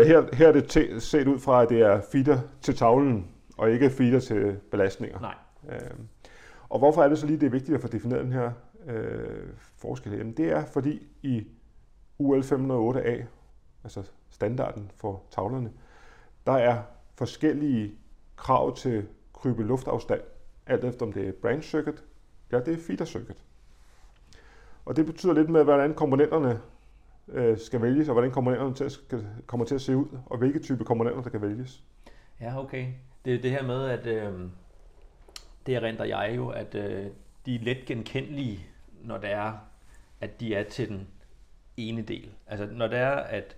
Uh, 0.00 0.06
her, 0.06 0.36
her 0.36 0.48
er 0.48 0.52
det 0.52 0.68
te- 0.68 1.00
set 1.00 1.26
ud 1.28 1.38
fra, 1.38 1.62
at 1.62 1.68
det 1.68 1.80
er 1.80 2.00
feeder 2.12 2.38
til 2.60 2.76
tavlen, 2.76 3.28
og 3.56 3.70
ikke 3.70 3.90
feeder 3.90 4.20
til 4.20 4.56
belastninger. 4.70 5.20
Nej. 5.20 5.34
Uh, 5.62 5.72
og 6.68 6.78
hvorfor 6.78 7.02
er 7.02 7.08
det 7.08 7.18
så 7.18 7.26
lige, 7.26 7.40
det 7.40 7.46
er 7.46 7.50
vigtigt 7.50 7.74
at 7.74 7.80
få 7.80 7.88
defineret 7.88 8.24
den 8.24 8.32
her 8.32 8.52
øh, 8.86 9.48
forskel 9.76 10.12
her? 10.12 10.18
Jamen, 10.18 10.36
det 10.36 10.52
er 10.52 10.64
fordi 10.64 11.06
i 11.22 11.46
UL 12.18 12.40
508A, 12.40 13.24
altså 13.84 14.02
standarden 14.30 14.90
for 14.96 15.22
tavlerne, 15.30 15.72
der 16.46 16.52
er 16.52 16.82
forskellige 17.14 17.94
krav 18.36 18.76
til 18.76 19.06
krybe 19.32 19.62
luftafstand, 19.62 20.20
alt 20.66 20.84
efter 20.84 21.06
om 21.06 21.12
det 21.12 21.28
er 21.28 21.32
branch 21.32 21.68
circuit, 21.68 22.04
eller 22.50 22.64
det 22.64 22.74
er 22.74 22.78
feeder 22.78 23.04
circuit. 23.04 23.44
Og 24.84 24.96
det 24.96 25.06
betyder 25.06 25.32
lidt 25.32 25.50
med, 25.50 25.64
hvordan 25.64 25.94
komponenterne 25.94 26.60
øh, 27.28 27.58
skal 27.58 27.82
vælges, 27.82 28.08
og 28.08 28.12
hvordan 28.12 28.30
komponenterne 28.30 28.74
til, 28.74 28.90
skal, 28.90 29.26
kommer 29.46 29.66
til 29.66 29.74
at 29.74 29.80
se 29.80 29.96
ud, 29.96 30.18
og 30.26 30.38
hvilke 30.38 30.58
type 30.58 30.84
komponenter, 30.84 31.22
der 31.22 31.30
kan 31.30 31.42
vælges. 31.42 31.84
Ja, 32.40 32.58
okay. 32.60 32.86
Det 33.24 33.34
er 33.34 33.42
det 33.42 33.50
her 33.50 33.66
med, 33.66 33.84
at 33.84 34.06
øh, 34.06 34.32
det 35.66 35.74
erindrer 35.74 36.04
jeg 36.04 36.32
jo, 36.36 36.48
at 36.48 36.74
øh, 36.74 37.06
de 37.46 37.54
er 37.54 37.58
let 37.62 37.78
genkendelige, 37.86 38.60
når 39.04 39.18
det 39.18 39.30
er, 39.32 39.52
at 40.20 40.40
de 40.40 40.54
er 40.54 40.62
til 40.64 40.88
den 40.88 41.06
ene 41.76 42.02
del. 42.02 42.28
Altså 42.46 42.68
når 42.72 42.86
det 42.86 42.98
er, 42.98 43.10
at 43.10 43.56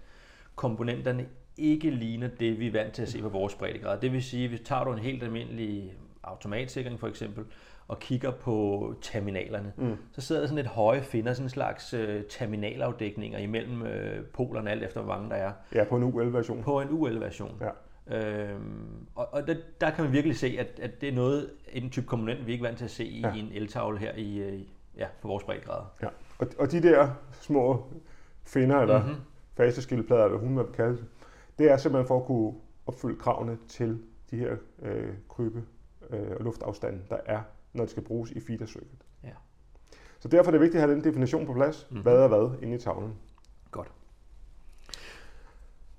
komponenterne 0.57 1.27
ikke 1.57 1.91
ligner 1.91 2.29
det, 2.41 2.59
vi 2.61 2.67
er 2.67 2.73
vant 2.73 2.93
til 2.95 3.03
at 3.03 3.09
se 3.09 3.21
på 3.23 3.29
vores 3.29 3.55
breddegrad. 3.55 4.01
Det 4.01 4.13
vil 4.13 4.23
sige, 4.23 4.49
hvis 4.49 4.61
tager 4.61 4.85
du 4.85 4.93
en 4.93 4.99
helt 4.99 5.23
almindelig 5.23 5.93
automatsikring 6.23 7.01
for 7.01 7.07
eksempel, 7.09 7.45
og 7.89 7.99
kigger 7.99 8.31
på 8.31 8.95
terminalerne, 9.03 9.73
Mm. 9.77 9.97
så 10.13 10.21
sidder 10.21 10.41
der 10.43 10.49
sådan 10.49 10.65
et 10.65 10.71
høje 10.71 11.03
finder, 11.03 11.33
sådan 11.33 11.45
en 11.47 11.51
slags 11.51 11.95
øh, 11.95 12.25
terminalafdækninger 12.31 13.39
imellem 13.39 13.83
øh, 13.83 14.25
polerne, 14.27 14.71
alt 14.71 14.83
efter 14.83 15.01
hvor 15.01 15.15
mange 15.15 15.31
der 15.31 15.37
er, 15.37 15.53
Ja, 15.75 15.85
på 15.85 15.97
en 15.97 16.03
UL-version. 16.03 16.63
på 16.63 16.81
en 16.81 16.89
UL-version. 16.91 17.59
Ja. 17.61 17.69
Øhm, 18.11 19.07
og 19.15 19.29
og 19.35 19.47
der, 19.47 19.55
der 19.81 19.91
kan 19.91 20.05
man 20.05 20.13
virkelig 20.13 20.37
se, 20.37 20.57
at, 20.59 20.81
at 20.83 21.01
det 21.01 21.09
er 21.09 21.13
noget, 21.13 21.51
en 21.73 21.91
type 21.91 22.07
komponent, 22.07 22.47
vi 22.47 22.53
ikke 22.53 22.63
er 22.65 22.69
vant 22.69 22.79
til 22.79 22.85
at 22.85 22.91
se 22.91 23.05
i, 23.05 23.21
Ja. 23.21 23.35
i 23.35 23.39
en 23.39 23.49
eltavle 23.53 23.99
her 23.99 24.13
i, 24.17 24.39
øh, 24.39 24.61
ja, 24.97 25.07
på 25.23 25.29
vores 25.29 25.45
breddegrad. 25.45 25.83
Ja. 26.03 26.09
Og, 26.39 26.47
og 26.59 26.73
de 26.73 26.83
der 26.83 27.11
små 27.33 27.87
finder, 28.45 28.77
eller 28.77 29.07
Mhm. 29.07 29.15
faseskildplader, 29.57 30.25
eller 30.25 30.39
hun 30.39 30.57
vil 30.59 30.65
kalde 30.75 30.97
det, 30.97 31.05
det 31.59 31.71
er 31.71 31.77
simpelthen 31.77 32.07
for 32.09 32.21
at 32.21 32.27
kunne 32.27 32.55
opfylde 32.87 33.17
kravene 33.19 33.59
til 33.69 34.03
de 34.31 34.37
her 34.37 34.57
øh, 34.83 35.15
krybe 35.29 35.63
øh, 36.11 36.31
og 36.39 36.45
luftafstande, 36.45 36.99
der 37.11 37.17
er, 37.27 37.41
når 37.73 37.85
det 37.85 37.91
skal 37.91 38.03
bruges 38.03 38.31
i 38.31 38.41
feeder 38.41 38.67
circuit. 38.67 39.03
Ja. 39.25 39.29
Så 40.21 40.29
derfor 40.29 40.51
er 40.51 40.53
det 40.53 40.61
vigtigt 40.61 40.83
at 40.83 40.89
have 40.89 40.95
den 40.97 41.05
definition 41.05 41.47
på 41.47 41.53
plads. 41.55 41.87
Mhm. 41.91 42.01
Hvad 42.03 42.17
er 42.23 42.29
hvad 42.29 42.51
inde 42.63 42.75
i 42.75 42.79
tavlen? 42.79 43.15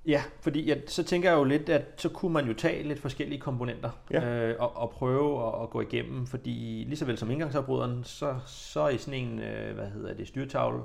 Ja, 0.06 0.24
fordi 0.42 0.66
ja, 0.66 0.76
så 0.88 1.04
tænker 1.04 1.30
jeg 1.30 1.38
jo 1.38 1.44
lidt, 1.44 1.70
at 1.70 1.86
så 1.98 2.10
kunne 2.10 2.34
man 2.34 2.48
jo 2.48 2.54
tage 2.54 2.84
lidt 2.84 3.00
forskellige 3.00 3.40
komponenter 3.42 3.90
Ja. 4.12 4.48
øh, 4.50 4.56
og, 4.60 4.78
og 4.78 4.90
prøve 4.90 5.48
at, 5.48 5.64
at 5.64 5.70
gå 5.70 5.82
igennem, 5.82 6.28
fordi 6.28 6.84
lige 6.88 6.98
så 6.98 7.06
vel 7.06 7.18
som 7.18 7.32
indgangsafbryderen, 7.32 8.04
så, 8.04 8.40
så 8.46 8.88
i 8.88 8.98
sådan 8.98 9.20
en, 9.20 9.40
øh, 9.40 9.76
hvad 9.76 9.88
hedder 9.88 10.14
det, 10.14 10.28
styrtavle, 10.28 10.82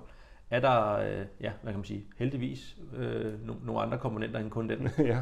er 0.50 0.60
der, 0.60 0.92
øh, 0.92 1.26
ja, 1.40 1.52
hvad 1.62 1.72
kan 1.72 1.78
man 1.78 1.84
sige, 1.84 2.04
heldigvis 2.16 2.76
øh, 2.96 3.46
no, 3.46 3.54
nogle 3.64 3.80
andre 3.82 3.98
komponenter 3.98 4.38
end 4.38 4.50
kun 4.50 4.68
den. 4.68 4.88
ja. 4.98 5.20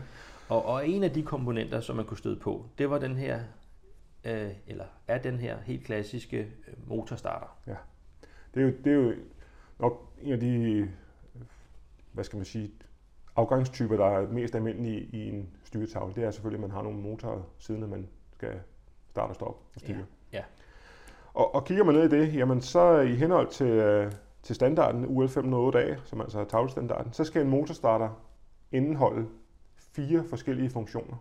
Og, 0.48 0.66
og 0.66 0.88
en 0.88 1.04
af 1.04 1.10
de 1.10 1.22
komponenter, 1.22 1.80
som 1.80 1.96
man 1.96 2.04
kunne 2.04 2.18
støde 2.18 2.36
på, 2.36 2.66
det 2.78 2.90
var 2.90 2.98
den 2.98 3.16
her, 3.16 3.40
øh, 4.24 4.50
eller 4.66 4.84
er 5.08 5.18
den 5.18 5.38
her 5.38 5.56
helt 5.64 5.84
klassiske 5.84 6.38
øh, 6.38 6.88
motorstarter. 6.88 7.58
Ja. 7.66 7.74
Det 8.54 8.62
er, 8.62 8.66
jo, 8.66 8.72
det 8.84 8.92
er 8.92 8.96
jo 8.96 9.12
nok 9.78 10.12
en 10.22 10.32
af 10.32 10.40
de, 10.40 10.88
hvad 12.12 12.24
skal 12.24 12.36
man 12.36 12.44
sige, 12.46 12.70
afgangstyper, 13.36 13.96
der 13.96 14.06
er 14.06 14.28
mest 14.28 14.54
almindelige 14.54 15.00
i 15.00 15.28
en 15.28 15.50
styretavle. 15.64 16.14
Det 16.14 16.24
er 16.24 16.30
selvfølgelig, 16.30 16.64
at 16.64 16.68
man 16.68 16.70
har 16.70 16.82
nogle 16.82 16.98
motorer 16.98 17.42
siden, 17.58 17.82
at 17.82 17.88
man 17.88 18.08
skal 18.32 18.60
starte 19.10 19.30
og 19.30 19.34
stoppe 19.34 19.60
og 19.74 19.80
styre. 19.80 20.04
Ja. 20.32 20.38
ja. 20.38 20.44
Og, 21.34 21.54
og 21.54 21.64
kigger 21.64 21.84
man 21.84 21.94
ned 21.94 22.04
i 22.04 22.08
det, 22.08 22.34
jamen 22.34 22.60
så 22.60 23.00
i 23.00 23.14
henhold 23.14 23.48
til, 23.48 23.66
øh, 23.66 24.12
til 24.42 24.54
standarden 24.54 25.06
UL 25.06 25.26
508A, 25.26 25.96
som 26.04 26.20
altså 26.20 26.40
er 26.40 26.44
tavlestandarden, 26.44 27.12
så 27.12 27.24
skal 27.24 27.42
en 27.42 27.50
motorstarter 27.50 28.10
indeholde 28.72 29.28
fire 29.76 30.24
forskellige 30.28 30.70
funktioner. 30.70 31.16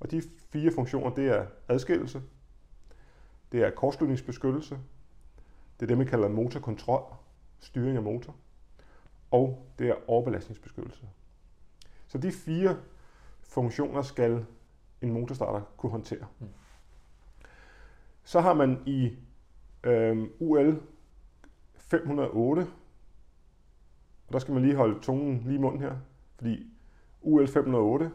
Og 0.00 0.10
de 0.10 0.22
fire 0.52 0.72
funktioner, 0.72 1.10
det 1.10 1.28
er 1.28 1.46
adskillelse, 1.68 2.22
det 3.52 3.62
er 3.62 3.70
kortslutningsbeskyttelse, 3.70 4.78
det 5.80 5.82
er 5.82 5.86
det, 5.86 5.98
man 5.98 6.06
kalder 6.06 6.28
motorkontrol, 6.28 7.02
styring 7.60 7.96
af 7.96 8.02
motor, 8.02 8.34
og 9.30 9.66
det 9.78 9.88
er 9.88 9.94
overbelastningsbeskyttelse. 10.06 11.08
Så 12.06 12.18
de 12.18 12.32
fire 12.32 12.76
funktioner 13.42 14.02
skal 14.02 14.46
en 15.02 15.12
motorstarter 15.12 15.60
kunne 15.76 15.90
håndtere. 15.92 16.26
Mm. 16.38 16.48
Så 18.24 18.40
har 18.40 18.54
man 18.54 18.82
i 18.86 19.16
øh, 19.84 20.26
UL 20.38 20.80
508, 21.76 22.66
og 24.26 24.32
der 24.32 24.38
skal 24.38 24.54
man 24.54 24.62
lige 24.62 24.76
holde 24.76 25.00
tungen 25.00 25.42
lige 25.44 25.54
i 25.54 25.60
munden 25.60 25.80
her, 25.80 25.96
fordi 26.36 26.66
UL 27.20 27.48
508 27.48 28.10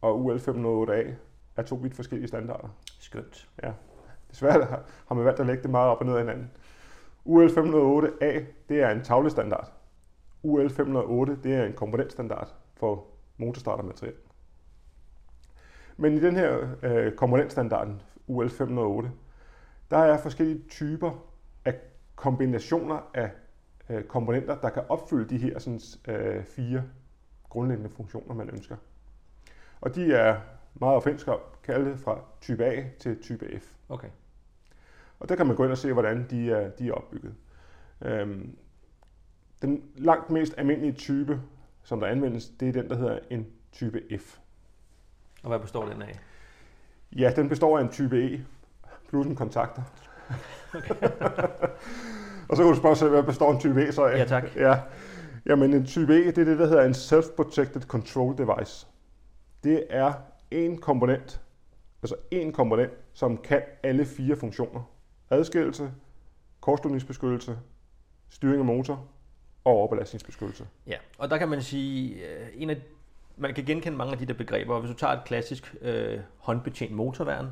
og 0.00 0.24
UL 0.24 0.36
508A 0.36 1.12
er 1.56 1.62
to 1.62 1.74
vidt 1.74 1.94
forskellige 1.94 2.28
standarder. 2.28 2.68
Skønt. 3.00 3.48
Ja. 3.62 3.72
Desværre 4.30 4.82
har 5.06 5.14
man 5.14 5.24
valgt 5.24 5.40
at 5.40 5.46
lægge 5.46 5.62
det 5.62 5.70
meget 5.70 5.90
op 5.90 6.00
og 6.00 6.06
ned 6.06 6.14
af 6.14 6.20
hinanden. 6.20 6.50
UL 7.24 7.46
508A, 7.48 8.44
det 8.68 8.82
er 8.82 8.90
en 8.90 9.04
tavlestandard. 9.04 9.77
UL 10.42 10.70
508, 10.70 11.38
det 11.42 11.54
er 11.54 11.64
en 11.64 11.72
komponentstandard 11.72 12.54
for 12.74 13.06
motorstartermateriel. 13.36 14.14
Men 15.96 16.14
i 16.14 16.20
den 16.20 16.36
her 16.36 16.68
øh, 16.82 17.12
komponentstandarden, 17.12 18.02
UL 18.26 18.50
508, 18.50 19.10
der 19.90 19.98
er 19.98 20.18
forskellige 20.18 20.62
typer 20.68 21.24
af 21.64 21.74
kombinationer 22.14 23.10
af 23.14 23.30
øh, 23.88 24.04
komponenter, 24.04 24.60
der 24.60 24.70
kan 24.70 24.82
opfylde 24.88 25.28
de 25.28 25.38
her 25.38 25.58
sådan, 25.58 25.80
øh, 26.08 26.44
fire 26.44 26.82
grundlæggende 27.48 27.90
funktioner, 27.90 28.34
man 28.34 28.50
ønsker. 28.50 28.76
Og 29.80 29.94
de 29.94 30.14
er 30.14 30.40
meget 30.74 30.96
opfindsk 30.96 31.28
kaldet 31.62 31.98
fra 31.98 32.20
type 32.40 32.64
A 32.64 32.84
til 33.00 33.22
type 33.22 33.60
F. 33.60 33.74
Okay. 33.88 34.08
Og 35.20 35.28
der 35.28 35.36
kan 35.36 35.46
man 35.46 35.56
gå 35.56 35.64
ind 35.64 35.72
og 35.72 35.78
se, 35.78 35.92
hvordan 35.92 36.26
de 36.30 36.50
er, 36.50 36.70
de 36.70 36.88
er 36.88 36.92
opbygget. 36.92 37.34
Øhm, 38.02 38.56
den 39.62 39.82
langt 39.96 40.30
mest 40.30 40.54
almindelige 40.56 40.92
type, 40.92 41.40
som 41.82 42.00
der 42.00 42.06
anvendes, 42.06 42.48
det 42.48 42.68
er 42.68 42.72
den, 42.72 42.90
der 42.90 42.96
hedder 42.96 43.18
en 43.30 43.46
type 43.72 44.02
F. 44.18 44.38
Og 45.42 45.48
hvad 45.48 45.58
består 45.58 45.88
den 45.88 46.02
af? 46.02 46.18
Ja, 47.16 47.32
den 47.36 47.48
består 47.48 47.78
af 47.78 47.82
en 47.82 47.88
type 47.88 48.24
E 48.24 48.44
plus 49.08 49.26
en 49.26 49.36
kontakter. 49.36 49.82
Okay. 50.74 50.94
og 52.48 52.56
så 52.56 52.62
kan 52.62 52.72
du 52.72 52.74
spørge 52.74 52.96
sig, 52.96 53.08
hvad 53.08 53.22
består 53.22 53.52
en 53.52 53.60
type 53.60 53.88
E 53.88 53.92
så 53.92 54.04
af? 54.04 54.18
Ja, 54.18 54.24
tak. 54.24 54.56
Ja. 54.56 54.80
Jamen 55.46 55.74
en 55.74 55.86
type 55.86 56.14
E, 56.14 56.26
det 56.26 56.38
er 56.38 56.44
det, 56.44 56.58
der 56.58 56.66
hedder 56.66 56.84
en 56.84 56.92
Self-Protected 56.92 57.86
Control 57.86 58.38
Device. 58.38 58.86
Det 59.64 59.84
er 59.90 60.12
en 60.50 60.78
komponent, 60.78 61.40
altså 62.02 62.16
en 62.30 62.52
komponent, 62.52 62.92
som 63.12 63.36
kan 63.36 63.62
alle 63.82 64.04
fire 64.04 64.36
funktioner. 64.36 64.90
Adskillelse, 65.30 65.90
kortslutningsbeskyttelse, 66.60 67.58
styring 68.28 68.58
af 68.58 68.64
motor 68.64 69.06
og 69.68 69.76
overbelastningsbeskyttelse. 69.76 70.66
Ja, 70.86 70.96
og 71.18 71.30
der 71.30 71.38
kan 71.38 71.48
man 71.48 71.62
sige, 71.62 72.14
øh, 72.14 72.46
en 72.54 72.70
af, 72.70 72.76
man 73.36 73.54
kan 73.54 73.64
genkende 73.64 73.98
mange 73.98 74.12
af 74.12 74.18
de 74.18 74.26
der 74.26 74.34
begreber. 74.34 74.80
Hvis 74.80 74.90
du 74.90 74.96
tager 74.96 75.12
et 75.12 75.24
klassisk 75.24 75.74
øh, 75.80 76.20
håndbetjent 76.38 76.92
motorværn, 76.92 77.46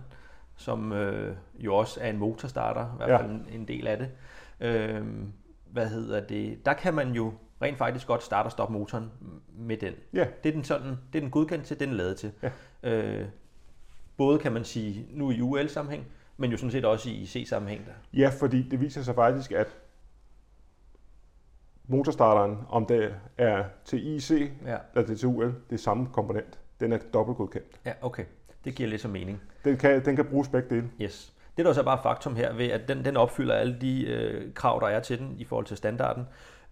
som 0.56 0.92
øh, 0.92 1.36
jo 1.58 1.74
også 1.76 2.00
er 2.00 2.10
en 2.10 2.18
motorstarter, 2.18 2.84
i 2.84 2.96
hvert 2.96 3.20
fald 3.20 3.30
ja. 3.30 3.36
en, 3.36 3.46
en 3.60 3.68
del 3.68 3.86
af 3.86 3.98
det. 3.98 4.10
Øh, 4.60 5.04
hvad 5.66 5.88
hedder 5.88 6.20
det? 6.20 6.66
Der 6.66 6.72
kan 6.72 6.94
man 6.94 7.12
jo 7.12 7.32
rent 7.62 7.78
faktisk 7.78 8.06
godt 8.06 8.22
starte 8.22 8.46
og 8.46 8.52
stoppe 8.52 8.72
motoren 8.72 9.10
med 9.58 9.76
den. 9.76 9.92
Ja. 10.12 10.26
Det 10.42 10.48
er 10.48 10.52
den 10.52 10.64
sådan, 10.64 10.88
det 11.12 11.18
er 11.18 11.20
den 11.20 11.30
godkendt 11.30 11.64
til, 11.64 11.78
det 11.78 11.84
er 11.84 11.88
den 11.88 11.96
lavet 11.96 12.16
til. 12.16 12.32
Ja. 12.42 12.50
Øh, 12.82 13.26
både 14.16 14.38
kan 14.38 14.52
man 14.52 14.64
sige 14.64 15.06
nu 15.10 15.30
i 15.30 15.40
UL-sammenhæng, 15.40 16.06
men 16.36 16.50
jo 16.50 16.56
sådan 16.56 16.70
set 16.70 16.84
også 16.84 17.10
i 17.10 17.26
C-sammenhæng. 17.26 17.86
Der. 17.86 17.92
Ja, 18.20 18.30
fordi 18.40 18.62
det 18.62 18.80
viser 18.80 19.02
sig 19.02 19.14
faktisk, 19.14 19.52
at 19.52 19.66
motorstarteren, 21.86 22.58
om 22.68 22.86
det 22.86 23.14
er 23.38 23.64
til 23.84 24.06
IC 24.06 24.30
ja. 24.66 24.76
eller 24.94 25.16
til 25.16 25.28
UL, 25.28 25.46
det 25.46 25.74
er 25.74 25.76
samme 25.76 26.06
komponent. 26.12 26.58
Den 26.80 26.92
er 26.92 26.98
dobbeltgodkendt. 27.14 27.80
Ja, 27.84 27.92
okay. 28.02 28.24
Det 28.64 28.74
giver 28.74 28.88
lidt 28.88 29.00
så 29.00 29.08
mening. 29.08 29.42
Den 29.64 29.76
kan, 29.76 30.04
den 30.04 30.16
kan 30.16 30.24
bruges 30.24 30.48
begge 30.48 30.74
dele. 30.74 30.90
Yes. 31.00 31.32
Det 31.56 31.62
er 31.62 31.66
der 31.66 31.74
så 31.74 31.82
bare 31.82 31.98
faktum 32.02 32.36
her 32.36 32.54
ved, 32.54 32.70
at 32.70 32.88
den, 32.88 33.04
den 33.04 33.16
opfylder 33.16 33.54
alle 33.54 33.76
de 33.80 34.06
øh, 34.06 34.54
krav, 34.54 34.80
der 34.80 34.86
er 34.86 35.00
til 35.00 35.18
den 35.18 35.34
i 35.38 35.44
forhold 35.44 35.66
til 35.66 35.76
standarden. 35.76 36.24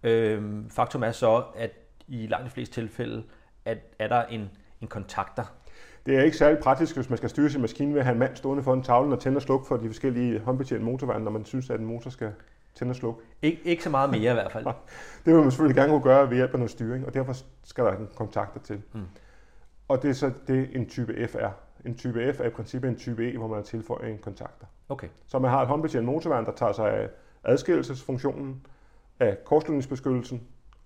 Øh, 0.03 0.43
faktum 0.69 1.03
er 1.03 1.11
så, 1.11 1.43
at 1.55 1.71
i 2.07 2.27
langt 2.27 2.45
de 2.45 2.49
fleste 2.49 2.73
tilfælde, 2.73 3.23
at 3.65 3.77
er 3.99 4.07
der 4.07 4.23
en, 4.23 4.49
en 4.81 4.87
kontakter. 4.87 5.43
Det 6.05 6.17
er 6.17 6.23
ikke 6.23 6.37
særlig 6.37 6.59
praktisk, 6.59 6.95
hvis 6.95 7.09
man 7.09 7.17
skal 7.17 7.29
styre 7.29 7.49
sin 7.49 7.61
maskine 7.61 7.93
ved 7.93 7.99
at 7.99 8.05
have 8.05 8.13
en 8.13 8.19
mand 8.19 8.35
stående 8.35 8.63
foran 8.63 8.83
tavlen 8.83 9.13
og 9.13 9.19
tænde 9.19 9.37
og 9.37 9.41
slukke 9.41 9.67
for 9.67 9.77
de 9.77 9.87
forskellige 9.87 10.39
håndbetjente 10.39 10.85
motorværn, 10.85 11.21
når 11.21 11.31
man 11.31 11.45
synes, 11.45 11.69
at 11.69 11.79
en 11.79 11.85
motor 11.85 12.09
skal 12.09 12.31
tænde 12.75 12.91
og 12.91 12.95
slukke. 12.95 13.21
Ik- 13.45 13.61
ikke 13.65 13.83
så 13.83 13.89
meget 13.89 14.09
mere 14.09 14.31
i 14.31 14.33
hvert 14.33 14.51
fald. 14.51 14.65
det 15.25 15.33
vil 15.33 15.41
man 15.41 15.51
selvfølgelig 15.51 15.75
gerne 15.75 15.91
kunne 15.91 16.03
gøre 16.03 16.29
ved 16.29 16.35
hjælp 16.37 16.51
af 16.53 16.59
noget 16.59 16.71
styring, 16.71 17.05
og 17.05 17.13
derfor 17.13 17.33
skal 17.63 17.83
der 17.83 17.91
en 17.91 18.07
kontakter 18.15 18.59
til. 18.59 18.81
Hmm. 18.91 19.05
Og 19.87 20.01
det 20.01 20.09
er 20.09 20.13
så 20.13 20.31
det, 20.47 20.69
en 20.75 20.89
type 20.89 21.27
F 21.27 21.35
er. 21.39 21.51
En 21.85 21.97
type 21.97 22.33
F 22.33 22.39
er 22.39 22.45
i 22.45 22.49
princippet 22.49 22.89
en 22.89 22.95
type 22.95 23.33
E, 23.33 23.37
hvor 23.37 23.47
man 23.47 23.55
har 23.55 23.63
tilføjet 23.63 24.09
en 24.11 24.17
kontakter. 24.17 24.65
Okay. 24.89 25.07
Så 25.27 25.39
man 25.39 25.51
har 25.51 25.61
et 25.61 25.67
håndbetjent 25.67 26.05
motorværn, 26.05 26.45
der 26.45 26.51
tager 26.51 26.71
sig 26.73 26.91
af 26.93 27.09
adskillelsesfunktionen, 27.43 28.65
af 29.19 29.37
kortslutningsbeskyttelsen 29.45 30.41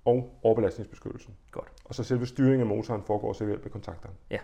og 0.05 0.39
overbelastningsbeskyttelsen. 0.43 1.33
Godt. 1.51 1.67
Og 1.85 1.95
så 1.95 2.03
selve 2.03 2.25
styringen 2.25 2.59
af 2.61 2.65
motoren 2.67 3.03
foregår 3.03 3.33
så 3.33 3.43
ved 3.43 3.51
hjælp 3.51 3.65
af 3.65 3.71
kontakterne. 3.71 4.15
Ja. 4.29 4.37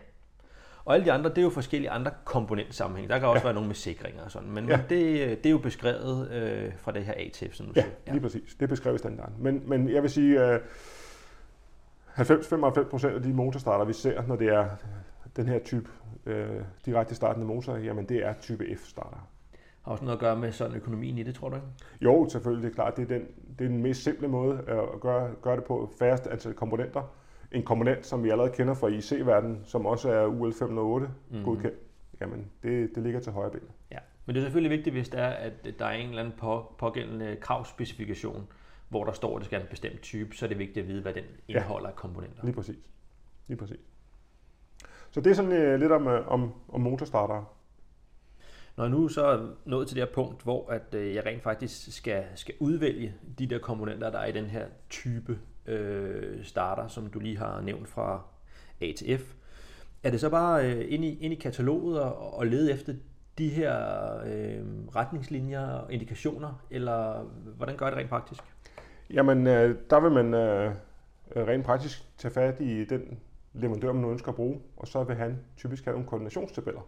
Og 0.86 0.93
alle 0.93 1.06
de 1.06 1.12
andre, 1.12 1.30
det 1.30 1.38
er 1.38 1.41
jo 1.41 1.50
forskellige 1.50 1.89
andre 1.89 2.12
komponentsammenhæng. 2.26 3.10
Der 3.10 3.19
kan 3.19 3.28
også 3.28 3.39
ja. 3.39 3.43
være 3.43 3.54
nogle 3.54 3.67
med 3.67 3.76
sikringer 3.76 4.24
og 4.24 4.32
sådan. 4.32 4.52
Men, 4.52 4.69
ja. 4.69 4.78
men 4.78 4.86
det, 4.89 5.43
det 5.43 5.45
er 5.45 5.52
jo 5.52 5.58
beskrevet 5.58 6.32
øh, 6.32 6.71
fra 6.78 6.91
det 6.91 7.06
her 7.06 7.13
ATF, 7.17 7.56
som 7.56 7.65
du 7.65 7.71
ja, 7.76 7.82
siger. 7.82 7.93
Ja, 8.08 8.12
lige 8.12 8.21
præcis. 8.21 8.56
Det 8.60 8.69
beskrevet 8.69 8.95
i 8.95 9.00
standarden. 9.00 9.36
Men, 9.39 9.63
men 9.65 9.89
jeg 9.89 10.02
vil 10.02 10.10
sige, 10.10 10.54
øh, 10.54 10.60
90-95% 12.17 13.08
af 13.08 13.21
de 13.24 13.34
motorstarter, 13.34 13.86
vi 13.86 13.93
ser, 13.93 14.28
når 14.28 14.36
det 14.36 14.48
er 14.48 14.67
den 15.36 15.48
her 15.48 15.60
type 15.60 15.89
øh, 16.26 16.62
direkte 16.86 17.15
startende 17.15 17.48
motor, 17.48 17.76
jamen 17.76 18.06
det 18.10 18.26
er 18.26 18.34
type 18.41 18.65
F-starter. 18.76 19.28
Har 19.82 19.91
også 19.91 20.04
noget 20.04 20.17
at 20.17 20.21
gøre 20.21 20.36
med 20.36 20.52
sådan 20.52 20.76
økonomien 20.76 21.17
i 21.17 21.24
det, 21.24 21.36
tror 21.36 21.50
du 21.50 21.56
ikke? 21.56 21.67
Jo, 22.02 22.30
selvfølgelig, 22.30 22.63
det 22.63 22.71
er 22.71 22.76
klart. 22.76 22.98
Det 22.98 23.04
er 23.04 23.08
den, 23.08 23.28
det 23.60 23.65
er 23.65 23.69
den 23.69 23.84
mest 23.84 24.04
simple 24.04 24.28
måde 24.28 24.60
at 24.67 25.02
gøre, 25.02 25.32
gøre 25.41 25.56
det 25.56 25.63
på. 25.63 25.89
Færrest 26.00 26.28
antal 26.28 26.54
komponenter. 26.54 27.02
En 27.56 27.63
komponent, 27.63 28.06
som 28.06 28.24
vi 28.24 28.30
allerede 28.30 28.52
kender 28.52 28.74
fra 28.74 28.88
IC-verdenen, 28.88 29.62
som 29.63 29.86
også 29.86 30.10
er 30.10 30.26
UL 30.26 30.54
508 30.54 31.08
mm. 31.32 31.44
godkendt, 31.44 31.77
jamen 32.21 32.52
det, 32.63 32.96
det 32.96 33.04
ligger 33.04 33.19
til 33.19 33.32
højre 33.32 33.52
benet. 33.52 33.69
Ja, 33.92 33.98
men 34.25 34.36
det 34.36 34.42
er 34.42 34.46
selvfølgelig 34.46 34.77
vigtigt, 34.77 34.96
hvis 34.96 35.10
det 35.10 35.19
er, 35.19 35.27
at 35.27 35.54
der 35.79 35.86
er 35.86 35.92
en 35.92 36.10
eller 36.10 36.21
anden 36.21 36.34
på, 36.38 36.75
pågældende 36.77 37.38
kravspecifikation, 37.42 38.48
hvor 38.90 39.04
der 39.04 39.12
står, 39.12 39.36
at 39.36 39.40
det 39.40 39.46
skal 39.46 39.60
have 39.60 39.65
en 39.65 39.69
bestemt 39.69 40.02
type, 40.02 40.36
så 40.36 40.46
er 40.46 40.48
det 40.48 40.60
vigtigt 40.60 40.84
at 40.84 40.88
vide, 40.88 41.02
hvad 41.02 41.13
den 41.13 41.23
indeholder 41.48 41.88
ja, 41.88 41.92
af 41.92 41.96
komponenter. 41.96 42.44
Lige 42.44 42.56
præcis. 42.56 42.90
Lige 43.48 43.58
præcis. 43.58 43.79
Så 45.12 45.21
det 45.21 45.29
er 45.29 45.34
sådan 45.34 45.73
uh, 45.73 45.79
lidt 45.79 45.92
om, 45.92 46.08
uh, 46.08 46.27
om, 46.27 46.54
om 46.69 46.82
motorstartere. 46.82 47.46
Når 48.77 48.84
jeg 48.84 48.92
nu 48.92 49.08
så 49.08 49.25
er 49.25 49.48
nået 49.65 49.88
til 49.88 49.98
det 49.98 50.04
her 50.08 50.13
punkt, 50.13 50.44
hvor 50.44 50.69
at 50.69 50.96
øh, 50.96 51.15
jeg 51.15 51.25
rent 51.25 51.44
faktisk 51.44 51.98
skal, 51.98 52.23
skal 52.36 52.56
udvælge 52.60 53.13
de 53.40 53.48
der 53.48 53.60
komponenter, 53.60 54.10
der 54.10 54.19
er 54.19 54.25
i 54.25 54.32
den 54.32 54.46
her 54.46 54.65
type 54.90 55.40
øh, 55.68 56.44
starter, 56.44 56.88
som 56.88 57.08
du 57.08 57.20
lige 57.20 57.38
har 57.38 57.62
nævnt 57.62 57.88
fra 57.88 58.22
A 58.82 58.92
til 58.98 59.18
F, 59.18 59.34
er 60.04 60.12
det 60.12 60.20
så 60.20 60.30
bare 60.30 60.72
øh, 60.72 60.86
ind, 60.88 61.06
i, 61.06 61.20
ind 61.20 61.34
i 61.34 61.36
kataloget 61.36 62.02
og, 62.02 62.38
og 62.38 62.48
lede 62.48 62.74
efter 62.74 62.94
de 63.38 63.50
her 63.50 63.76
øh, 64.26 64.63
retningslinjer 64.96 65.68
og 65.68 65.94
indikationer, 65.94 66.66
eller 66.72 67.24
hvordan 67.58 67.78
gør 67.78 67.90
det 67.90 67.98
rent 67.98 68.10
praktisk? 68.10 68.44
Jamen, 69.10 69.48
øh, 69.48 69.76
der 69.90 70.00
vil 70.00 70.12
man 70.12 70.34
øh, 70.34 70.72
øh, 71.36 71.48
rent 71.48 71.66
praktisk 71.66 72.04
tage 72.18 72.34
fat 72.34 72.60
i 72.60 72.86
den 72.86 73.20
leverandør, 73.54 73.94
man 73.94 74.02
nu 74.02 74.12
ønsker 74.12 74.30
at 74.30 74.36
bruge, 74.36 74.60
og 74.78 74.88
så 74.88 75.04
vil 75.04 75.16
han 75.16 75.40
typisk 75.58 75.86
have 75.86 75.94
nogle 75.94 76.08
koordinationstabeller 76.08 76.82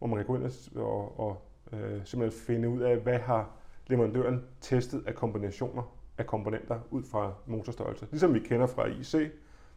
hvor 0.00 0.06
man 0.06 0.16
kan 0.16 0.26
gå 0.26 0.36
ind 0.36 0.76
og, 0.76 1.20
og 1.20 1.42
øh, 1.72 2.00
simpelthen 2.04 2.40
finde 2.46 2.68
ud 2.68 2.80
af, 2.80 2.96
hvad 2.96 3.18
har 3.18 3.50
leverandøren 3.86 4.44
testet 4.60 5.06
af 5.06 5.14
kombinationer 5.14 5.96
af 6.20 6.26
komponenter 6.26 6.80
ud 6.90 7.02
fra 7.02 7.32
motorstørrelse. 7.46 8.06
Ligesom 8.10 8.34
vi 8.34 8.40
kender 8.40 8.66
fra 8.66 8.86
IC, 8.86 9.12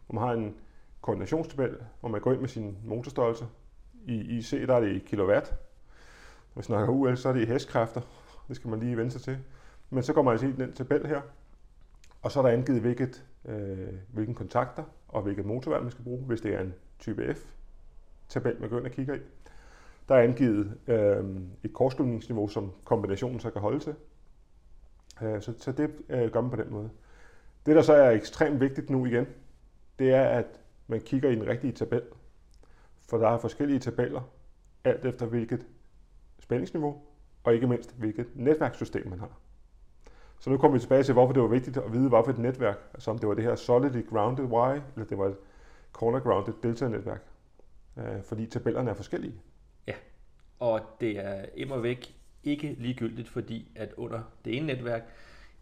hvor 0.06 0.14
man 0.14 0.22
har 0.22 0.32
en 0.32 0.54
koordinationstabel, 1.00 1.76
hvor 2.00 2.08
man 2.08 2.20
går 2.20 2.32
ind 2.32 2.40
med 2.40 2.48
sin 2.48 2.78
motorstørrelse. 2.84 3.46
I 4.06 4.14
IC 4.14 4.50
der 4.50 4.74
er 4.74 4.80
det 4.80 4.92
i 4.92 4.98
kilowatt. 4.98 5.54
Når 6.54 6.60
vi 6.60 6.64
snakker 6.64 6.94
UL, 6.94 7.16
så 7.16 7.28
er 7.28 7.32
det 7.32 7.42
i 7.42 7.46
hestkræfter. 7.46 8.00
Det 8.48 8.56
skal 8.56 8.70
man 8.70 8.80
lige 8.80 8.96
vende 8.96 9.10
sig 9.10 9.20
til. 9.20 9.38
Men 9.90 10.02
så 10.02 10.12
går 10.12 10.22
man 10.22 10.32
altså 10.32 10.46
i 10.46 10.52
den 10.52 10.72
tabel 10.72 11.06
her, 11.06 11.20
og 12.22 12.32
så 12.32 12.38
er 12.38 12.42
der 12.42 12.52
angivet, 12.52 12.80
hvilket, 12.80 13.24
øh, 13.44 13.88
hvilken 14.12 14.34
kontakter 14.34 14.84
og 15.08 15.22
hvilket 15.22 15.44
motorværn 15.44 15.82
man 15.82 15.90
skal 15.90 16.04
bruge, 16.04 16.24
hvis 16.24 16.40
det 16.40 16.54
er 16.54 16.60
en 16.60 16.74
type 16.98 17.34
F 17.34 17.38
tabel, 18.28 18.56
man 18.60 18.70
går 18.70 18.78
ind 18.78 18.86
og 18.86 18.92
kigger 18.92 19.14
i. 19.14 19.20
Der 20.08 20.14
er 20.14 20.22
angivet 20.22 20.78
øh, 20.86 21.24
et 21.64 21.72
kortslutningsniveau, 21.72 22.48
som 22.48 22.72
kombinationen 22.84 23.40
så 23.40 23.50
kan 23.50 23.60
holde 23.60 23.78
til. 23.78 23.94
Øh, 25.22 25.42
så, 25.42 25.54
så 25.58 25.72
det 25.72 25.90
øh, 26.08 26.30
gør 26.30 26.40
man 26.40 26.50
på 26.50 26.56
den 26.56 26.72
måde. 26.72 26.90
Det, 27.66 27.76
der 27.76 27.82
så 27.82 27.94
er 27.94 28.10
ekstremt 28.10 28.60
vigtigt 28.60 28.90
nu 28.90 29.06
igen, 29.06 29.26
det 29.98 30.10
er, 30.10 30.24
at 30.24 30.60
man 30.86 31.00
kigger 31.00 31.30
i 31.30 31.34
den 31.34 31.46
rigtige 31.46 31.72
tabel. 31.72 32.02
For 33.08 33.18
der 33.18 33.28
er 33.28 33.38
forskellige 33.38 33.78
tabeller, 33.78 34.20
alt 34.84 35.04
efter 35.04 35.26
hvilket 35.26 35.66
spændingsniveau, 36.38 37.02
og 37.44 37.54
ikke 37.54 37.66
mindst 37.66 37.94
hvilket 37.96 38.26
netværkssystem 38.34 39.08
man 39.08 39.18
har. 39.18 39.38
Så 40.38 40.50
nu 40.50 40.56
kommer 40.56 40.76
vi 40.76 40.80
tilbage 40.80 41.02
til, 41.02 41.12
hvorfor 41.12 41.32
det 41.32 41.42
var 41.42 41.48
vigtigt 41.48 41.76
at 41.76 41.92
vide, 41.92 42.08
hvorfor 42.08 42.30
et 42.30 42.38
netværk, 42.38 42.78
altså 42.94 43.10
om 43.10 43.18
det 43.18 43.28
var 43.28 43.34
det 43.34 43.44
her 43.44 43.54
solidly 43.54 44.06
grounded 44.06 44.44
Y, 44.44 44.80
eller 44.94 45.06
det 45.08 45.18
var 45.18 45.26
et 45.26 45.36
corner 45.92 46.20
grounded 46.20 46.54
delta 46.62 46.88
netværk. 46.88 47.22
Øh, 47.98 48.22
fordi 48.22 48.46
tabellerne 48.46 48.90
er 48.90 48.94
forskellige. 48.94 49.34
Ja, 49.86 49.94
og 50.58 50.80
det 51.00 51.18
er 51.18 51.44
immer 51.54 51.78
væk 51.78 52.16
ikke 52.44 52.76
ligegyldigt, 52.78 53.28
fordi 53.28 53.68
at 53.74 53.92
under 53.96 54.20
det 54.44 54.56
ene 54.56 54.66
netværk, 54.66 55.08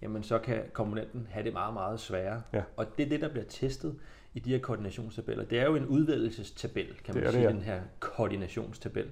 jamen 0.02 0.22
så 0.22 0.38
kan 0.38 0.62
komponenten 0.72 1.28
have 1.30 1.44
det 1.44 1.52
meget, 1.52 1.74
meget 1.74 2.00
sværere. 2.00 2.42
Ja. 2.52 2.62
Og 2.76 2.86
det 2.98 3.04
er 3.04 3.08
det, 3.08 3.20
der 3.20 3.28
bliver 3.28 3.44
testet 3.48 3.96
i 4.34 4.38
de 4.40 4.50
her 4.50 4.58
koordinationstabeller. 4.58 5.44
Det 5.44 5.58
er 5.60 5.64
jo 5.64 5.76
en 5.76 5.86
udvælgelsestabel, 5.86 6.86
kan 7.04 7.14
man 7.14 7.24
Det 7.24 7.32
sige, 7.32 7.42
det, 7.42 7.48
ja. 7.48 7.54
den 7.54 7.62
her 7.62 7.80
koordinationstabel. 8.00 9.06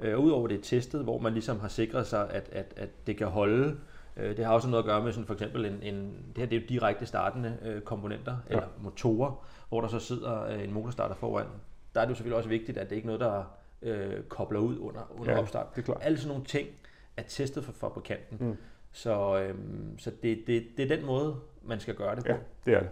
Øh, 0.00 0.18
Udover 0.18 0.48
det 0.48 0.58
er 0.58 0.62
testet, 0.62 1.02
hvor 1.02 1.18
man 1.18 1.32
ligesom 1.32 1.60
har 1.60 1.68
sikret 1.68 2.06
sig, 2.06 2.30
at, 2.30 2.48
at, 2.52 2.74
at 2.76 2.88
det 3.06 3.16
kan 3.16 3.26
holde. 3.26 3.76
Øh, 4.16 4.36
det 4.36 4.44
har 4.44 4.52
også 4.54 4.68
noget 4.68 4.82
at 4.82 4.86
gøre 4.86 5.04
med 5.04 5.12
sådan 5.12 5.26
for 5.26 5.34
eksempel 5.34 5.64
en, 5.66 5.82
en 5.82 5.96
det 6.28 6.38
her 6.38 6.46
det 6.46 6.56
er 6.56 6.60
jo 6.60 6.66
direkte 6.68 7.06
startende 7.06 7.58
øh, 7.62 7.80
komponenter, 7.82 8.36
Ja. 8.50 8.54
eller 8.54 8.68
motorer, 8.80 9.46
hvor 9.68 9.80
der 9.80 9.88
så 9.88 9.98
sidder 9.98 10.42
øh, 10.44 10.64
en 10.64 10.72
motorstarter 10.72 11.14
foran. 11.14 11.46
Der 11.94 12.00
er 12.00 12.04
det 12.04 12.10
jo 12.10 12.14
selvfølgelig 12.14 12.36
også 12.36 12.48
vigtigt, 12.48 12.78
at 12.78 12.90
det 12.90 12.96
ikke 12.96 13.06
er 13.12 13.18
noget, 13.18 13.20
der 13.20 13.44
øh, 13.82 14.22
kobler 14.22 14.60
ud 14.60 14.78
under, 14.78 15.12
under 15.20 15.32
Ja, 15.32 15.38
opstart. 15.38 15.66
det 15.74 15.80
er 15.80 15.84
klart. 15.84 15.98
Alle 16.02 16.18
sådan 16.18 16.28
nogle 16.28 16.44
ting 16.44 16.68
er 17.16 17.22
testet 17.22 17.64
for 17.64 17.72
fabrikanten. 17.72 18.48
Mm. 18.48 18.56
Så, 18.92 19.38
øhm, 19.40 19.98
så 19.98 20.10
det, 20.22 20.44
det, 20.46 20.66
det 20.76 20.92
er 20.92 20.96
den 20.96 21.06
måde, 21.06 21.36
man 21.62 21.80
skal 21.80 21.94
gøre 21.94 22.16
det 22.16 22.24
på. 22.24 22.32
Ja, 22.32 22.38
det 22.66 22.74
er 22.74 22.80
det. 22.80 22.90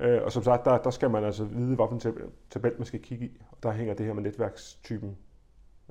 Øh, 0.00 0.22
og 0.22 0.32
som 0.32 0.42
sagt, 0.42 0.64
der, 0.64 0.78
der 0.78 0.90
skal 0.90 1.10
man 1.10 1.24
altså 1.24 1.44
vide, 1.44 1.76
hvilken 1.76 2.00
tab- 2.00 2.30
tabel 2.50 2.72
man 2.76 2.86
skal 2.86 3.00
kigge 3.00 3.24
i. 3.24 3.40
Og 3.50 3.58
der 3.62 3.72
hænger 3.72 3.94
det 3.94 4.06
her 4.06 4.12
med 4.12 4.22
netværkstypen 4.22 5.16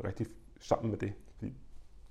rigtig 0.04 0.28
sammen 0.60 0.92
med 0.92 1.00
det. 1.00 1.14
Fordi 1.38 1.54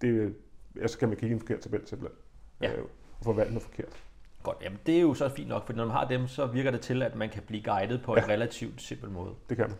det, 0.01 0.35
altså 0.81 0.99
kan 0.99 1.09
man 1.09 1.17
kigge 1.17 1.33
i 1.33 1.35
en 1.35 1.41
forkert 1.41 1.61
tabel 1.61 1.87
simpelthen. 1.87 2.19
Ja. 2.63 2.73
Øh, 2.73 2.85
og 3.19 3.25
få 3.25 3.33
valgt 3.33 3.53
noget 3.53 3.63
forkert. 3.63 4.03
Godt, 4.43 4.57
jamen 4.63 4.79
det 4.87 4.97
er 4.97 5.01
jo 5.01 5.15
så 5.15 5.29
fint 5.29 5.49
nok, 5.49 5.67
for 5.67 5.73
når 5.73 5.85
man 5.85 5.93
har 5.93 6.09
dem, 6.09 6.29
så 6.29 6.47
virker 6.47 6.71
det 6.71 6.81
til, 6.81 7.03
at 7.03 7.15
man 7.15 7.31
kan 7.31 7.43
blive 7.43 7.63
guidet 7.63 8.03
på 8.03 8.17
ja. 8.17 8.23
en 8.23 8.29
relativt 8.29 8.83
simpel 8.83 9.11
måde. 9.11 9.35
Det 9.49 9.57
kan 9.57 9.69
man. 9.69 9.79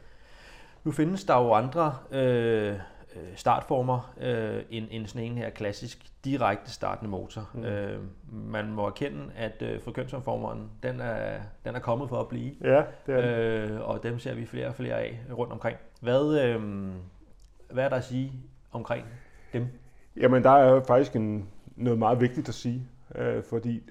Nu 0.85 0.93
findes 0.93 1.25
der 1.25 1.39
jo 1.39 1.53
andre 1.53 1.97
øh, 2.11 2.79
øh, 3.17 3.37
startformer 3.37 4.15
øh, 4.21 4.63
end, 4.71 4.87
end 4.91 5.07
sådan 5.07 5.27
en 5.27 5.39
her 5.39 5.51
klassisk 5.51 6.07
direkte 6.25 6.71
startende 6.71 7.11
motor. 7.11 7.51
Mm. 7.55 7.65
Øh, 7.65 8.01
man 8.33 8.73
må 8.73 8.87
erkende, 8.87 9.33
at 9.37 9.63
øh, 9.63 9.81
frekvensomformeren, 9.83 10.71
den 10.83 11.01
er, 11.01 11.41
den 11.65 11.75
er 11.75 11.81
kommet 11.81 12.09
for 12.09 12.21
at 12.21 12.29
blive. 12.29 12.53
Ja, 12.61 12.83
det 13.07 13.15
er 13.15 13.21
det. 13.21 13.71
Øh, 13.71 13.81
og 13.81 14.03
dem 14.03 14.19
ser 14.19 14.35
vi 14.35 14.47
flere 14.47 14.67
og 14.67 14.75
flere 14.75 15.01
af 15.01 15.21
rundt 15.33 15.53
omkring. 15.53 15.77
Hvad, 16.01 16.41
øh, 16.45 16.63
hvad 17.71 17.85
er 17.85 17.89
der 17.89 17.97
at 17.97 18.05
sige 18.05 18.33
omkring 18.73 19.07
dem? 19.53 19.67
Jamen, 20.17 20.43
der 20.43 20.51
er 20.51 20.83
faktisk 20.85 21.17
en, 21.17 21.49
noget 21.77 21.99
meget 21.99 22.21
vigtigt 22.21 22.49
at 22.49 22.55
sige, 22.55 22.89
øh, 23.15 23.43
fordi 23.43 23.83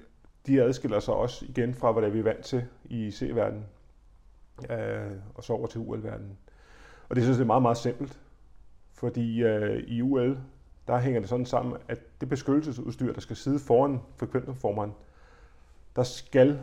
de 0.46 0.62
adskiller 0.62 1.00
sig 1.00 1.14
også 1.14 1.44
igen 1.48 1.74
fra, 1.74 1.92
hvad 1.92 2.10
vi 2.10 2.18
er 2.18 2.22
vant 2.22 2.44
til 2.44 2.64
i 2.84 3.10
C-verdenen, 3.10 3.66
øh, 4.70 5.10
og 5.34 5.44
så 5.44 5.52
over 5.52 5.66
til 5.66 5.80
UL-verdenen. 5.80 6.38
Og 7.08 7.16
det 7.16 7.24
synes 7.24 7.38
jeg 7.38 7.42
er 7.42 7.46
meget, 7.46 7.62
meget 7.62 7.76
simpelt, 7.76 8.18
fordi 9.02 9.42
øh, 9.42 9.82
i 9.82 10.02
UL, 10.02 10.38
der 10.86 10.98
hænger 10.98 11.20
det 11.20 11.28
sådan 11.28 11.46
sammen, 11.46 11.76
at 11.88 11.98
det 12.20 12.28
beskyttelsesudstyr, 12.28 13.12
der 13.12 13.20
skal 13.20 13.36
sidde 13.36 13.58
foran 13.58 14.00
frekvensomformeren, 14.16 14.92
der 15.96 16.02
skal 16.02 16.60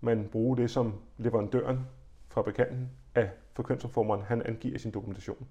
man 0.00 0.28
bruge 0.32 0.56
det, 0.56 0.70
som 0.70 0.94
leverandøren, 1.18 1.86
fabrikanten 2.28 2.90
af 3.14 3.30
frekvensomformeren, 3.52 4.22
han 4.22 4.42
angiver 4.42 4.74
i 4.74 4.78
sin 4.78 4.90
dokumentation. 4.90 5.46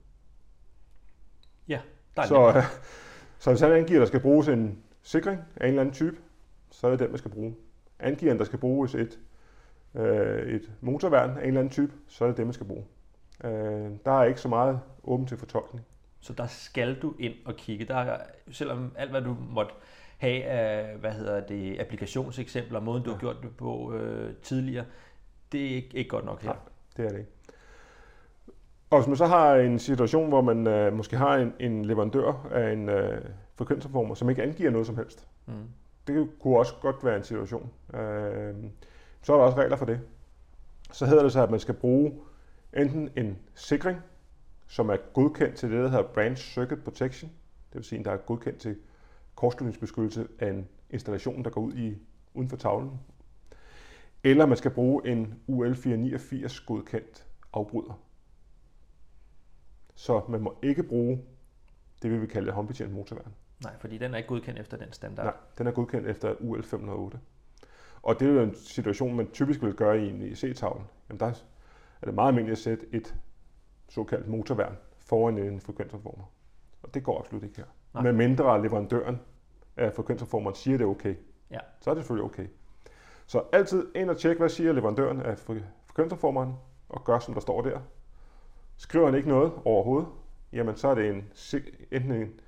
Der 2.15 2.21
er 2.21 2.27
Så, 2.27 2.47
øh, 2.47 2.63
så 3.39 3.49
hvis 3.49 3.61
han 3.61 3.71
angiver, 3.71 3.99
at 3.99 4.01
der 4.01 4.07
skal 4.07 4.19
bruges 4.19 4.47
en 4.47 4.83
sikring 5.01 5.41
af 5.55 5.63
en 5.63 5.69
eller 5.69 5.81
anden 5.81 5.95
type, 5.95 6.17
så 6.71 6.87
er 6.87 6.91
det 6.91 6.99
den, 6.99 7.09
man 7.09 7.17
skal 7.17 7.31
bruge. 7.31 7.55
Angiver 7.99 8.31
han, 8.31 8.39
der 8.39 8.45
skal 8.45 8.59
bruges 8.59 8.95
et, 8.95 9.19
øh, 9.95 10.53
et 10.55 10.71
motorværn 10.81 11.29
af 11.29 11.41
en 11.41 11.47
eller 11.47 11.59
anden 11.59 11.71
type, 11.73 11.93
så 12.07 12.23
er 12.23 12.27
det 12.27 12.37
det, 12.37 12.45
man 12.45 12.53
skal 12.53 12.67
bruge. 12.67 12.85
Øh, 13.43 13.91
der 14.05 14.11
er 14.11 14.23
ikke 14.23 14.41
så 14.41 14.47
meget 14.47 14.79
åben 15.03 15.27
til 15.27 15.37
fortolkning. 15.37 15.85
Så 16.23 16.33
der 16.33 16.47
skal 16.47 16.95
du 17.01 17.13
ind 17.19 17.33
og 17.45 17.55
kigge. 17.55 17.85
Der 17.85 17.95
er, 17.95 18.17
selvom 18.51 18.91
alt 18.97 19.11
hvad 19.11 19.21
du 19.21 19.37
måtte 19.49 19.73
have 20.17 20.43
af, 20.43 20.97
hvad 20.97 21.11
hedder 21.11 21.39
det, 21.47 21.79
applikationseksempler, 21.79 22.79
måden 22.79 23.03
du 23.03 23.09
ja. 23.09 23.15
har 23.15 23.19
gjort 23.19 23.35
det 23.43 23.57
på 23.57 23.93
øh, 23.93 24.33
tidligere, 24.41 24.85
det 25.51 25.71
er 25.71 25.75
ikke, 25.75 25.89
ikke 25.93 26.09
godt 26.09 26.25
nok 26.25 26.41
her. 26.41 26.49
Nej. 26.49 26.59
Det 26.97 27.05
er 27.05 27.09
det 27.09 27.17
ikke. 27.17 27.31
Og 28.89 28.99
hvis 28.99 29.07
man 29.07 29.17
så 29.17 29.25
har 29.25 29.55
en 29.55 29.79
situation, 29.79 30.29
hvor 30.29 30.41
man 30.41 30.67
øh, 30.67 30.93
måske 30.93 31.17
har 31.17 31.35
en, 31.35 31.53
en 31.59 31.85
leverandør 31.85 32.47
af 32.51 32.71
en 32.73 32.89
øh, 32.89 33.21
frekvensomformer, 33.55 34.15
som 34.15 34.29
ikke 34.29 34.43
angiver 34.43 34.71
noget 34.71 34.87
som 34.87 34.97
helst, 34.97 35.27
Mm. 35.45 35.53
Det 36.07 36.29
kunne 36.39 36.57
også 36.57 36.73
godt 36.81 37.05
være 37.05 37.17
en 37.17 37.23
situation. 37.23 37.69
Øh, 37.93 38.55
så 39.21 39.33
er 39.33 39.37
der 39.37 39.43
også 39.43 39.57
regler 39.57 39.75
for 39.75 39.85
det. 39.85 39.99
Så 40.91 41.05
hedder 41.05 41.23
det 41.23 41.31
så, 41.31 41.43
at 41.43 41.51
man 41.51 41.59
skal 41.59 41.73
bruge 41.73 42.13
enten 42.77 43.09
en 43.15 43.37
sikring, 43.55 43.97
som 44.73 44.89
er 44.89 44.97
godkendt 45.13 45.55
til 45.55 45.71
det, 45.71 45.83
der 45.83 45.89
hedder 45.89 46.07
Branch 46.13 46.53
Circuit 46.53 46.83
Protection, 46.83 47.31
det 47.69 47.75
vil 47.75 47.83
sige, 47.83 48.03
der 48.03 48.11
er 48.11 48.17
godkendt 48.17 48.59
til 48.59 48.77
kortslutningsbeskyttelse 49.35 50.27
af 50.39 50.49
en 50.49 50.67
installation, 50.89 51.43
der 51.43 51.49
går 51.49 51.61
ud 51.61 51.73
i, 51.73 51.97
uden 52.33 52.49
for 52.49 52.57
tavlen. 52.57 52.99
Eller 54.23 54.45
man 54.45 54.57
skal 54.57 54.71
bruge 54.71 55.07
en 55.07 55.39
UL 55.47 55.75
489 55.75 56.59
godkendt 56.59 57.25
afbryder. 57.53 58.01
Så 59.95 60.21
man 60.29 60.41
må 60.41 60.57
ikke 60.63 60.83
bruge 60.83 61.21
det, 62.01 62.11
vi 62.11 62.17
vil 62.17 62.29
kalde 62.29 62.47
et 62.47 62.53
håndbetjent 62.53 62.93
motorværn. 62.93 63.33
Nej, 63.63 63.73
fordi 63.79 63.97
den 63.97 64.13
er 64.13 64.17
ikke 64.17 64.29
godkendt 64.29 64.59
efter 64.59 64.77
den 64.77 64.91
standard. 64.91 65.25
Nej, 65.25 65.35
den 65.57 65.67
er 65.67 65.71
godkendt 65.71 66.07
efter 66.07 66.35
UL 66.39 66.63
508. 66.63 67.19
Og 68.03 68.19
det 68.19 68.27
er 68.27 68.31
jo 68.31 68.41
en 68.41 68.55
situation, 68.55 69.15
man 69.15 69.31
typisk 69.31 69.61
vil 69.61 69.73
gøre 69.73 70.05
i 70.05 70.09
en 70.09 70.21
IC-tavle. 70.21 70.83
Jamen 71.09 71.19
der 71.19 71.25
er 72.01 72.05
det 72.05 72.13
meget 72.13 72.27
almindeligt 72.27 72.57
at 72.57 72.63
sætte 72.63 72.85
et 72.91 73.15
såkaldt 73.89 74.27
motorværn 74.27 74.77
foran 74.99 75.37
en 75.37 75.61
frekvensomformer. 75.61 76.23
Og 76.83 76.93
det 76.93 77.03
går 77.03 77.19
absolut 77.19 77.43
ikke 77.43 77.57
her. 77.57 77.65
Nej. 77.93 78.03
Med 78.03 78.13
mindre 78.13 78.61
leverandøren 78.63 79.19
af 79.77 79.93
frekvensomformeren 79.93 80.55
siger, 80.55 80.77
det 80.77 80.85
er 80.85 80.89
okay. 80.89 81.15
Ja. 81.51 81.59
Så 81.81 81.89
er 81.89 81.93
det 81.93 82.03
selvfølgelig 82.03 82.25
okay. 82.25 82.47
Så 83.25 83.43
altid 83.51 83.87
ind 83.95 84.09
og 84.09 84.17
tjek, 84.17 84.37
hvad 84.37 84.49
siger 84.49 84.73
leverandøren 84.73 85.21
af 85.21 85.33
fre- 85.33 85.63
frekvensomformeren, 85.87 86.53
og 86.89 87.03
gør, 87.03 87.19
som 87.19 87.33
der 87.33 87.41
står 87.41 87.61
der. 87.61 87.79
Skriver 88.77 89.05
han 89.05 89.15
ikke 89.15 89.29
noget 89.29 89.51
overhovedet, 89.65 90.07
jamen 90.53 90.75
så 90.75 90.87
er 90.87 90.95
det 90.95 91.09
en, 91.09 91.31
enten 91.91 92.11
en 92.11 92.39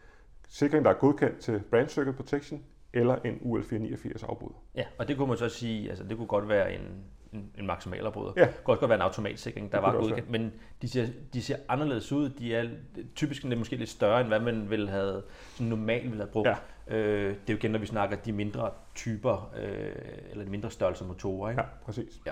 sikring, 0.48 0.86
der 0.86 0.92
er 0.92 0.96
godkendt 0.96 1.40
til 1.40 1.60
Branch 1.70 1.96
Circuit 1.96 2.16
Protection, 2.16 2.64
eller 2.94 3.16
en 3.16 3.38
UL 3.42 3.64
489 3.64 4.24
afbryder. 4.24 4.64
Ja, 4.76 4.86
og 5.00 5.08
det 5.08 5.18
kunne 5.18 5.28
man 5.28 5.38
så 5.38 5.50
sige, 5.50 5.90
altså 5.90 6.04
det 6.04 6.18
kunne 6.18 6.28
godt 6.28 6.50
være 6.50 6.74
en, 6.74 7.04
en, 7.36 7.52
en 7.58 7.66
maksimalafbryder. 7.68 8.34
Ja. 8.38 8.42
Det 8.42 8.64
kunne 8.64 8.74
også 8.74 8.80
godt 8.80 8.90
være 8.90 8.98
en 8.98 9.02
automatsikring, 9.02 9.72
der 9.72 9.78
Det 9.78 9.88
var 9.88 9.94
godkendt, 10.02 10.30
men 10.30 10.54
de 10.82 10.90
ser, 10.90 11.08
de 11.34 11.42
ser 11.42 11.56
anderledes 11.70 12.12
ud. 12.12 12.30
De 12.30 12.56
er 12.56 12.70
typisk 13.16 13.44
lidt, 13.44 13.60
måske 13.60 13.76
lidt 13.76 13.90
større, 13.90 14.20
end 14.20 14.28
hvad 14.28 14.40
man 14.40 14.70
ville 14.70 14.90
have, 14.90 15.22
sådan 15.54 15.68
normalt 15.68 16.04
ville 16.04 16.18
have 16.18 16.32
brugt. 16.32 16.48
Ja. 16.48 16.96
Øh, 16.96 17.30
det 17.30 17.36
er 17.50 17.54
jo 17.54 17.56
igen, 17.56 17.72
når 17.72 17.80
vi 17.80 17.86
snakker 17.86 18.18
de 18.18 18.32
mindre 18.32 18.70
typer, 18.96 19.52
øh, 19.58 19.92
eller 20.32 20.44
de 20.44 20.50
mindre 20.52 20.72
størrelser 20.72 21.06
motorer. 21.06 21.50
Ikke? 21.50 21.62
Ja, 21.62 21.68
præcis. 21.86 22.22
Ja. 22.26 22.32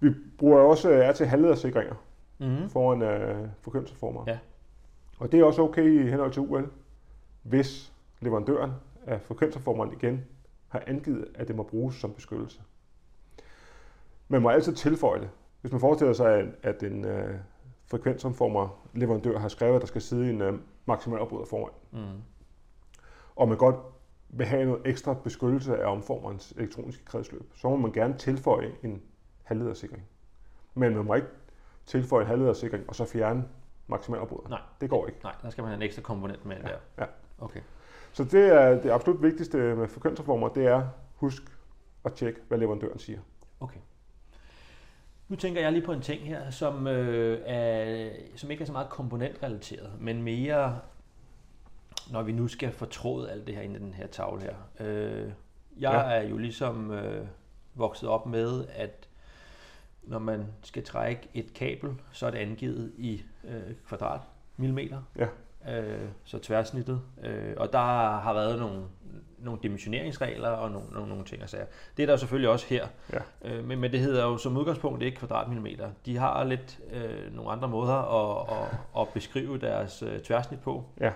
Vi 0.00 0.10
bruger 0.38 0.60
også 0.60 0.90
øh, 0.90 1.08
RT 1.08 1.18
halvledersikringer 1.18 1.94
Mm-hmm. 2.38 2.70
foran 2.70 3.02
øh, 3.02 3.48
frekvensformer. 3.62 4.24
Ja. 4.26 4.38
Og 5.18 5.32
det 5.32 5.40
er 5.40 5.44
også 5.44 5.62
okay 5.62 6.04
i 6.04 6.10
henhold 6.10 6.32
til 6.32 6.42
UL, 6.42 6.68
hvis 7.42 7.92
leverandøren 8.20 8.70
af 9.06 9.20
frekvensformeren 9.20 9.92
igen 9.92 10.24
har 10.68 10.82
angivet, 10.86 11.28
at 11.34 11.48
det 11.48 11.56
må 11.56 11.62
bruges 11.62 11.96
som 11.96 12.12
beskyttelse. 12.12 12.60
Man 14.32 14.42
må 14.42 14.48
altid 14.48 14.74
tilføje 14.74 15.20
det. 15.20 15.30
Hvis 15.60 15.72
man 15.72 15.80
forestiller 15.80 16.12
sig, 16.14 16.52
at- 16.62 16.82
en 16.82 17.04
øh, 17.04 17.34
frekvensomformer 17.86 18.68
leverandør 18.94 19.38
har 19.38 19.48
skrevet, 19.48 19.74
at 19.74 19.80
der 19.80 19.86
skal 19.86 20.00
sidde 20.02 20.30
en 20.30 20.40
øh, 20.42 20.58
maksimalafbryder 20.86 21.44
foran, 21.44 21.72
Mm. 21.92 22.20
og 23.36 23.48
man 23.48 23.56
godt 23.58 23.76
vil 24.28 24.46
have 24.46 24.64
noget 24.64 24.80
ekstra 24.84 25.14
beskyttelse 25.14 25.76
af 25.78 25.92
omformerens 25.92 26.52
elektroniske 26.56 27.04
kredsløb, 27.04 27.42
så 27.54 27.68
må 27.68 27.76
man 27.76 27.92
gerne 27.92 28.18
tilføje 28.18 28.72
en 28.82 29.02
halvledersikring. 29.42 30.02
Men 30.74 30.94
man 30.96 31.04
må 31.04 31.14
ikke 31.14 31.28
tilføje 31.86 32.22
en 32.22 32.28
halvledersikring 32.28 32.84
og 32.88 32.94
så 32.94 33.04
fjerne 33.04 33.44
maksimalafbryder. 33.86 34.48
Nej. 34.48 34.60
Det 34.80 34.90
går 34.90 35.06
ikke. 35.06 35.18
Nej, 35.22 35.34
der 35.42 35.50
skal 35.50 35.62
man 35.62 35.68
have 35.68 35.76
en 35.76 35.82
ekstra 35.82 36.02
komponent 36.02 36.44
med 36.44 36.56
Ja, 36.56 36.62
der. 36.62 36.76
ja. 36.98 37.04
Okay. 37.38 37.60
Så 38.12 38.24
det 38.24 38.46
er 38.62 38.80
det 38.82 38.90
absolut 38.90 39.22
vigtigste 39.22 39.56
med 39.74 39.88
frekvensreformer, 39.88 40.48
det 40.48 40.66
er 40.66 40.88
husk 41.16 41.42
at 42.04 42.12
tjekke, 42.14 42.40
hvad 42.48 42.58
leverandøren 42.58 42.98
siger. 42.98 43.18
Okay. 43.60 43.80
Nu 45.30 45.36
tænker 45.36 45.60
jeg 45.60 45.72
lige 45.72 45.84
på 45.84 45.92
en 45.92 46.00
ting 46.00 46.22
her, 46.26 46.50
som, 46.50 46.86
øh, 46.86 47.40
er, 47.46 48.10
som 48.36 48.50
ikke 48.50 48.62
er 48.62 48.66
så 48.66 48.72
meget 48.72 48.88
komponentrelateret, 48.88 49.90
men 50.00 50.22
mere, 50.22 50.78
når 52.12 52.22
vi 52.22 52.32
nu 52.32 52.48
skal 52.48 52.72
fortråde 52.72 53.30
alt 53.30 53.46
det 53.46 53.54
her 53.54 53.62
ind 53.62 53.76
i 53.76 53.78
den 53.78 53.94
her 53.94 54.06
tavle 54.06 54.42
her. 54.42 54.54
Øh, 54.80 55.30
jeg 55.78 55.92
Ja. 55.92 56.00
er 56.00 56.22
jo 56.28 56.36
ligesom 56.36 56.90
øh, 56.90 57.26
vokset 57.74 58.08
op 58.08 58.26
med, 58.26 58.64
at 58.74 59.08
når 60.02 60.18
man 60.18 60.46
skal 60.62 60.84
trække 60.84 61.28
et 61.34 61.54
kabel, 61.54 61.90
så 62.12 62.26
er 62.26 62.30
det 62.30 62.38
angivet 62.38 62.92
i 62.96 63.22
øh, 63.44 63.74
kvadratmillimeter. 63.88 65.02
Ja. 65.16 65.26
Øh, 65.80 66.08
så 66.24 66.38
tværsnittet. 66.38 67.00
Øh, 67.22 67.54
og 67.56 67.72
der 67.72 67.78
har 68.18 68.32
været 68.32 68.58
nogle, 68.58 68.82
nogle 69.42 69.60
dimensioneringsregler 69.62 70.48
og 70.48 70.70
nogle, 70.70 70.88
nogle, 70.92 71.08
nogle 71.08 71.24
ting 71.24 71.42
og 71.42 71.48
sager. 71.48 71.66
Det 71.96 72.02
er 72.02 72.06
der 72.06 72.12
jo 72.12 72.18
selvfølgelig 72.18 72.50
også 72.50 72.66
her. 72.68 72.86
Ja. 73.12 73.18
Øh, 73.44 73.64
men, 73.64 73.80
men 73.80 73.92
det 73.92 74.00
hedder 74.00 74.24
jo 74.24 74.36
som 74.36 74.56
udgangspunkt 74.56 75.02
ikke 75.02 75.18
kvadratmillimeter. 75.18 75.90
De 76.06 76.16
har 76.16 76.44
lidt 76.44 76.78
øh, 76.92 77.36
nogle 77.36 77.50
andre 77.50 77.68
måder 77.68 77.94
at, 77.94 78.46
at, 78.58 78.78
at 79.00 79.08
beskrive 79.08 79.58
deres 79.58 80.02
øh, 80.02 80.20
tværsnit 80.20 80.60
på. 80.60 80.84
Ja. 81.00 81.10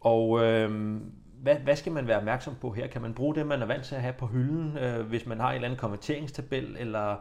Og 0.00 0.44
øh, 0.44 1.00
hvad, 1.42 1.54
hvad 1.54 1.76
skal 1.76 1.92
man 1.92 2.06
være 2.06 2.16
opmærksom 2.16 2.54
på 2.60 2.70
her? 2.70 2.86
Kan 2.86 3.02
man 3.02 3.14
bruge 3.14 3.34
det, 3.34 3.46
man 3.46 3.62
er 3.62 3.66
vant 3.66 3.84
til 3.84 3.94
at 3.94 4.00
have 4.00 4.14
på 4.18 4.26
hylden, 4.26 4.78
øh, 4.78 5.06
hvis 5.06 5.26
man 5.26 5.40
har 5.40 5.48
en 5.48 5.54
eller 5.54 5.68
anden 5.68 5.80
konverteringstabel, 5.80 6.76
eller 6.78 7.16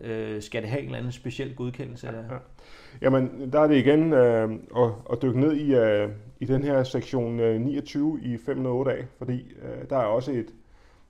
øh, 0.00 0.42
skal 0.42 0.62
det 0.62 0.70
have 0.70 0.80
en 0.80 0.84
eller 0.84 0.98
anden 0.98 1.12
speciel 1.12 1.54
godkendelse? 1.56 2.06
Ja. 2.06 2.36
Jamen, 3.00 3.52
der 3.52 3.60
er 3.60 3.66
det 3.66 3.76
igen 3.76 4.12
øh, 4.12 4.50
at, 4.76 4.90
at 5.12 5.22
dykke 5.22 5.40
ned 5.40 5.52
i, 5.52 5.74
øh, 5.74 6.08
i 6.40 6.44
den 6.44 6.64
her 6.64 6.82
sektion 6.82 7.40
øh, 7.40 7.60
29 7.60 8.20
i 8.22 8.34
508A, 8.34 9.04
fordi 9.18 9.52
øh, 9.62 9.90
der 9.90 9.96
er 9.96 10.04
også 10.04 10.32
et, 10.32 10.54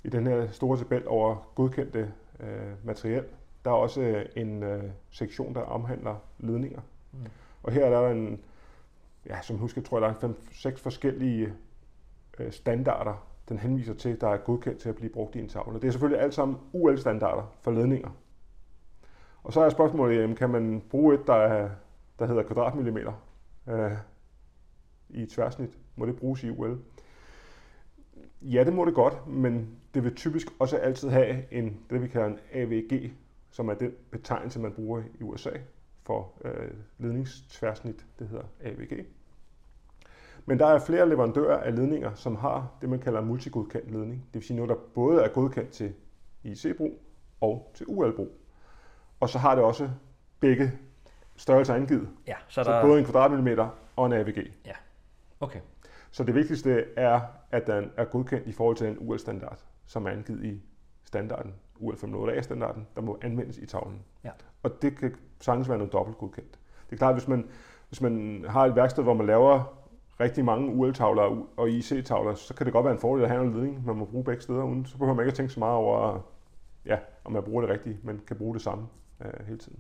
i 0.05 0.09
den 0.09 0.27
her 0.27 0.51
store 0.51 0.79
tabel 0.79 1.03
over 1.07 1.53
godkendte 1.55 2.13
øh, 2.41 2.87
materiel, 2.87 3.25
der 3.65 3.71
er 3.71 3.75
også 3.75 4.01
øh, 4.01 4.27
en 4.37 4.63
øh, 4.63 4.83
sektion, 5.11 5.55
der 5.55 5.61
omhandler 5.61 6.17
ledninger. 6.39 6.81
Mm. 7.13 7.19
Og 7.63 7.73
her 7.73 7.85
er 7.85 7.91
der 7.91 8.11
en, 8.11 8.41
ja, 9.27 9.43
som 9.43 9.57
husker, 9.57 9.83
tror 9.83 9.99
jeg, 9.99 10.15
der 10.21 10.29
er 10.29 10.29
en 10.29 10.37
5-6 10.75 10.83
forskellige 10.83 11.53
øh, 12.39 12.53
standarder, 12.53 13.27
den 13.49 13.59
henviser 13.59 13.95
til, 13.95 14.21
der 14.21 14.29
er 14.29 14.37
godkendt 14.37 14.79
til 14.79 14.89
at 14.89 14.97
blive 14.97 15.11
brugt 15.11 15.37
i 15.37 15.39
en 15.39 15.49
tavle. 15.49 15.81
Det 15.81 15.87
er 15.87 15.91
selvfølgelig 15.91 16.23
alt 16.23 16.35
sammen 16.35 16.57
UL-standarder 16.73 17.53
for 17.61 17.71
ledninger. 17.71 18.11
Og 19.45 19.53
så 19.53 19.61
er 19.61 19.69
spørgsmålet, 19.69 20.21
jamen, 20.21 20.37
kan 20.37 20.51
man 20.51 20.83
bruge 20.91 21.15
et, 21.15 21.27
der, 21.27 21.35
er, 21.35 21.71
der 22.19 22.27
hedder 22.27 22.43
kvadratmillimeter 22.43 23.13
øh, 23.69 23.93
i 25.09 25.23
et 25.23 25.29
tværsnit? 25.29 25.79
Må 25.97 26.07
det 26.07 26.17
bruges 26.17 26.45
i 26.45 26.51
UL? 26.51 26.79
Ja, 28.43 28.65
det 28.65 28.73
må 28.73 28.85
det 28.85 28.95
godt, 28.95 29.27
men 29.27 29.79
det 29.95 30.05
vil 30.05 30.15
typisk 30.15 30.47
også 30.59 30.77
altid 30.77 31.09
have 31.09 31.53
en, 31.53 31.81
det 31.91 32.03
vi 32.03 32.09
kalder 32.09 32.27
en 32.27 32.39
AVG, 32.53 33.13
som 33.51 33.69
er 33.69 33.75
den 33.75 33.93
betegnelse, 34.11 34.61
man 34.61 34.73
bruger 34.73 35.03
i 35.21 35.23
USA 35.23 35.51
for 36.03 36.33
øh, 36.45 36.71
ledningstværsnit. 36.99 38.07
Det 38.19 38.29
hedder 38.29 38.45
AVG. 38.61 39.07
Men 40.47 40.59
der 40.59 40.67
er 40.67 40.79
flere 40.79 41.09
leverandører 41.09 41.57
af 41.57 41.77
ledninger, 41.77 42.15
som 42.15 42.37
har 42.37 42.73
det, 42.81 42.89
man 42.89 42.99
kalder 42.99 43.21
multigodkendt 43.21 43.91
ledning. 43.91 44.25
Det 44.27 44.35
vil 44.35 44.43
sige 44.43 44.57
noget, 44.57 44.69
der 44.69 44.77
både 44.95 45.23
er 45.23 45.29
godkendt 45.29 45.71
til 45.71 45.93
IC-brug 46.45 46.99
og 47.41 47.71
til 47.75 47.87
UL-brug. 47.89 48.42
Og 49.23 49.29
så 49.29 49.39
har 49.39 49.55
det 49.55 49.65
også 49.65 49.89
begge 50.41 50.73
størrelser 51.37 51.75
angivet. 51.75 52.09
Ja, 52.27 52.35
så, 52.49 52.65
der... 52.65 52.83
så 52.83 52.87
både 52.87 52.99
en 52.99 53.05
kvadratmillimeter 53.05 53.69
og 53.97 54.07
en 54.07 54.13
AVG. 54.13 54.39
Okay. 55.41 55.61
Så 56.11 56.25
det 56.25 56.35
vigtigste 56.35 56.85
er, 56.97 57.21
at 57.51 57.67
den 57.67 57.91
er 57.97 58.05
godkendt 58.05 58.47
i 58.47 58.53
forhold 58.53 58.77
til 58.77 58.87
en 58.87 58.97
UL-standard, 59.01 59.59
som 59.87 60.07
er 60.07 60.11
angivet 60.11 60.45
i 60.45 60.63
standarden, 61.05 61.55
UL 61.79 61.95
508A-standarden, 61.95 62.87
der 62.97 63.03
må 63.03 63.19
anvendes 63.23 63.59
i 63.59 63.67
tavlen. 63.67 64.03
Ja. 64.25 64.31
Og 64.63 64.83
det 64.83 64.99
kan 64.99 65.15
sagtens 65.41 65.69
være 65.69 65.79
noget 65.79 65.93
dobbelt 65.93 66.19
godkendt. 66.19 66.59
Det 66.91 66.93
er 66.93 66.97
klart, 66.97 67.15
hvis 67.15 67.29
man, 67.29 67.49
hvis 67.89 68.01
man 68.01 68.45
har 68.49 68.67
et 68.67 68.77
værksted, 68.77 69.03
hvor 69.03 69.15
man 69.15 69.27
laver 69.27 69.79
rigtig 70.21 70.45
mange 70.45 70.75
UL-tavler 70.75 71.47
og 71.57 71.71
IC-tavler, 71.71 72.35
så 72.35 72.55
kan 72.55 72.67
det 72.67 72.73
godt 72.73 72.85
være 72.85 72.95
en 72.95 73.01
fordel 73.01 73.25
at 73.25 73.31
have 73.31 73.43
en 73.43 73.53
ledning, 73.53 73.87
man 73.87 73.97
må 73.97 74.05
bruge 74.05 74.25
begge 74.25 74.43
steder, 74.43 74.63
uden, 74.63 74.87
så 74.87 74.99
behøver 74.99 75.15
man 75.15 75.23
ikke 75.25 75.31
at 75.31 75.37
tænke 75.37 75.53
så 75.53 75.61
meget 75.61 75.77
over, 75.77 76.21
ja, 76.87 76.99
om 77.25 77.33
man 77.33 77.43
bruger 77.43 77.61
det 77.61 77.71
rigtigt, 77.71 78.05
men 78.05 78.21
kan 78.27 78.37
bruge 78.37 78.55
det 78.55 78.63
samme 78.63 78.89
øh, 79.25 79.47
hele 79.47 79.59
tiden. 79.59 79.79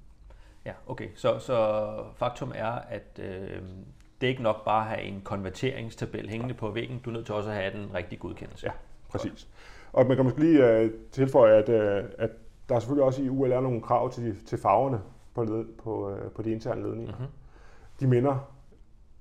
Ja, 0.64 0.72
okay. 0.86 1.08
Så, 1.14 1.38
så 1.38 1.94
faktum 2.16 2.52
er, 2.54 2.70
at 2.70 3.18
øh, 3.18 3.62
det 4.20 4.26
er 4.26 4.30
ikke 4.30 4.42
nok 4.42 4.64
bare 4.64 4.82
at 4.82 4.88
have 4.88 5.02
en 5.02 5.20
konverteringstabel 5.24 6.28
hængende 6.28 6.54
på 6.54 6.70
væggen. 6.70 7.00
Du 7.04 7.10
er 7.10 7.14
nødt 7.14 7.26
til 7.26 7.34
også 7.34 7.50
at 7.50 7.56
have 7.56 7.72
den 7.72 7.94
rigtige 7.94 8.18
godkendelse. 8.18 8.66
Ja. 8.66 8.72
Præcis. 9.08 9.48
Og 9.92 10.06
man 10.06 10.16
kan 10.16 10.24
måske 10.24 10.40
lige 10.40 10.84
uh, 10.84 10.90
tilføje, 11.10 11.54
at, 11.54 11.68
uh, 11.68 12.10
at 12.18 12.30
der 12.68 12.74
er 12.74 12.78
selvfølgelig 12.78 13.04
også 13.04 13.22
i 13.22 13.28
UL 13.28 13.52
er 13.52 13.60
nogle 13.60 13.80
krav 13.80 14.12
til, 14.12 14.44
til 14.46 14.58
farverne 14.58 15.00
på, 15.34 15.44
led, 15.44 15.64
på, 15.82 16.10
uh, 16.10 16.32
på 16.32 16.42
de 16.42 16.52
interne 16.52 16.82
ledninger. 16.82 17.12
Mm-hmm. 17.12 17.32
De 18.00 18.06
minder 18.06 18.52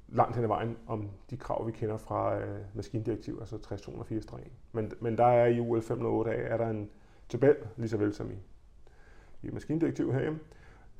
langt 0.07 0.35
hen 0.35 0.43
ad 0.43 0.47
vejen 0.47 0.77
om 0.87 1.09
de 1.29 1.37
krav, 1.37 1.67
vi 1.67 1.71
kender 1.71 1.97
fra 1.97 2.37
uh, 2.37 2.43
maskindirektiv, 2.73 3.37
altså 3.39 3.57
6280 3.57 4.25
men, 4.71 4.91
men 4.99 5.17
der 5.17 5.25
er 5.25 5.45
i 5.45 5.59
UL 5.59 5.81
508 5.81 6.31
er 6.31 6.57
der 6.57 6.69
en 6.69 6.89
tabel, 7.29 7.55
lige 7.77 7.89
så 7.89 7.97
vel 7.97 8.13
som 8.13 8.31
i, 8.31 8.35
i 9.43 9.49
maskindirektiv 9.49 10.13
herhjemme, 10.13 10.39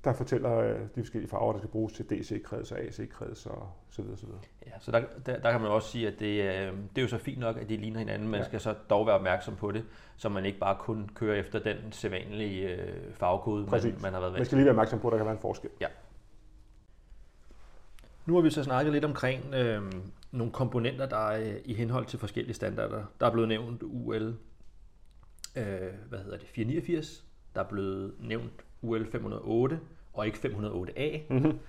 der 0.04 0.14
fortæller 0.14 0.74
uh, 0.74 0.80
de 0.82 0.88
forskellige 0.96 1.30
farver, 1.30 1.52
der 1.52 1.60
skal 1.60 1.70
bruges 1.70 1.94
til 1.94 2.06
DC-kreds 2.06 2.72
og 2.72 2.80
AC-kreds 2.80 3.46
og 3.46 3.72
så 3.90 4.02
videre, 4.02 4.18
så 4.18 4.26
videre. 4.26 4.42
Ja, 4.66 4.72
så 4.80 4.92
der, 4.92 5.04
der, 5.26 5.40
der 5.40 5.52
kan 5.52 5.62
man 5.62 5.70
også 5.70 5.90
sige, 5.90 6.08
at 6.08 6.20
det, 6.20 6.42
øh, 6.42 6.74
det 6.96 6.98
er 6.98 7.02
jo 7.02 7.08
så 7.08 7.18
fint 7.18 7.40
nok, 7.40 7.58
at 7.58 7.70
de 7.70 7.78
ligner 7.78 8.00
hinanden. 8.00 8.28
Man 8.28 8.38
Ja. 8.38 8.44
ja. 8.44 8.48
skal 8.48 8.60
så 8.60 8.76
dog 8.90 9.08
være 9.08 9.16
opmærksom 9.16 9.56
på 9.56 9.72
det, 9.72 9.84
så 10.18 10.30
man 10.30 10.46
ikke 10.46 10.60
bare 10.60 10.78
kun 10.80 11.10
kører 11.16 11.40
efter 11.40 11.60
den 11.60 11.78
sædvanlige 11.92 12.76
øh, 12.76 13.14
farvekode, 13.14 13.62
man, 13.62 13.70
Præcis. 13.70 14.02
man 14.02 14.14
har 14.14 14.20
været 14.20 14.32
Man 14.32 14.40
vant 14.40 14.48
skal 14.48 14.56
lige 14.58 14.66
være 14.66 14.74
opmærksom 14.74 15.00
på, 15.00 15.08
at 15.08 15.12
der 15.12 15.18
kan 15.18 15.26
være 15.26 15.36
en 15.36 15.42
forskel. 15.42 15.70
Nu 18.26 18.36
har 18.36 18.42
vi 18.42 18.50
så 18.50 18.64
snakket 18.64 18.94
lidt 18.94 19.06
omkring 19.06 19.54
øh, 19.54 19.82
nogle 20.32 20.54
komponenter, 20.54 21.06
der 21.06 21.30
er 21.30 21.50
øh, 21.50 21.56
i 21.66 21.74
henhold 21.74 22.06
til 22.06 22.20
forskellige 22.20 22.54
standarder. 22.54 23.04
Der 23.20 23.28
er 23.28 23.32
blevet 23.32 23.48
nævnt 23.48 23.84
UL 23.84 24.36
øh, 25.56 25.66
hvad 26.10 26.20
hedder 26.20 26.38
det, 26.38 26.48
489, 26.48 27.26
der 27.56 27.62
er 27.62 27.68
blevet 27.70 28.14
nævnt 28.20 28.54
UL 28.82 29.12
508 29.12 29.80
og 30.14 30.26
ikke 30.26 30.38
508A. 30.38 31.34
Mm-hmm. 31.34 31.60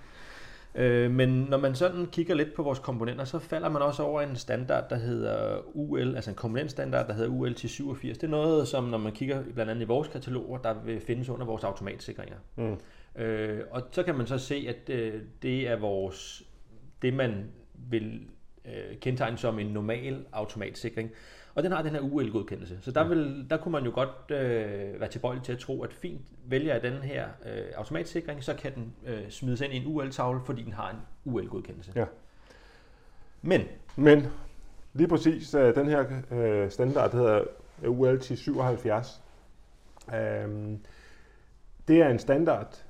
Øh, 0.75 1.11
men 1.11 1.29
når 1.29 1.57
man 1.57 1.75
sådan 1.75 2.05
kigger 2.05 2.35
lidt 2.35 2.53
på 2.53 2.63
vores 2.63 2.79
komponenter, 2.79 3.25
så 3.25 3.39
falder 3.39 3.69
man 3.69 3.81
også 3.81 4.03
over 4.03 4.21
en 4.21 4.35
standard, 4.35 4.89
der 4.89 4.95
hedder 4.95 5.57
UL, 5.73 6.15
altså 6.15 6.31
en 6.31 6.35
komponentstandard, 6.35 7.07
der 7.07 7.13
hedder 7.13 7.29
UL 7.29 7.53
til 7.53 7.69
87. 7.69 8.17
Det 8.17 8.27
er 8.27 8.31
noget, 8.31 8.67
som 8.67 8.83
når 8.83 8.97
man 8.97 9.11
kigger 9.11 9.43
blandt 9.53 9.71
andet 9.71 9.81
i 9.81 9.87
vores 9.87 10.07
kataloger, 10.07 10.57
der 10.57 10.73
vil 10.73 10.99
findes 10.99 11.29
under 11.29 11.45
vores 11.45 11.63
automatsikringer. 11.63 12.37
Mm. 12.55 12.77
Øh, 13.21 13.61
og 13.71 13.81
så 13.91 14.03
kan 14.03 14.15
man 14.15 14.27
så 14.27 14.37
se, 14.37 14.65
at 14.69 14.89
øh, 14.89 15.21
det 15.41 15.67
er 15.67 15.75
vores, 15.75 16.43
det 17.01 17.13
man 17.13 17.51
vil 17.75 18.21
øh, 18.65 18.97
kendetegne 19.01 19.37
som 19.37 19.59
en 19.59 19.67
normal 19.67 20.25
automatsikring. 20.31 21.11
Og 21.55 21.63
den 21.63 21.71
har 21.71 21.81
den 21.81 21.91
her 21.91 22.01
UL-godkendelse. 22.01 22.77
Så 22.81 22.91
der, 22.91 23.07
vil, 23.07 23.45
der 23.49 23.57
kunne 23.57 23.71
man 23.71 23.85
jo 23.85 23.91
godt 23.93 24.31
øh, 24.31 24.99
være 24.99 25.09
tilbøjelig 25.09 25.43
til 25.43 25.51
at 25.51 25.59
tro, 25.59 25.83
at 25.83 25.93
fint 25.93 26.21
vælger 26.45 26.73
jeg 26.73 26.83
den 26.83 26.93
her 26.93 27.27
øh, 27.45 27.63
automatsikring, 27.75 28.43
så 28.43 28.53
kan 28.53 28.75
den 28.75 28.93
øh, 29.05 29.29
smides 29.29 29.61
ind 29.61 29.73
i 29.73 29.77
en 29.77 29.87
UL-tavle, 29.87 30.41
fordi 30.45 30.63
den 30.63 30.73
har 30.73 30.89
en 30.89 30.97
UL-godkendelse. 31.25 31.91
Ja. 31.95 32.05
Men, 33.41 33.61
Men 33.95 34.27
lige 34.93 35.07
præcis 35.07 35.53
øh, 35.53 35.75
den 35.75 35.89
her 35.89 36.05
øh, 36.31 36.71
standard, 36.71 37.11
der 37.11 37.17
hedder 37.17 37.43
UL 37.87 38.13
1077, 38.13 39.21
øh, 40.07 40.77
det 41.87 42.01
er 42.01 42.09
en 42.09 42.19
standard, 42.19 42.83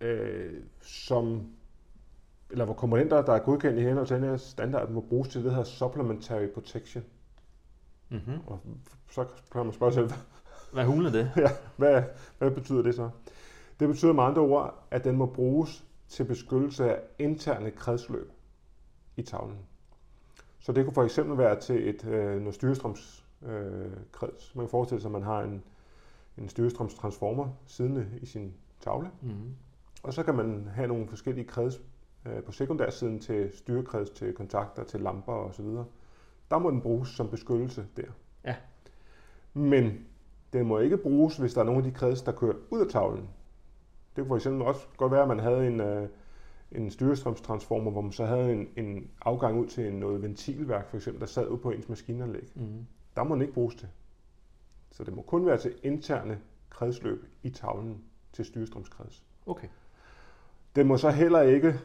øh, 0.00 0.52
som 0.82 1.46
eller 2.50 2.64
hvor 2.64 2.74
komponenter, 2.74 3.22
der 3.22 3.32
er 3.32 3.38
godkendt 3.38 3.78
i 3.78 3.82
henhold 3.82 4.06
til 4.06 4.16
den 4.16 4.24
her 4.24 4.36
standard, 4.36 4.90
må 4.90 5.00
bruges 5.00 5.28
til 5.28 5.40
det, 5.40 5.44
der 5.44 5.50
hedder 5.50 5.64
supplementary 5.64 6.46
protection. 6.46 7.04
Mm-hmm. 8.14 8.40
Og 8.46 8.60
så 9.10 9.24
kan 9.52 9.64
man 9.64 9.72
spørge 9.72 9.92
sig 9.92 10.10
selv, 10.10 10.20
hvad 10.72 10.84
hulen 10.84 11.06
er 11.06 11.10
det? 11.10 11.30
ja, 11.36 11.48
hvad, 11.76 12.02
hvad 12.38 12.50
betyder 12.50 12.82
det 12.82 12.94
så? 12.94 13.10
Det 13.80 13.88
betyder 13.88 14.12
med 14.12 14.24
andre 14.24 14.42
ord, 14.42 14.86
at 14.90 15.04
den 15.04 15.16
må 15.16 15.26
bruges 15.26 15.84
til 16.08 16.24
beskyttelse 16.24 16.90
af 16.90 17.00
interne 17.18 17.70
kredsløb 17.70 18.32
i 19.16 19.22
tavlen. 19.22 19.58
Så 20.60 20.72
det 20.72 20.84
kunne 20.84 20.94
for 20.94 21.04
eksempel 21.04 21.38
være 21.38 21.60
til 21.60 21.88
et 21.88 22.04
øh, 22.04 22.40
noget 22.40 22.54
styrestrøms 22.54 23.24
øh. 23.42 23.90
Man 24.54 24.64
kan 24.64 24.68
forestille 24.68 25.00
sig, 25.00 25.08
at 25.08 25.12
man 25.12 25.22
har 25.22 25.42
en, 25.42 25.62
en 26.38 26.48
styrestrømstransformer 26.48 27.48
siddende 27.66 28.06
i 28.22 28.26
sin 28.26 28.54
tavle. 28.80 29.10
Mm-hmm. 29.22 29.54
Og 30.02 30.14
så 30.14 30.22
kan 30.22 30.34
man 30.34 30.68
have 30.74 30.88
nogle 30.88 31.08
forskellige 31.08 31.46
kreds 31.46 31.80
øh, 32.26 32.42
på 32.42 32.52
sekundærsiden 32.52 33.20
til 33.20 33.50
styrekreds, 33.54 34.10
til 34.10 34.34
kontakter, 34.34 34.84
til 34.84 35.00
lamper 35.00 35.32
osv. 35.32 35.66
Der 36.50 36.58
må 36.58 36.70
den 36.70 36.80
bruges 36.80 37.08
som 37.08 37.30
beskyttelse 37.30 37.86
der. 37.96 38.06
Ja. 38.44 38.56
Men 39.54 40.06
den 40.52 40.66
må 40.66 40.78
ikke 40.78 40.96
bruges, 40.96 41.36
hvis 41.36 41.54
der 41.54 41.60
er 41.60 41.64
nogle 41.64 41.78
af 41.78 41.84
de 41.84 41.92
kreds, 41.92 42.22
der 42.22 42.32
kører 42.32 42.54
ud 42.70 42.80
af 42.80 42.86
tavlen. 42.90 43.28
Det 44.16 44.22
kunne 44.22 44.28
for 44.28 44.36
eksempel 44.36 44.62
også 44.62 44.86
godt 44.96 45.12
være, 45.12 45.22
at 45.22 45.28
man 45.28 45.38
havde 45.38 45.66
en, 45.66 45.80
øh, 45.80 46.08
en 46.72 46.90
styrestrømstransformer, 46.90 47.90
hvor 47.90 48.00
man 48.00 48.12
så 48.12 48.24
havde 48.24 48.52
en, 48.52 48.68
en 48.76 49.10
afgang 49.20 49.60
ud 49.60 49.66
til 49.66 49.94
noget 49.94 50.22
ventilværk, 50.22 50.88
for 50.88 50.96
eksempel, 50.96 51.20
der 51.20 51.26
sad 51.26 51.48
ud 51.48 51.58
på 51.58 51.70
ens 51.70 51.88
maskinanlæg. 51.88 52.52
Mm. 52.54 52.86
Der 53.16 53.24
må 53.24 53.34
den 53.34 53.42
ikke 53.42 53.54
bruges 53.54 53.74
til. 53.74 53.88
Så 54.90 55.04
det 55.04 55.14
må 55.14 55.22
kun 55.22 55.46
være 55.46 55.58
til 55.58 55.74
interne 55.82 56.40
kredsløb 56.70 57.26
i 57.42 57.50
tavlen 57.50 58.04
til 58.32 58.44
styrestrømskreds. 58.44 59.24
Okay. 59.46 59.68
Den 60.76 60.86
må 60.86 60.96
så 60.96 61.10
heller 61.10 61.40
ikke, 61.40 61.80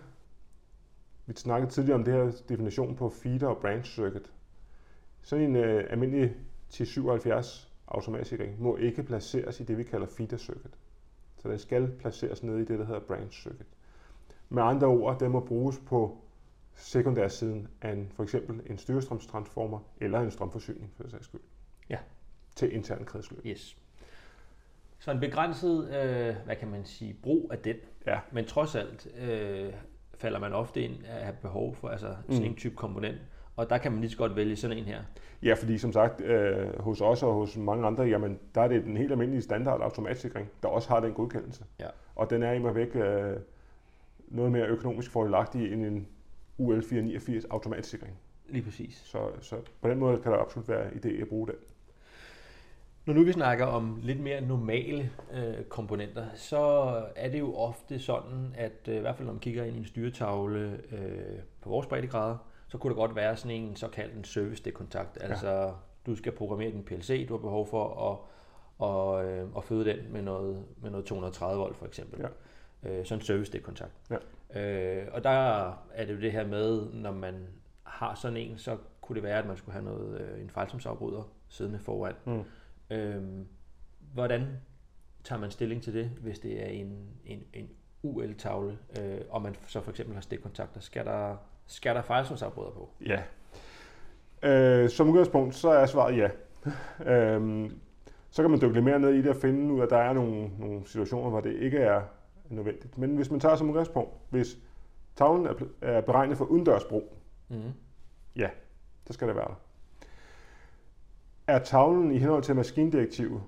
vi 1.25 1.33
snakkede 1.35 1.71
tidligere 1.71 1.95
om 1.95 2.03
det 2.03 2.13
her 2.13 2.31
definition 2.49 2.95
på 2.95 3.09
feeder 3.09 3.47
og 3.47 3.57
branch 3.57 3.91
circuit. 3.91 4.31
Sådan 5.21 5.45
en 5.45 5.55
øh, 5.55 5.83
almindelig 5.89 6.35
1077 6.69 7.71
automatsikring 7.87 8.61
må 8.61 8.75
ikke 8.77 9.03
placeres 9.03 9.59
i 9.59 9.63
det, 9.63 9.77
vi 9.77 9.83
kalder 9.83 10.07
feeder 10.07 10.37
circuit. 10.37 10.73
Så 11.37 11.49
den 11.49 11.59
skal 11.59 11.91
placeres 11.99 12.43
nede 12.43 12.61
i 12.61 12.65
det, 12.65 12.79
der 12.79 12.85
hedder 12.85 12.99
branch 12.99 13.41
circuit. 13.43 13.67
Med 14.49 14.63
andre 14.63 14.87
ord, 14.87 15.19
den 15.19 15.31
må 15.31 15.39
bruges 15.39 15.79
på 15.85 16.17
sekundærsiden 16.75 17.67
af 17.81 17.91
en, 17.91 18.11
for 18.15 18.23
eksempel 18.23 18.61
en 18.69 18.77
styrestrømstransformer 18.77 19.79
eller 20.01 20.19
en 20.19 20.31
strømforsyning, 20.31 20.91
for 20.97 21.09
sags 21.09 21.25
skyld. 21.25 21.41
Ja. 21.89 21.97
Til 22.55 22.73
intern 22.75 23.05
kredsløb. 23.05 23.39
Yes. 23.45 23.77
Så 24.99 25.11
en 25.11 25.19
begrænset, 25.19 25.83
øh, 25.83 26.35
hvad 26.45 26.55
kan 26.55 26.67
man 26.67 26.85
sige, 26.85 27.13
brug 27.23 27.49
af 27.53 27.57
den. 27.59 27.75
Ja. 28.05 28.19
Men 28.31 28.45
trods 28.45 28.75
alt 28.75 29.07
øh, 29.19 29.73
falder 30.13 30.39
man 30.39 30.53
ofte 30.53 30.81
ind 30.81 31.05
at 31.05 31.23
have 31.23 31.35
behov 31.41 31.75
for 31.75 31.87
altså, 31.89 32.15
sådan 32.29 32.41
Mm. 32.41 32.45
en 32.49 32.55
type 32.55 32.75
komponent. 32.75 33.17
Og 33.59 33.69
der 33.69 33.77
kan 33.77 33.91
man 33.91 34.01
lige 34.01 34.11
så 34.11 34.17
godt 34.17 34.35
vælge 34.35 34.55
sådan 34.55 34.77
en 34.77 34.83
her. 34.83 35.01
Ja, 35.43 35.53
fordi 35.53 35.77
som 35.77 35.93
sagt, 35.93 36.21
øh, 36.21 36.79
hos 36.79 37.01
os 37.01 37.23
og 37.23 37.33
hos 37.33 37.57
mange 37.57 37.87
andre, 37.87 38.03
jamen, 38.03 38.39
der 38.55 38.61
er 38.61 38.67
det 38.67 38.83
den 38.83 38.97
helt 38.97 39.11
almindelige 39.11 39.41
standard 39.41 39.81
automatsikring, 39.81 40.49
der 40.63 40.69
også 40.69 40.89
har 40.89 40.99
den 40.99 41.13
godkendelse. 41.13 41.63
Ja. 41.79 41.87
Og 42.15 42.29
den 42.29 42.43
er 42.43 42.51
imod 42.51 42.73
væk 42.73 42.95
øh, 42.95 43.37
noget 44.27 44.51
mere 44.51 44.65
økonomisk 44.65 45.11
fordelagtig 45.11 45.73
end 45.73 45.85
en 45.85 46.07
UL 46.57 46.83
489 46.83 47.45
automatsikring. 47.45 48.13
Lige 48.49 48.63
præcis. 48.63 49.01
Så, 49.05 49.19
så 49.41 49.55
på 49.81 49.89
den 49.89 49.99
måde 49.99 50.21
kan 50.21 50.31
der 50.31 50.37
absolut 50.37 50.69
være 50.69 50.87
idé 50.87 51.21
at 51.21 51.27
bruge 51.27 51.47
den. 51.47 51.55
Når 53.05 53.13
nu 53.13 53.23
vi 53.23 53.31
snakker 53.31 53.65
om 53.65 53.99
lidt 54.03 54.19
mere 54.19 54.41
normale 54.41 55.11
øh, 55.33 55.63
komponenter, 55.63 56.25
så 56.35 56.93
er 57.15 57.29
det 57.29 57.39
jo 57.39 57.55
ofte 57.55 57.99
sådan, 57.99 58.55
at 58.57 58.87
øh, 58.87 58.95
i 58.95 58.99
hvert 58.99 59.15
fald 59.15 59.25
når 59.25 59.33
man 59.33 59.39
kigger 59.39 59.63
ind 59.63 59.75
i 59.75 59.79
en 59.79 59.85
styretavle 59.85 60.79
øh, 60.91 61.39
på 61.61 61.69
vores 61.69 61.87
breddegrader, 61.87 62.37
så 62.69 62.77
kunne 62.77 62.93
der 62.93 62.99
godt 62.99 63.15
være 63.15 63.37
sådan 63.37 63.57
en 63.57 63.75
såkaldt 63.75 64.15
en 64.15 64.23
service 64.23 64.63
dekontakt. 64.63 65.17
Altså, 65.21 65.73
du 66.05 66.15
skal 66.15 66.31
programmere 66.31 66.71
din 66.71 66.83
PLC, 66.83 67.27
du 67.27 67.33
har 67.33 67.41
behov 67.41 67.67
for 67.67 68.11
at, 68.11 68.17
og, 68.77 69.25
øh, 69.25 69.47
at 69.57 69.63
føde 69.63 69.85
den 69.85 70.13
med 70.13 70.21
noget, 70.21 70.65
med 70.81 70.89
noget 70.89 71.05
230 71.05 71.59
volt 71.59 71.77
for 71.77 71.85
eksempel. 71.85 72.19
Ja. 72.19 72.27
Øh, 72.89 73.05
sådan 73.05 73.19
en 73.19 73.25
service 73.25 73.51
dekontakt. 73.51 73.91
Ja. 74.09 74.17
Øh, 74.61 75.07
og 75.11 75.23
der 75.23 75.69
er 75.93 76.05
det 76.05 76.13
jo 76.15 76.21
det 76.21 76.31
her 76.31 76.47
med, 76.47 76.93
når 76.93 77.11
man 77.11 77.47
har 77.83 78.15
sådan 78.15 78.37
en, 78.37 78.57
så 78.57 78.77
kunne 79.01 79.15
det 79.15 79.23
være, 79.23 79.39
at 79.39 79.45
man 79.45 79.57
skulle 79.57 79.73
have 79.73 79.85
noget, 79.85 80.21
øh, 80.21 80.41
en 80.41 80.49
fejlsomsafbryder 80.49 81.23
siddende 81.47 81.79
foran. 81.79 82.13
Mm. 82.25 82.43
Øhm, 82.89 83.47
hvordan 84.13 84.47
tager 85.23 85.39
man 85.39 85.51
stilling 85.51 85.83
til 85.83 85.93
det, 85.93 86.05
hvis 86.05 86.39
det 86.39 86.63
er 86.63 86.67
en, 86.67 87.09
en, 87.25 87.43
en 87.53 87.69
UL-tavle, 88.03 88.77
øh, 88.99 89.21
og 89.29 89.41
man 89.41 89.55
så 89.67 89.81
for 89.81 89.91
eksempel 89.91 90.15
har 90.15 90.21
stikkontakter? 90.21 90.79
Skal 90.79 91.05
der, 91.05 91.37
skal 91.69 91.95
der 91.95 92.01
fejlsomsafbryder 92.01 92.71
på? 92.71 92.89
Ja. 93.05 93.21
Øh, 94.49 94.89
som 94.89 95.09
udgangspunkt, 95.09 95.55
så 95.55 95.69
er 95.69 95.85
svaret 95.85 96.17
ja. 96.17 96.29
øhm, 97.13 97.79
så 98.29 98.43
kan 98.43 98.51
man 98.51 98.61
dykke 98.61 98.73
lidt 98.73 98.85
mere 98.85 98.99
ned 98.99 99.09
i 99.09 99.17
det 99.21 99.29
og 99.29 99.35
finde 99.35 99.73
ud 99.73 99.79
af, 99.79 99.83
at 99.83 99.89
der 99.89 99.97
er 99.97 100.13
nogle, 100.13 100.49
nogle 100.59 100.87
situationer, 100.87 101.29
hvor 101.29 101.41
det 101.41 101.53
ikke 101.55 101.77
er 101.77 102.01
nødvendigt. 102.49 102.97
Men 102.97 103.15
hvis 103.15 103.31
man 103.31 103.39
tager 103.39 103.55
som 103.55 103.69
udgangspunkt, 103.69 104.11
hvis 104.29 104.57
tavlen 105.15 105.45
er, 105.45 105.53
er 105.81 106.01
beregnet 106.01 106.37
for 106.37 106.45
udendørsbrug, 106.45 107.15
Mm-hmm. 107.49 107.73
så 109.07 109.13
skal 109.13 109.27
det 109.27 109.35
være 109.35 109.47
der. 109.47 109.59
Er 111.47 111.59
tavlen 111.59 112.11
i 112.11 112.17
henhold 112.17 112.43
til 112.43 112.55
maskindirektivet, 112.55 113.41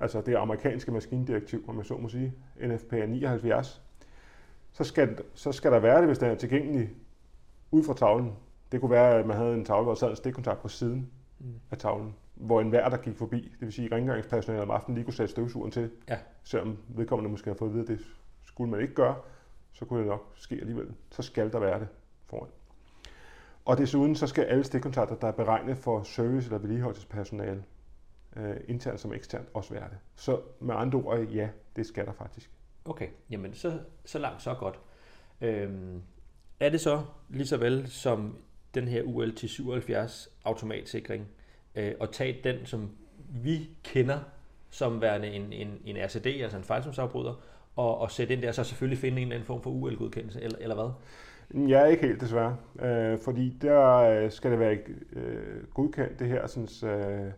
altså 0.00 0.20
det 0.20 0.36
amerikanske 0.36 0.92
maskindirektiv, 0.92 1.64
om 1.68 1.78
jeg 1.78 1.86
så 1.86 1.96
må 1.96 2.08
sige, 2.08 2.34
NFPA 2.60 3.06
79, 3.06 3.82
så 4.72 4.84
skal, 4.84 5.18
så 5.34 5.52
skal 5.52 5.72
der 5.72 5.78
være 5.78 5.98
det, 5.98 6.06
hvis 6.06 6.18
den 6.18 6.30
er 6.30 6.34
tilgængelig 6.34 6.90
ud 7.70 7.84
fra 7.84 7.94
tavlen. 7.94 8.32
Det 8.72 8.80
kunne 8.80 8.90
være, 8.90 9.14
at 9.18 9.26
man 9.26 9.36
havde 9.36 9.54
en 9.54 9.64
tavle, 9.64 9.82
hvor 9.82 9.92
der 9.92 9.98
sad 9.98 10.10
en 10.10 10.16
stikkontakt 10.16 10.60
på 10.62 10.68
siden 10.68 11.10
Mm. 11.40 11.54
af 11.70 11.78
tavlen, 11.78 12.14
hvor 12.34 12.60
en 12.60 12.68
hver, 12.68 12.88
der 12.88 12.96
gik 12.96 13.16
forbi, 13.16 13.40
det 13.40 13.60
vil 13.60 13.72
sige 13.72 13.94
rengøringspersonalet 13.94 14.62
om 14.62 14.70
aftenen, 14.70 14.94
lige 14.94 15.04
kunne 15.04 15.14
sætte 15.14 15.30
støvsugeren 15.30 15.70
til, 15.70 15.90
Ja. 16.08 16.18
selvom 16.44 16.78
vedkommende 16.88 17.30
måske 17.30 17.50
har 17.50 17.54
fået 17.56 17.68
at 17.68 17.74
vide, 17.74 17.82
at 17.82 17.88
det 17.88 18.00
skulle 18.44 18.70
man 18.70 18.80
ikke 18.80 18.94
gøre, 18.94 19.16
så 19.72 19.84
kunne 19.84 19.98
det 20.00 20.08
nok 20.08 20.32
ske 20.34 20.54
alligevel. 20.60 20.94
Så 21.10 21.22
skal 21.22 21.52
der 21.52 21.58
være 21.58 21.80
det 21.80 21.88
foran. 22.26 22.48
Og 23.64 23.78
desuden 23.78 24.14
så 24.14 24.26
skal 24.26 24.44
alle 24.44 24.64
stikkontakter, 24.64 25.14
der 25.16 25.28
er 25.28 25.32
beregnet 25.32 25.78
for 25.78 26.02
service- 26.02 26.46
eller 26.46 26.58
vedligeholdelsespersonale, 26.58 27.64
øh, 28.36 28.56
internt 28.68 29.00
som 29.00 29.12
eksternt, 29.12 29.48
også 29.54 29.74
være 29.74 29.88
det. 29.88 29.98
Så 30.16 30.40
med 30.60 30.74
andre 30.74 30.98
ord, 30.98 31.18
ja, 31.20 31.48
det 31.76 31.86
skal 31.86 32.06
der 32.06 32.12
faktisk. 32.12 32.50
Okay, 32.84 33.08
jamen 33.30 33.54
så, 33.54 33.80
så 34.04 34.18
langt 34.18 34.42
så 34.42 34.54
godt. 34.54 34.80
Øhm, 35.40 36.02
er 36.60 36.68
det 36.68 36.80
så 36.80 37.02
lige 37.28 37.46
så 37.46 37.56
vel 37.56 37.90
som 37.90 38.36
den 38.74 38.88
her 38.88 39.02
UL 39.02 39.34
til 39.34 39.48
77 39.48 40.28
automatsikring, 40.44 41.26
øh, 41.74 41.94
og 42.00 42.12
tage 42.12 42.40
den, 42.44 42.66
som 42.66 42.90
vi 43.42 43.68
kender 43.84 44.18
som 44.70 45.00
værende 45.00 45.28
en, 45.28 45.52
en, 45.52 45.80
en 45.84 45.96
RCD, 45.96 46.26
altså 46.26 46.58
en 46.58 46.64
fejlsomsafbryder, 46.64 47.34
og, 47.76 47.98
og 47.98 48.10
sætte 48.10 48.34
ind 48.34 48.42
der, 48.42 48.52
så 48.52 48.64
selvfølgelig 48.64 48.98
finde 48.98 49.16
en 49.16 49.22
eller 49.22 49.34
anden 49.34 49.46
form 49.46 49.62
for 49.62 49.70
UL-godkendelse, 49.70 50.42
eller, 50.42 50.58
eller 50.58 50.74
hvad? 50.74 50.90
Er 51.74 51.86
ikke 51.86 52.06
helt 52.06 52.20
desværre, 52.20 52.56
øh, 52.80 53.18
fordi 53.18 53.58
der 53.62 53.94
øh, 53.94 54.30
skal 54.30 54.50
det 54.50 54.58
være 54.58 54.78
øh, 55.12 55.64
godkendt, 55.74 56.18
det 56.18 56.28
her 56.28 56.46
sådan, 56.46 56.90
øh, 56.90 57.32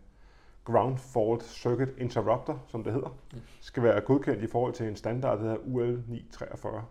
ground 0.63 0.97
fault 0.97 1.43
circuit 1.43 1.89
interrupter, 1.97 2.65
som 2.67 2.83
det 2.83 2.93
hedder, 2.93 3.17
skal 3.61 3.83
være 3.83 4.01
godkendt 4.01 4.43
i 4.43 4.47
forhold 4.47 4.73
til 4.73 4.87
en 4.87 4.95
standard, 4.95 5.37
der 5.37 5.43
hedder 5.43 5.57
UL 5.65 6.03
943. 6.07 6.83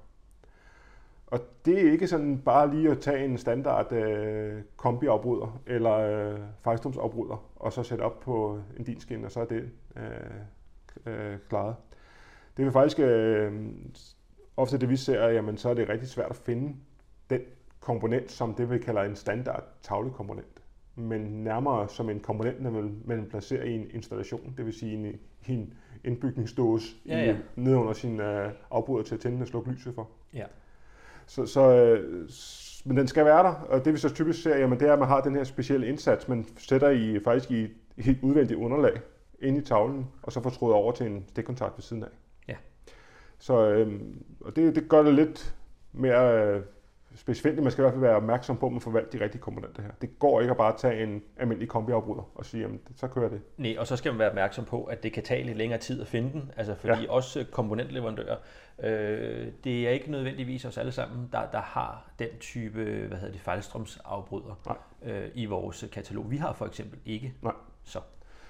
Og 1.31 1.41
det 1.65 1.87
er 1.87 1.93
ikke 1.93 2.07
sådan 2.07 2.39
bare 2.39 2.75
lige 2.75 2.91
at 2.91 2.99
tage 2.99 3.25
en 3.25 3.39
standard 3.39 3.93
øh, 3.93 4.63
kombiafbryder 4.77 5.61
eller 5.67 5.93
øh, 5.93 6.39
fejlstrømsafbryder, 6.65 7.51
og 7.57 7.73
så 7.73 7.83
sætte 7.83 8.03
op 8.03 8.21
på 8.21 8.61
en 8.79 8.85
dinskin, 8.85 9.25
og 9.25 9.31
så 9.31 9.41
er 9.41 9.45
det 9.45 9.71
øh, 9.97 11.13
øh, 11.15 11.39
klaret. 11.49 11.75
Det 12.57 12.65
vil 12.65 12.73
faktisk 12.73 12.99
øh, 13.01 13.53
ofte 14.57 14.79
det 14.79 14.89
vi 14.89 14.97
ser, 14.97 15.29
jamen 15.29 15.57
så 15.57 15.69
er 15.71 15.75
det 15.75 15.89
rigtig 15.89 16.09
svært 16.09 16.31
at 16.31 16.37
finde 16.37 16.77
den 17.31 17.41
komponent, 17.81 18.31
som 18.31 18.55
det 18.55 18.71
vi 18.71 18.79
kalder 18.79 19.03
en 19.03 19.17
standard 19.17 19.65
tavlekomponent, 19.83 20.63
men 20.95 21.21
nærmere 21.21 21.89
som 21.89 22.11
en 22.11 22.21
komponent, 22.21 22.61
man, 22.63 23.03
man 23.05 23.27
placerer 23.31 23.65
i 23.65 23.75
en 23.75 23.87
installation, 23.91 24.55
det 24.57 24.67
vil 24.67 24.75
sige 24.75 24.95
en, 24.95 25.19
en 25.49 25.75
indbygningsdåse 26.05 26.87
Ja, 27.07 27.37
ja. 27.57 27.77
under 27.77 27.93
sin 27.93 28.21
øh, 28.21 28.53
afbryder 28.71 29.03
til 29.05 29.15
at 29.15 29.21
tænde 29.21 29.43
og 29.43 29.49
slukke 29.49 29.71
lyset 29.71 29.95
for. 29.95 30.09
Ja. 30.35 30.45
Så, 31.31 31.47
så, 31.47 31.61
øh, 31.61 32.29
men 32.85 32.97
den 32.97 33.09
skal 33.09 33.25
være 33.25 33.43
der, 33.43 33.53
og 33.53 33.85
det 33.85 33.93
vi 33.93 33.99
så 33.99 34.15
typisk 34.15 34.43
ser, 34.43 34.57
jamen, 34.57 34.81
det 34.81 34.89
er, 34.89 34.93
at 34.93 34.99
man 34.99 35.09
har 35.09 35.21
den 35.21 35.35
her 35.35 35.45
specielle 35.45 35.89
indsats, 35.89 36.29
man 36.29 36.47
sætter 36.59 36.89
i, 36.89 37.21
faktisk 37.25 37.51
i 37.51 37.65
et 37.65 38.05
helt 38.05 38.23
udvendigt 38.23 38.59
underlag 38.59 39.01
inde 39.41 39.59
i 39.59 39.63
tavlen, 39.63 40.07
og 40.23 40.33
så 40.33 40.41
får 40.43 40.51
trådet 40.51 40.77
over 40.77 40.93
til 40.93 41.07
en 41.07 41.25
stikkontakt 41.29 41.77
ved 41.77 41.83
siden 41.83 42.03
af. 42.03 42.09
Ja. 42.49 42.55
Så 43.39 43.71
øh, 43.71 44.01
og 44.41 44.57
det, 44.57 44.75
det 44.75 44.89
gør 44.89 45.03
det 45.03 45.15
lidt 45.15 45.55
mere 45.93 46.45
øh, 46.45 46.63
specifikt. 47.15 47.63
Man 47.63 47.71
skal 47.73 47.83
i 47.83 47.85
hvert 47.85 47.93
fald 47.93 48.01
være 48.01 48.17
opmærksom 48.17 48.57
på, 48.57 48.67
at 48.67 48.73
man 48.73 48.81
får 48.81 48.91
valgt 48.91 49.13
de 49.13 49.21
rigtige 49.25 49.41
komponenter 49.41 49.83
her. 49.83 49.91
Det 50.01 50.19
går 50.19 50.41
ikke 50.41 50.51
at 50.51 50.57
bare 50.57 50.77
tage 50.79 51.03
en 51.03 51.23
almindelig 51.37 51.69
kombiafbryder 51.69 52.31
og 52.35 52.45
sige, 52.47 52.61
jamen, 52.63 52.81
så 52.97 53.09
kører 53.09 53.29
det. 53.29 53.41
Nej, 53.57 53.77
og 53.79 53.87
så 53.87 53.97
skal 53.97 54.13
man 54.13 54.19
være 54.19 54.29
opmærksom 54.29 54.65
på, 54.65 54.85
at 54.85 55.03
det 55.03 55.13
kan 55.13 55.23
tage 55.23 55.43
lidt 55.45 55.59
længere 55.59 55.81
tid 55.81 56.01
at 56.01 56.07
finde 56.07 56.33
den, 56.33 56.51
altså 56.57 56.75
fordi 56.75 56.93
ja. 56.93 57.01
Ja. 57.01 57.11
også 57.11 57.45
komponentleverandører, 57.53 58.37
øh, 58.83 59.47
det 59.65 59.87
er 59.89 59.91
ikke 59.91 60.11
nødvendigvis 60.11 60.65
os 60.65 60.79
alle 60.79 60.93
sammen, 60.93 61.29
der, 61.33 61.51
der 61.53 61.61
har 61.61 62.11
den 62.19 62.29
type, 62.41 62.85
hvad 63.09 63.19
hedder 63.19 63.33
det, 63.33 63.41
fejlstrømsafbryder 63.41 64.79
øh, 65.03 65.29
i 65.35 65.47
vores 65.47 65.85
katalog. 65.93 66.31
Vi 66.31 66.37
har 66.37 66.53
for 66.53 66.67
eksempel 66.67 66.99
ikke. 67.05 67.35
Nej. 67.43 67.55
Så, 67.85 67.99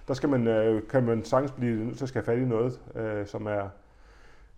Der 0.09 0.15
skal 0.15 0.29
man, 0.29 0.47
øh, 0.47 0.89
kan 0.89 1.03
man 1.05 1.25
sagtens 1.25 1.53
blive 1.53 1.85
nødt 1.85 1.97
til 1.97 2.05
at 2.05 2.09
skal 2.09 2.25
have 2.25 2.37
fat 2.37 2.43
i 2.43 2.49
noget, 2.49 2.81
øh, 2.95 3.27
som, 3.27 3.47
er, 3.47 3.69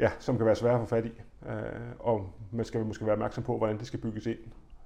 ja, 0.02 0.10
som 0.18 0.36
kan 0.36 0.46
være 0.46 0.56
svært 0.56 0.74
at 0.74 0.80
få 0.80 0.86
fat 0.86 1.06
i. 1.06 1.12
Øh, 1.46 1.92
og 1.98 2.32
man 2.50 2.64
skal 2.64 2.84
måske 2.84 3.04
være 3.04 3.12
opmærksom 3.12 3.44
på, 3.44 3.58
hvordan 3.58 3.78
det 3.78 3.86
skal 3.86 4.00
bygges 4.00 4.26
ind, 4.26 4.38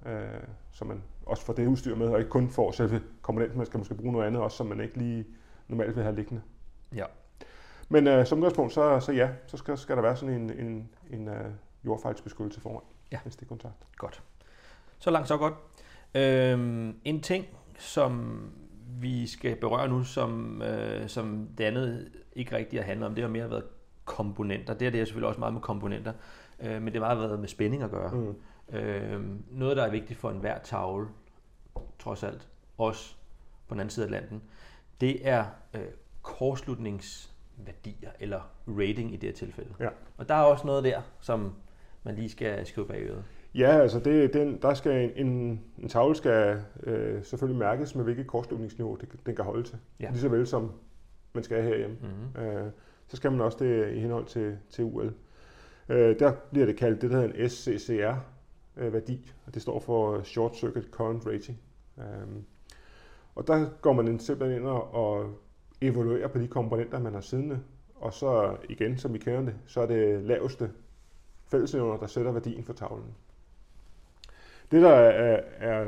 øh, 0.05 0.43
så 0.71 0.85
man 0.85 1.03
også 1.25 1.45
får 1.45 1.53
det 1.53 1.67
udstyr 1.67 1.95
med, 1.95 2.07
og 2.07 2.19
ikke 2.19 2.29
kun 2.29 2.49
får 2.49 2.71
selve 2.71 3.01
komponenten, 3.21 3.57
man 3.57 3.65
skal 3.65 3.77
måske 3.77 3.95
bruge 3.95 4.11
noget 4.11 4.27
andet 4.27 4.41
også, 4.41 4.57
som 4.57 4.65
man 4.65 4.79
ikke 4.79 4.97
lige 4.97 5.25
normalt 5.67 5.95
vil 5.95 6.03
have 6.03 6.15
liggende. 6.15 6.41
Ja. 6.95 7.05
Men 7.89 8.07
øh, 8.07 8.25
som 8.25 8.37
udgangspunkt, 8.37 8.73
så, 8.73 8.99
så 8.99 9.11
ja, 9.11 9.29
så 9.47 9.57
skal, 9.57 9.77
skal 9.77 9.95
der 9.95 10.01
være 10.01 10.15
sådan 10.15 10.35
en, 10.35 10.49
en, 10.49 10.89
en 11.09 11.27
uh, 11.27 11.35
jordfejlsbeskyttelse 11.85 12.61
foran. 12.61 12.81
Ja. 13.11 13.19
En 13.25 13.31
stikkontakt. 13.31 13.75
godt. 13.97 14.23
Så 14.99 15.11
langt, 15.11 15.27
så 15.27 15.37
godt. 15.37 15.53
Øhm, 16.15 16.99
en 17.05 17.21
ting, 17.21 17.45
som 17.77 18.41
vi 18.99 19.27
skal 19.27 19.55
berøre 19.55 19.87
nu, 19.87 20.03
som, 20.03 20.61
øh, 20.61 21.07
som 21.09 21.49
det 21.57 21.63
andet 21.63 22.11
ikke 22.35 22.55
rigtigt 22.55 22.81
har 22.81 22.87
handlet 22.87 23.07
om, 23.07 23.15
det 23.15 23.23
har 23.23 23.29
mere 23.29 23.49
været 23.49 23.63
komponenter. 24.07 24.73
Det 24.73 24.85
er 24.85 24.91
det 24.91 25.01
er 25.01 25.05
selvfølgelig 25.05 25.27
også 25.27 25.39
meget 25.39 25.53
med 25.53 25.61
komponenter, 25.61 26.13
øh, 26.59 26.81
men 26.81 26.85
det 26.85 26.93
har 26.93 26.99
meget 26.99 27.19
været 27.19 27.39
med 27.39 27.47
spænding 27.47 27.83
at 27.83 27.91
gøre. 27.91 28.11
Mm. 28.11 28.35
Øh, 28.75 29.21
noget, 29.51 29.77
der 29.77 29.83
er 29.83 29.91
vigtigt 29.91 30.19
for 30.19 30.31
enhver 30.31 30.59
tavle, 30.59 31.07
trods 31.99 32.23
alt, 32.23 32.47
også 32.77 33.15
på 33.67 33.73
den 33.73 33.79
anden 33.79 33.89
side 33.89 34.05
af 34.05 34.11
landen, 34.11 34.41
det 35.01 35.27
er 35.27 35.45
øh, 35.73 35.81
kortslutningsværdier, 36.21 38.11
eller 38.19 38.41
rating 38.67 39.13
i 39.13 39.17
det 39.17 39.29
her 39.29 39.35
tilfælde. 39.35 39.73
Ja. 39.79 39.89
Og 40.17 40.29
der 40.29 40.35
er 40.35 40.43
også 40.43 40.67
noget 40.67 40.83
der, 40.83 41.01
som 41.19 41.53
man 42.03 42.15
lige 42.15 42.29
skal 42.29 42.65
skrive 42.65 42.87
bag 42.87 43.01
øret. 43.01 43.23
Ja, 43.55 43.79
altså 43.81 43.99
det, 43.99 44.33
den, 44.33 44.61
der 44.61 44.73
skal 44.73 45.11
en, 45.15 45.27
en, 45.27 45.61
en 45.77 45.89
tavle 45.89 46.15
skal 46.15 46.61
øh, 46.83 47.23
selvfølgelig 47.23 47.59
mærkes 47.59 47.95
med 47.95 48.03
hvilket 48.03 48.27
kortslutningsniveau 48.27 48.95
det, 48.95 49.09
den 49.25 49.35
kan 49.35 49.45
holde 49.45 49.63
til. 49.63 49.77
Ja. 49.99 50.09
Lige 50.09 50.19
så 50.19 50.29
vel 50.29 50.47
som 50.47 50.71
man 51.33 51.43
skal 51.43 51.63
herhjemme. 51.63 51.97
Mm-hmm. 52.01 52.41
Øh, 52.41 52.71
så 53.07 53.17
skal 53.17 53.31
man 53.31 53.41
også 53.41 53.57
det 53.59 53.93
i 53.93 53.99
henhold 53.99 54.25
til, 54.25 54.57
til 54.69 54.83
UL. 54.83 55.13
Øh, 55.89 56.19
der 56.19 56.33
bliver 56.51 56.65
det 56.65 56.77
kaldt 56.77 57.01
det, 57.01 57.11
der 57.11 57.17
hedder 57.21 57.33
en 57.33 57.49
SCCR-værdi, 57.49 59.13
øh, 59.13 59.33
og 59.45 59.53
det 59.53 59.61
står 59.61 59.79
for 59.79 60.23
Short 60.23 60.57
Circuit 60.57 60.85
Current 60.91 61.27
Rating. 61.27 61.59
Øh, 61.97 62.03
og 63.35 63.47
der 63.47 63.69
går 63.81 63.93
man 63.93 64.19
simpelthen 64.19 64.59
ind 64.59 64.67
og, 64.67 64.93
og 64.93 65.33
evaluerer 65.81 66.27
på 66.27 66.39
de 66.39 66.47
komponenter, 66.47 66.99
man 66.99 67.13
har 67.13 67.21
siddende, 67.21 67.59
og 67.95 68.13
så 68.13 68.57
igen, 68.69 68.97
som 68.97 69.13
vi 69.13 69.17
kender 69.17 69.41
det, 69.41 69.55
så 69.65 69.81
er 69.81 69.85
det 69.85 70.23
laveste 70.23 70.71
fællesnævner, 71.45 71.97
der 71.97 72.07
sætter 72.07 72.31
værdien 72.31 72.63
for 72.63 72.73
tavlen. 72.73 73.15
Det, 74.71 74.81
der 74.81 74.89
er, 74.89 75.41
er, 75.57 75.85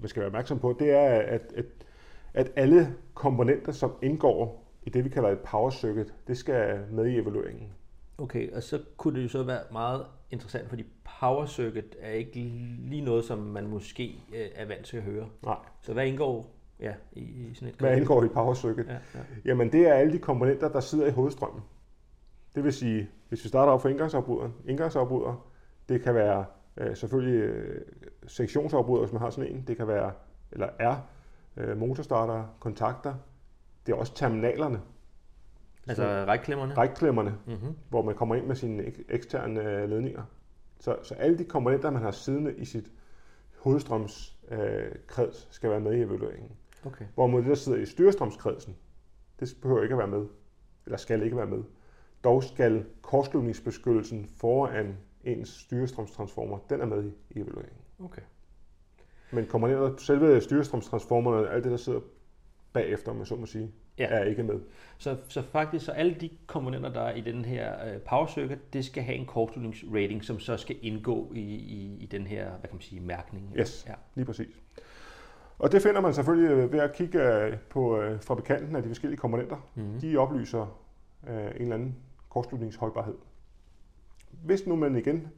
man 0.00 0.08
skal 0.08 0.20
være 0.20 0.26
opmærksom 0.26 0.58
på, 0.58 0.76
det 0.78 0.90
er, 0.90 1.08
at, 1.08 1.52
at, 1.56 1.64
at 2.34 2.52
alle 2.56 2.94
komponenter, 3.14 3.72
som 3.72 3.92
indgår 4.02 4.65
i 4.86 4.90
det, 4.90 5.04
vi 5.04 5.08
kalder 5.08 5.28
et 5.28 5.38
power 5.38 5.70
circuit, 5.70 6.14
det 6.26 6.38
skal 6.38 6.80
med 6.90 7.06
i 7.06 7.18
evalueringen. 7.18 7.72
Okay, 8.18 8.52
og 8.52 8.62
så 8.62 8.80
kunne 8.96 9.18
det 9.18 9.24
jo 9.24 9.28
så 9.28 9.42
være 9.42 9.60
meget 9.72 10.06
interessant, 10.30 10.68
fordi 10.68 10.84
power 11.20 11.46
circuit 11.46 11.96
er 12.00 12.10
ikke 12.10 12.40
lige 12.78 13.00
noget, 13.00 13.24
som 13.24 13.38
man 13.38 13.66
måske 13.66 14.18
øh, 14.34 14.46
er 14.54 14.66
vant 14.66 14.84
til 14.84 14.96
at 14.96 15.02
høre. 15.02 15.28
Nej. 15.42 15.56
Så 15.82 15.92
hvad 15.92 16.06
indgår 16.06 16.54
ja, 16.80 16.94
i, 17.12 17.20
i 17.20 17.54
sådan 17.54 17.68
et 17.68 17.74
Hvad 17.74 17.96
indgår 17.96 18.24
i 18.24 18.28
power 18.28 18.54
circuit? 18.54 18.86
Ja, 18.86 18.92
ja. 18.92 19.20
Jamen, 19.44 19.72
det 19.72 19.88
er 19.88 19.94
alle 19.94 20.12
de 20.12 20.18
komponenter, 20.18 20.68
der 20.68 20.80
sidder 20.80 21.06
i 21.06 21.10
hovedstrømmen. 21.10 21.62
Det 22.54 22.64
vil 22.64 22.72
sige, 22.72 23.10
hvis 23.28 23.44
vi 23.44 23.48
starter 23.48 23.72
op 23.72 23.82
for 23.82 23.88
indgangsafbryderen, 23.88 24.54
indgangsafbryder, 24.66 25.48
det 25.88 26.02
kan 26.02 26.14
være 26.14 26.44
øh, 26.76 26.96
selvfølgelig 26.96 27.40
øh, 27.40 27.80
sektionsafbryder, 28.26 29.02
hvis 29.02 29.12
man 29.12 29.22
har 29.22 29.30
sådan 29.30 29.52
en, 29.52 29.64
det 29.66 29.76
kan 29.76 29.88
være, 29.88 30.12
eller 30.52 30.68
er, 30.78 30.96
øh, 31.56 31.76
motorstarter, 31.76 32.44
kontakter, 32.60 33.14
det 33.86 33.92
er 33.92 33.96
også 33.96 34.14
terminalerne, 34.14 34.80
Altså 35.88 36.24
rækklemmerne? 36.28 36.74
rækklemmerne, 36.74 37.34
Mm-hmm. 37.46 37.74
hvor 37.88 38.02
man 38.02 38.14
kommer 38.14 38.34
ind 38.34 38.46
med 38.46 38.56
sine 38.56 38.82
ek- 38.82 39.02
eksterne 39.08 39.60
øh, 39.62 39.88
ledninger. 39.90 40.22
Så, 40.80 40.96
så 41.02 41.14
alle 41.14 41.38
de 41.38 41.44
komponenter, 41.44 41.90
man 41.90 42.02
har 42.02 42.10
siddende 42.10 42.54
i 42.56 42.64
sit 42.64 42.90
hovedstrømskreds, 43.58 45.48
skal 45.50 45.70
være 45.70 45.80
med 45.80 45.92
i 45.92 46.00
evalueringen. 46.02 46.50
Okay. 46.84 47.04
Hvorimod 47.14 47.40
det, 47.40 47.48
der 47.48 47.54
sidder 47.54 47.78
i 47.78 47.86
styrestrømskredsen, 47.86 48.76
det 49.40 49.56
behøver 49.62 49.82
ikke 49.82 49.92
at 49.94 49.98
være 49.98 50.08
med, 50.08 50.26
eller 50.86 50.96
skal 50.98 51.22
ikke 51.22 51.36
være 51.36 51.46
med. 51.46 51.62
Dog 52.24 52.44
skal 52.44 52.84
kortslutningsbeskyttelsen 53.02 54.26
foran 54.36 54.96
ens 55.24 55.48
styrestrømstransformer, 55.48 56.58
den 56.70 56.80
er 56.80 56.86
med 56.86 57.04
i, 57.04 57.12
i 57.30 57.40
evalueringen. 57.40 57.80
okay. 58.04 58.22
Men 59.32 59.46
komponenter, 59.46 59.96
selve 59.98 60.40
styrestrømstransformerne, 60.40 61.48
alt 61.50 61.64
det, 61.64 61.70
der 61.72 61.78
sidder 61.78 62.00
bagefter, 62.76 63.10
om 63.10 63.16
man 63.16 63.26
så 63.26 63.36
må 63.36 63.46
sige, 63.46 63.70
Ja. 63.98 64.06
er 64.10 64.24
ikke 64.24 64.42
med. 64.42 64.60
Så, 64.98 65.16
så 65.28 65.42
faktisk, 65.42 65.84
så 65.84 65.92
alle 65.92 66.14
de 66.14 66.30
komponenter, 66.46 66.92
der 66.92 67.00
er 67.00 67.14
i 67.14 67.20
den 67.20 67.44
her 67.44 67.86
øh, 67.94 68.00
power 68.00 68.26
circuit, 68.26 68.72
det 68.72 68.84
skal 68.84 69.02
have 69.02 69.16
en 69.16 69.26
kortslutningsrating, 69.26 70.24
som 70.24 70.38
så 70.38 70.56
skal 70.56 70.76
indgå 70.82 71.32
i, 71.34 71.40
i, 71.40 71.96
i 72.00 72.06
den 72.06 72.26
her, 72.26 72.50
hvad 72.50 72.60
kan 72.60 72.72
man 72.72 72.80
sige, 72.80 73.00
mærkning. 73.00 73.52
Yes. 73.58 73.84
Ja. 73.88 73.94
Lige 74.14 74.24
præcis. 74.24 74.60
Og 75.58 75.72
det 75.72 75.82
finder 75.82 76.00
man 76.00 76.14
selvfølgelig 76.14 76.50
øh, 76.50 76.72
ved 76.72 76.80
at 76.80 76.92
kigge 76.92 77.22
øh, 77.22 77.56
på 77.70 78.00
øh, 78.00 78.20
fabrikanten 78.20 78.76
af 78.76 78.82
de 78.82 78.88
forskellige 78.88 79.18
komponenter. 79.18 79.56
Mm-hmm. 79.74 80.00
De 80.00 80.16
oplyser 80.16 80.78
øh, 81.28 81.36
en 81.36 81.62
eller 81.62 81.74
anden 81.74 81.96
kortslutningsholdbarhed. 82.28 83.14
Hvis 84.30 84.66
nu 84.66 84.76
man 84.76 84.96
igen 84.96 85.28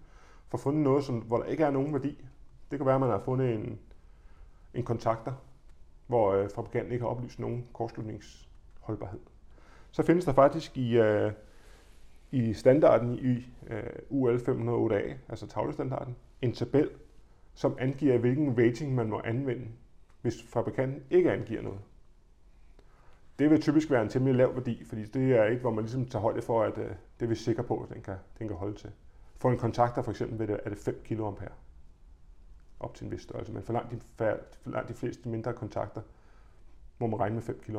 får 0.49 0.59
fundet 0.59 0.83
noget, 0.83 1.05
som, 1.05 1.19
hvor 1.19 1.37
der 1.37 1.45
ikke 1.45 1.65
er 1.65 1.71
nogen 1.71 1.93
værdi, 1.93 2.25
det 2.71 2.79
kan 2.79 2.87
være, 2.87 2.95
at 2.95 3.01
man 3.01 3.11
har 3.11 3.19
fundet 3.25 3.55
en, 3.55 3.79
en 4.75 4.85
kontakter, 4.85 5.33
hvor 6.09 6.33
øh, 6.33 6.49
fabrikanten 6.55 6.93
ikke 6.93 7.05
har 7.05 7.11
oplyst 7.11 7.39
nogen 7.39 7.67
kortslutningsholdbarhed. 7.73 9.21
Så 9.91 10.03
findes 10.03 10.25
der 10.25 10.33
faktisk 10.33 10.77
i, 10.77 10.99
øh, 10.99 11.33
i 12.31 12.53
standarden 12.53 13.19
i 13.19 13.47
øh, 13.71 13.83
UL 14.09 14.37
508A, 14.37 15.15
altså 15.29 15.47
tavlestandarden, 15.47 16.17
en 16.43 16.53
tabel, 16.53 16.91
som 17.55 17.77
angiver, 17.81 18.19
hvilken 18.19 18.59
rating 18.59 18.95
man 18.95 19.09
må 19.09 19.21
anvende, 19.25 19.67
hvis 20.23 20.43
fabrikanten 20.43 21.03
ikke 21.11 21.33
angiver 21.33 21.63
noget. 21.63 21.81
Det 23.39 23.51
vil 23.51 23.61
typisk 23.61 23.91
være 23.91 24.03
en 24.03 24.09
temmelig 24.09 24.35
lav 24.35 24.55
værdi, 24.55 24.85
fordi 24.85 25.05
det 25.05 25.37
er 25.37 25.45
et, 25.45 25.59
hvor 25.59 25.71
man 25.71 25.85
ligesom 25.85 26.07
tager 26.07 26.23
højde 26.23 26.43
for, 26.43 26.63
at 26.63 26.79
øh, 26.79 26.91
det 27.21 27.25
er 27.25 27.27
vi 27.27 27.35
sikre 27.35 27.63
på, 27.63 27.83
at 27.83 27.95
den 27.95 28.03
kan, 28.03 28.15
den 28.39 28.49
kan 28.49 28.57
holde 28.57 28.77
til. 28.77 28.91
For 29.37 29.51
en 29.51 29.59
kontakter 29.59 30.03
for 30.03 30.11
eksempel 30.11 30.49
det, 30.49 30.61
er 30.65 30.69
det 30.69 30.79
5 30.79 31.01
kA 31.05 31.15
op 32.81 32.95
til 32.95 33.05
en 33.05 33.11
vis 33.11 33.23
størrelse, 33.23 33.53
men 33.53 33.63
for 33.63 33.73
langt 33.73 33.91
de, 33.91 33.97
fær- 33.97 34.43
for 34.63 34.71
langt 34.71 34.89
de 34.89 34.95
fleste 34.95 35.29
mindre 35.29 35.53
kontakter 35.53 36.01
må 36.99 37.07
man 37.07 37.21
regne 37.21 37.35
med 37.35 37.43
5 37.43 37.61
kA 37.67 37.73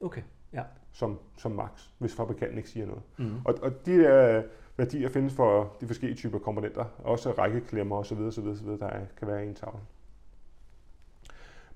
Okay, 0.00 0.22
ja. 0.52 0.62
som, 0.92 1.18
som 1.36 1.52
max, 1.52 1.88
hvis 1.98 2.14
fabrikanten 2.14 2.58
ikke 2.58 2.70
siger 2.70 2.86
noget. 2.86 3.02
Mm-hmm. 3.18 3.40
Og, 3.44 3.54
og 3.62 3.86
de 3.86 3.98
der 3.98 4.42
værdier 4.76 5.08
findes 5.08 5.34
for 5.34 5.76
de 5.80 5.86
forskellige 5.86 6.16
typer 6.16 6.38
komponenter, 6.38 6.84
også 6.98 7.30
rækkeklemmer 7.32 7.96
osv., 7.96 8.18
osv., 8.18 8.46
osv. 8.46 8.66
der 8.66 8.86
er, 8.86 9.06
kan 9.16 9.28
være 9.28 9.44
i 9.44 9.48
en 9.48 9.54
tavle. 9.54 9.80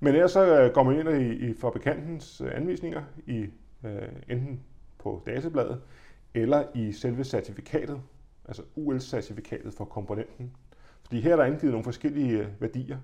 Men 0.00 0.14
ellers 0.14 0.32
så 0.32 0.60
øh, 0.60 0.74
går 0.74 0.82
man 0.82 0.98
ind 0.98 1.08
i, 1.08 1.50
i 1.50 1.54
fabrikantens 1.54 2.40
øh, 2.40 2.50
anvisninger, 2.54 3.02
i 3.26 3.46
øh, 3.84 4.08
enten 4.28 4.60
på 4.98 5.22
databladet, 5.26 5.82
eller 6.34 6.64
i 6.74 6.92
selve 6.92 7.24
certifikatet, 7.24 8.02
altså 8.44 8.62
UL-certifikatet 8.76 9.70
for 9.76 9.84
komponenten. 9.84 10.52
Fordi 11.04 11.20
her 11.20 11.32
er 11.32 11.36
der 11.36 11.44
angivet 11.44 11.72
nogle 11.72 11.84
forskellige 11.84 12.38
øh, 12.38 12.60
værdier. 12.60 12.98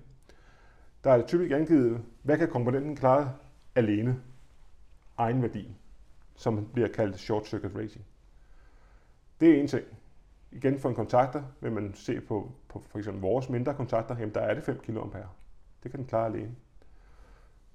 Der 1.03 1.11
er 1.11 1.27
typisk 1.27 1.51
angivet, 1.51 2.01
hvad 2.23 2.37
kan 2.37 2.49
komponenten 2.49 2.95
klare 2.95 3.33
alene, 3.75 4.21
egen 5.17 5.41
værdi, 5.41 5.75
som 6.35 6.69
bliver 6.73 6.87
kaldt 6.87 7.19
short 7.19 7.47
circuit 7.47 7.75
rating. 7.75 8.05
Det 9.39 9.49
er 9.49 9.61
en 9.61 9.67
ting. 9.67 9.85
Igen 10.51 10.79
for 10.79 10.89
en 10.89 10.95
kontakter 10.95 11.43
vil 11.61 11.71
man 11.71 11.93
se 11.93 12.21
på, 12.21 12.51
på 12.67 12.83
for 12.87 12.97
eksempel 12.97 13.21
vores 13.21 13.49
mindre 13.49 13.73
kontakter, 13.73 14.17
jamen 14.17 14.33
der 14.33 14.41
er 14.41 14.53
det 14.53 14.63
5 14.63 14.79
kA. 14.79 14.91
Det 15.83 15.91
kan 15.91 15.99
den 15.99 16.07
klare 16.07 16.25
alene. 16.25 16.55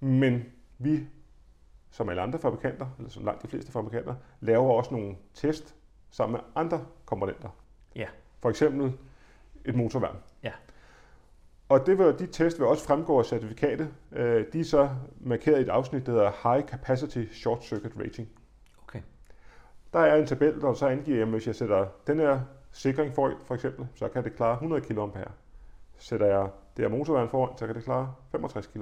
Men 0.00 0.44
vi, 0.78 1.06
som 1.90 2.08
alle 2.08 2.22
andre 2.22 2.38
fabrikanter, 2.38 2.86
eller 2.98 3.10
som 3.10 3.24
langt 3.24 3.42
de 3.42 3.48
fleste 3.48 3.72
fabrikanter, 3.72 4.14
laver 4.40 4.72
også 4.72 4.94
nogle 4.94 5.16
test 5.34 5.74
sammen 6.10 6.32
med 6.32 6.40
andre 6.54 6.86
komponenter. 7.04 7.48
Ja. 7.96 8.06
For 8.40 8.50
eksempel 8.50 8.92
et 9.64 9.74
motorværn. 9.74 10.16
Ja. 10.42 10.52
Og 11.68 11.86
det 11.86 11.98
vil, 11.98 12.18
de 12.18 12.26
test 12.26 12.58
vil 12.58 12.66
også 12.66 12.84
fremgå 12.84 13.18
af 13.18 13.24
certifikatet. 13.26 13.94
Øh, 14.12 14.44
De 14.52 14.60
er 14.60 14.64
så 14.64 14.90
markeret 15.20 15.58
i 15.58 15.62
et 15.62 15.68
afsnit, 15.68 16.06
der 16.06 16.12
hedder 16.12 16.52
High 16.54 16.68
Capacity 16.68 17.24
Short 17.32 17.64
Circuit 17.64 17.92
Rating. 17.98 18.28
Okay. 18.82 19.00
Der 19.92 19.98
er 19.98 20.16
en 20.16 20.26
tabel, 20.26 20.60
der 20.60 20.74
så 20.74 20.86
angiver, 20.86 21.22
at 21.22 21.28
hvis 21.28 21.46
jeg 21.46 21.54
sætter 21.54 21.86
den 22.06 22.18
her 22.18 22.40
sikring 22.72 23.14
foran, 23.14 23.36
for 23.44 23.54
eksempel, 23.54 23.86
så 23.94 24.08
kan 24.08 24.24
det 24.24 24.36
klare 24.36 24.52
100 24.52 24.82
kA. 24.82 25.22
Sætter 25.98 26.26
jeg 26.26 26.50
det 26.76 26.84
her 26.84 26.88
motorværn 26.98 27.28
foran, 27.28 27.58
så 27.58 27.66
kan 27.66 27.74
det 27.74 27.84
klare 27.84 28.14
65 28.30 28.66
kA, 28.66 28.80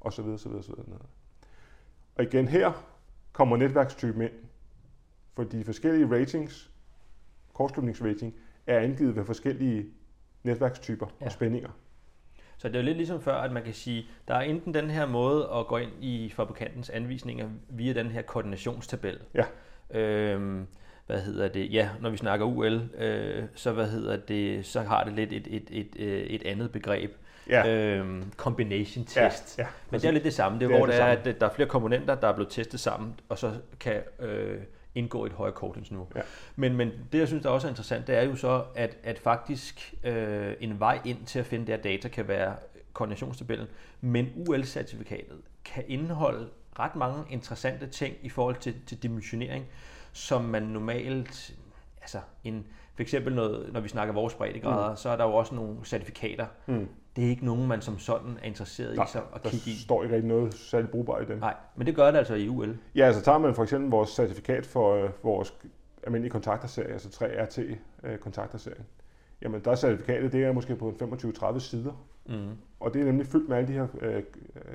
og 0.00 0.12
så 0.12 0.22
videre, 0.22 0.38
så 0.38 0.48
videre, 0.48 0.62
så 0.62 0.72
videre. 0.72 1.00
Og 2.16 2.24
igen 2.24 2.48
her 2.48 2.72
kommer 3.32 3.56
netværkstypen 3.56 4.22
ind, 4.22 4.32
for 5.34 5.44
de 5.44 5.64
forskellige 5.64 6.20
ratings, 6.20 6.70
kortslutningsrating, 7.54 8.34
er 8.66 8.78
angivet 8.78 9.16
ved 9.16 9.24
forskellige 9.24 9.86
netværkstyper 10.44 11.06
Ja. 11.20 11.26
og 11.26 11.32
spændinger. 11.32 11.68
Så 12.58 12.68
det 12.68 12.76
er 12.76 12.80
jo 12.80 12.84
lidt 12.84 12.96
ligesom 12.96 13.22
før, 13.22 13.34
at 13.34 13.52
man 13.52 13.62
kan 13.62 13.74
sige, 13.74 14.06
der 14.28 14.34
er 14.34 14.40
enten 14.40 14.74
den 14.74 14.90
her 14.90 15.06
måde 15.06 15.48
at 15.54 15.66
gå 15.66 15.76
ind 15.76 15.90
i 16.00 16.32
fabrikantens 16.36 16.90
anvisninger 16.90 17.48
via 17.68 17.92
den 17.92 18.06
her 18.06 18.22
koordinationstabel. 18.22 19.18
Ja. 19.34 19.44
Øhm, 20.00 20.66
hvad 21.06 21.20
hedder 21.20 21.48
det? 21.48 21.72
Ja, 21.72 21.88
når 22.00 22.10
vi 22.10 22.16
snakker 22.16 22.46
UL, 22.46 22.88
øh, 22.98 23.44
så 23.54 23.72
hvad 23.72 23.86
hedder 23.88 24.16
det? 24.16 24.66
Så 24.66 24.80
har 24.80 25.04
det 25.04 25.12
lidt 25.12 25.32
et, 25.32 25.46
et, 25.50 25.64
et, 25.70 25.88
øh, 25.98 26.20
et 26.20 26.42
andet 26.46 26.72
begreb. 26.72 27.10
Ja, 27.48 27.68
Øhm, 27.74 28.32
combination 28.36 29.04
test. 29.04 29.58
ja, 29.58 29.66
Men 29.90 30.00
det 30.00 30.08
er 30.08 30.12
lidt 30.12 30.24
det 30.24 30.32
samme. 30.34 30.58
Det 30.58 30.64
er, 30.64 30.68
Det 30.68 30.74
er 30.74 30.78
hvor 30.78 30.86
det 30.86 31.00
er, 31.00 31.04
at 31.04 31.40
der 31.40 31.46
er 31.46 31.52
flere 31.54 31.68
komponenter, 31.68 32.14
der 32.14 32.28
er 32.28 32.32
blevet 32.34 32.52
testet 32.52 32.80
sammen, 32.80 33.14
og 33.28 33.38
så 33.38 33.52
kan 33.80 34.02
øh, 34.20 34.58
indgå 34.94 35.24
i 35.24 35.26
et 35.26 35.32
højere 35.32 35.54
kortningsniveau. 35.54 36.08
Ja. 36.16 36.20
Men, 36.56 36.76
men 36.76 36.90
det, 37.12 37.18
jeg 37.18 37.28
synes, 37.28 37.42
der 37.42 37.50
også 37.50 37.66
er 37.66 37.70
interessant, 37.70 38.06
det 38.06 38.16
er 38.16 38.22
jo 38.22 38.36
så, 38.36 38.64
at, 38.74 38.96
at 39.02 39.18
faktisk 39.18 39.94
øh, 40.04 40.54
en 40.60 40.80
vej 40.80 41.00
ind 41.04 41.26
til 41.26 41.38
at 41.38 41.46
finde 41.46 41.66
det 41.66 41.74
her 41.74 41.82
data 41.82 42.08
kan 42.08 42.28
være 42.28 42.56
koordinationstabellen, 42.92 43.68
men 44.00 44.26
UL-certifikatet 44.36 45.36
kan 45.64 45.84
indeholde 45.88 46.48
ret 46.78 46.96
mange 46.96 47.24
interessante 47.30 47.86
ting 47.86 48.16
i 48.22 48.28
forhold 48.28 48.56
til, 48.56 48.74
til 48.86 49.02
dimensionering, 49.02 49.66
som 50.12 50.44
man 50.44 50.62
normalt, 50.62 51.54
altså 52.00 52.20
en, 52.44 52.66
for 52.94 53.02
eksempel 53.02 53.34
noget, 53.34 53.72
når 53.72 53.80
vi 53.80 53.88
snakker 53.88 54.14
vores 54.14 54.34
breddegrader, 54.34 54.90
mm. 54.90 54.96
så 54.96 55.08
er 55.08 55.16
der 55.16 55.24
jo 55.24 55.34
også 55.34 55.54
nogle 55.54 55.76
certifikater. 55.84 56.46
Mm. 56.66 56.88
Det 57.16 57.24
er 57.24 57.28
ikke 57.28 57.44
nogen, 57.44 57.68
man 57.68 57.80
som 57.80 57.98
sådan 57.98 58.38
er 58.42 58.46
interesseret 58.46 58.96
Nej, 58.96 59.04
i 59.04 59.08
så 59.08 59.20
at 59.34 59.42
kigge 59.42 59.70
i. 59.70 59.74
står 59.74 60.02
ikke 60.02 60.14
rigtig 60.14 60.28
noget 60.28 60.54
særligt 60.54 60.90
brugbart 60.90 61.22
i 61.22 61.26
den. 61.26 61.38
Nej, 61.38 61.54
men 61.76 61.86
det 61.86 61.96
gør 61.96 62.10
det 62.10 62.18
altså 62.18 62.34
i 62.34 62.48
UL. 62.48 62.78
Ja, 62.94 63.06
altså 63.06 63.22
tager 63.22 63.38
man 63.38 63.54
for 63.54 63.62
eksempel 63.62 63.90
vores 63.90 64.10
certifikat 64.10 64.66
for 64.66 64.94
øh, 64.94 65.10
vores 65.22 65.54
almindelige 66.02 66.30
kontakterserie, 66.30 66.92
altså 66.92 67.08
3RT 67.24 67.60
øh, 68.02 68.18
jamen 69.42 69.60
der 69.64 69.70
er 69.70 69.74
certifikatet, 69.74 70.32
det 70.32 70.44
er 70.44 70.52
måske 70.52 70.76
på 70.76 70.88
en 70.88 71.12
25-30 71.12 71.58
sider. 71.58 71.92
Mm. 72.26 72.50
Og 72.80 72.94
det 72.94 73.00
er 73.00 73.04
nemlig 73.04 73.26
fyldt 73.26 73.48
med 73.48 73.56
alle 73.56 73.68
de 73.68 73.72
her 73.72 73.86
øh, 74.00 74.22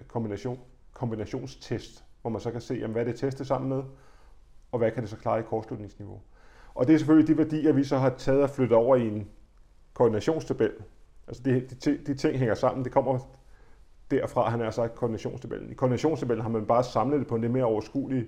kombination, 0.08 0.60
kombinationstest, 0.94 2.04
hvor 2.22 2.30
man 2.30 2.42
så 2.42 2.52
kan 2.52 2.62
se, 2.62 2.74
jamen, 2.74 2.92
hvad 2.92 3.02
er 3.02 3.06
det 3.06 3.20
testet 3.20 3.48
sammen 3.48 3.70
med, 3.70 3.84
og 4.72 4.80
hvad 4.80 4.92
kan 4.92 5.04
det 5.04 5.10
så 5.10 5.18
klare 5.18 5.40
i 5.40 5.44
kortslutningsniveau. 5.44 6.22
Og 6.76 6.88
det 6.88 6.94
er 6.94 6.98
selvfølgelig 6.98 7.28
de 7.28 7.38
værdier, 7.38 7.74
vi 7.74 7.84
så 7.84 7.98
har 7.98 8.10
taget 8.10 8.44
og 8.44 8.50
flyttet 8.50 8.78
over 8.78 8.96
i 8.96 9.08
en 9.08 9.28
koordinationstabel. 9.94 10.72
Altså 11.30 11.44
de, 11.44 11.62
de, 11.86 11.98
de 12.08 12.14
ting 12.14 12.38
hænger 12.38 12.56
sammen, 12.56 12.84
det 12.84 12.92
kommer 12.92 13.20
derfra, 14.12 14.50
han 14.50 14.60
har 14.60 14.72
sagt, 14.72 14.96
koordinationstabellen. 14.96 15.72
I 15.72 15.74
koordinationstabellen 15.74 16.42
har 16.42 16.50
man 16.50 16.66
bare 16.66 16.84
samlet 16.84 17.20
det 17.20 17.28
på 17.28 17.36
en 17.36 17.42
lidt 17.42 17.54
mere 17.54 17.64
overskuelig 17.64 18.26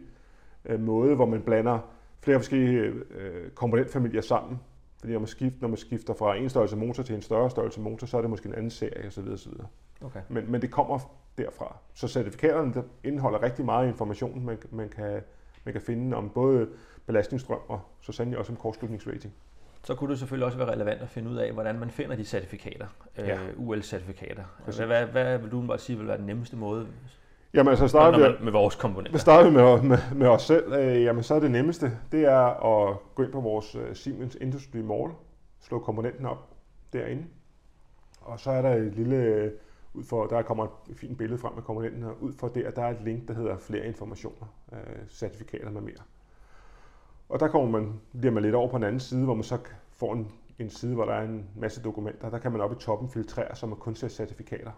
øh, 0.66 0.80
måde, 0.80 1.16
hvor 1.16 1.26
man 1.26 1.42
blander 1.42 1.80
flere 2.20 2.40
forskellige 2.40 2.80
øh, 3.12 3.52
komponentfamilier 3.56 4.22
sammen. 4.22 4.60
Fordi 5.00 5.14
når 5.14 5.20
man, 5.20 5.28
skifter, 5.28 5.58
når 5.62 5.68
man 5.68 5.78
skifter 5.78 6.14
fra 6.14 6.36
en 6.36 6.50
størrelse 6.50 6.76
motor 6.76 7.04
til 7.04 7.16
en 7.16 7.22
større 7.22 7.50
størrelse 7.50 7.82
motor, 7.82 8.08
så 8.08 8.18
er 8.18 8.22
det 8.22 8.30
måske 8.30 8.50
en 8.50 8.56
anden 8.56 8.72
serie 8.72 9.08
osv. 9.08 9.28
osv. 9.34 9.54
Okay. 10.02 10.22
Men, 10.30 10.52
men 10.52 10.62
det 10.62 10.72
kommer 10.72 11.00
derfra. 11.38 11.76
Så 11.94 12.08
certifikaterne 12.08 12.74
der 12.74 12.84
indeholder 13.04 13.44
rigtig 13.44 13.66
meget 13.66 13.88
information, 13.88 14.46
man, 14.46 14.58
man, 14.72 14.90
kan, 14.90 15.22
man 15.66 15.74
kan 15.74 15.82
finde 15.82 16.18
om 16.18 16.30
både 16.30 16.70
belastningsstrøm 17.06 17.60
og 17.68 17.80
så 18.02 18.12
sandelig 18.12 18.40
også 18.40 18.52
om 18.52 18.58
kortslutningsrating. 18.58 19.34
Så 19.84 19.96
kunne 19.96 20.10
det 20.12 20.20
selvfølgelig 20.20 20.46
også 20.46 20.58
være 20.58 20.72
relevant 20.72 21.02
at 21.02 21.10
finde 21.10 21.30
ud 21.30 21.36
af, 21.36 21.52
hvordan 21.54 21.80
man 21.80 21.90
finder 21.92 22.16
de 22.16 22.26
certifikater, 22.26 22.88
Ja. 23.18 23.34
øh, 23.36 23.50
UL-certifikater. 23.58 24.44
Præcis. 24.66 24.86
Hvad, 24.86 25.06
hvad, 25.06 25.38
vil 25.38 25.52
du 25.52 25.62
bare 25.62 25.80
sige 25.80 25.98
vil 25.98 26.08
være 26.08 26.18
den 26.18 26.26
nemmeste 26.26 26.56
måde, 26.56 26.88
Jamen 27.54 27.70
altså 27.70 27.88
starter 27.88 28.32
vi, 28.32 28.44
med 28.44 28.52
vores 28.52 28.76
komponenter? 28.76 29.20
Starter 29.20 29.50
vi 29.50 29.56
med, 29.56 29.82
med, 29.82 29.98
med 30.16 30.28
os 30.28 30.42
selv, 30.42 30.74
øh, 30.74 31.04
jamen 31.04 31.24
så 31.24 31.36
er 31.36 31.40
det 31.40 31.52
nemmeste, 31.52 31.92
det 32.12 32.26
er 32.26 32.38
at 32.92 32.98
gå 33.16 33.24
ind 33.24 33.32
på 33.32 33.42
vores 33.42 33.76
øh, 33.76 33.96
Siemens 33.96 34.38
Industry 34.42 34.78
Mall, 34.78 35.12
slå 35.60 35.80
komponenten 35.80 36.26
op 36.26 36.50
derinde, 36.94 37.24
og 38.22 38.40
så 38.40 38.52
er 38.52 38.62
der 38.62 38.70
et 38.76 38.94
lille, 38.96 39.16
øh, 39.16 39.52
ud 39.94 40.04
for, 40.04 40.26
der 40.28 40.42
kommer 40.42 40.66
et 40.90 40.98
fint 40.98 41.18
billede 41.18 41.40
frem 41.40 41.54
af 41.58 41.64
komponenten, 41.64 42.04
og 42.04 42.24
ud 42.24 42.34
for 42.34 42.48
der, 42.48 42.72
der 42.72 42.82
er 42.82 42.90
et 42.90 43.02
link, 43.06 43.28
der 43.28 43.34
hedder 43.34 43.58
flere 43.58 43.86
informationer, 43.86 44.48
øh, 44.74 44.80
certifikater 45.10 45.70
med 45.70 45.82
mere. 45.82 46.02
Og 47.32 47.40
der 47.40 47.48
kommer 47.48 47.80
man, 47.80 48.02
bliver 48.20 48.34
man 48.34 48.44
lidt 48.44 48.56
over 48.56 48.68
på 48.68 48.78
en 48.78 48.84
anden 48.84 49.00
side, 49.00 49.24
hvor 49.24 49.34
man 49.34 49.44
så 49.44 49.58
får 49.92 50.14
en, 50.14 50.32
en 50.60 50.70
side, 50.70 50.94
hvor 50.94 51.06
der 51.06 51.14
er 51.14 51.24
en 51.24 51.50
masse 51.56 51.82
dokumenter. 51.82 52.30
Der 52.30 52.40
kan 52.40 52.52
man 52.52 52.62
oppe 52.62 52.76
i 52.76 52.80
toppen 52.80 53.10
filtrere, 53.10 53.56
så 53.56 53.66
man 53.66 53.78
kun 53.78 53.96
ser 53.96 54.08
certifikater. 54.08 54.72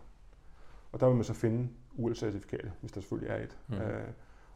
Og 0.92 1.00
der 1.00 1.08
vil 1.08 1.16
man 1.16 1.24
så 1.24 1.34
finde 1.34 1.70
UL-certifikatet, 1.98 2.72
hvis 2.82 2.92
der 2.92 3.02
selvfølgelig 3.02 3.30
er 3.30 3.44
et. 3.44 3.58
Mm. 3.68 3.76
Øh, 3.76 4.08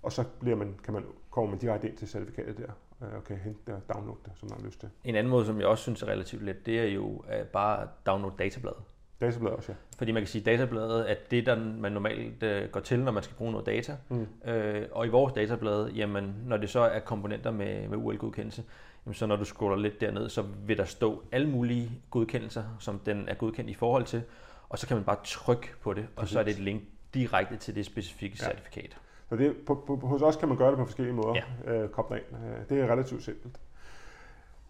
og 0.02 0.12
så 0.12 0.24
bliver 0.40 0.56
man, 0.56 0.76
kan 0.84 0.94
man, 0.94 1.04
kommer 1.30 1.50
man 1.52 1.60
direkte 1.60 1.90
ind 1.90 1.98
til 1.98 2.08
certifikatet 2.08 2.58
der, 2.58 2.72
øh, 3.08 3.16
og 3.16 3.24
kan 3.24 3.38
hente 3.38 3.60
det 3.68 3.76
og 3.76 3.82
downloade 3.94 4.20
det, 4.26 4.32
som 4.36 4.50
man 4.50 4.60
har 4.60 4.66
lyst 4.66 4.80
til. 4.80 4.90
En 5.04 5.16
anden 5.16 5.32
måde, 5.32 5.46
som 5.46 5.60
jeg 5.60 5.68
også 5.68 5.82
synes 5.82 6.04
er 6.04 6.08
relativt 6.08 6.44
let, 6.44 6.66
det 6.66 6.80
er 6.80 6.86
jo 6.86 7.24
at 7.28 7.48
bare 7.48 7.88
downloade 8.06 8.36
databladet. 8.40 8.84
Databladet 9.22 9.58
også, 9.58 9.72
ja. 9.72 9.76
Fordi 9.98 10.12
man 10.12 10.22
kan 10.22 10.28
sige, 10.28 10.40
at 10.42 10.46
databladet 10.46 11.12
er 11.12 11.16
det, 11.32 11.46
der 11.46 11.56
man 11.56 11.92
normalt 11.92 12.44
øh, 12.44 12.70
går 12.70 12.80
til, 12.80 13.00
når 13.00 13.12
man 13.12 13.24
skal 13.24 13.36
bruge 13.36 13.52
noget 13.52 13.66
data. 13.66 13.96
Mm. 14.10 14.28
Øh, 14.52 14.86
og 14.92 15.06
i 15.06 15.10
vores 15.10 15.34
datablad, 15.34 15.90
jamen, 15.90 16.36
når 16.46 16.58
det 16.58 16.70
så 16.70 16.80
er 16.80 17.00
komponenter 17.00 17.52
med, 17.52 17.88
med 17.88 17.98
UL-godkendelse, 17.98 18.64
jamen, 19.06 19.14
så 19.14 19.26
når 19.26 19.36
du 19.36 19.46
scroller 19.46 19.78
lidt 19.78 20.02
derned, 20.02 20.30
så 20.30 20.44
vil 20.66 20.78
der 20.78 20.86
stå 20.86 21.24
alle 21.32 21.50
mulige 21.50 21.92
godkendelser, 22.12 22.64
som 22.80 23.00
den 23.00 23.30
er 23.30 23.34
godkendt 23.34 23.70
i 23.70 23.74
forhold 23.74 24.04
til, 24.06 24.22
og 24.70 24.80
så 24.80 24.88
kan 24.88 24.98
man 24.98 25.04
bare 25.04 25.18
trykke 25.24 25.70
på 25.82 25.94
det, 25.94 26.08
og 26.16 26.28
så 26.28 26.40
er 26.40 26.44
det 26.44 26.52
et 26.52 26.60
link 26.60 26.82
direkte 27.14 27.56
til 27.58 27.76
det 27.76 27.86
specifikke 27.86 28.38
Ja. 28.42 28.46
certifikat. 28.46 28.98
Så 29.30 29.36
det, 29.36 29.56
på, 29.66 29.84
på, 29.88 30.08
hos 30.08 30.22
os 30.22 30.36
kan 30.36 30.48
man 30.48 30.58
gøre 30.58 30.70
det 30.70 30.78
på 30.78 30.86
forskellige 30.86 31.16
måder, 31.16 31.36
ja. 31.66 31.74
øh, 31.74 31.90
koble 31.90 32.18
ind. 32.18 32.26
Øh, 32.46 32.70
det 32.70 32.84
er 32.84 32.92
relativt 32.92 33.24
simpelt. 33.24 33.56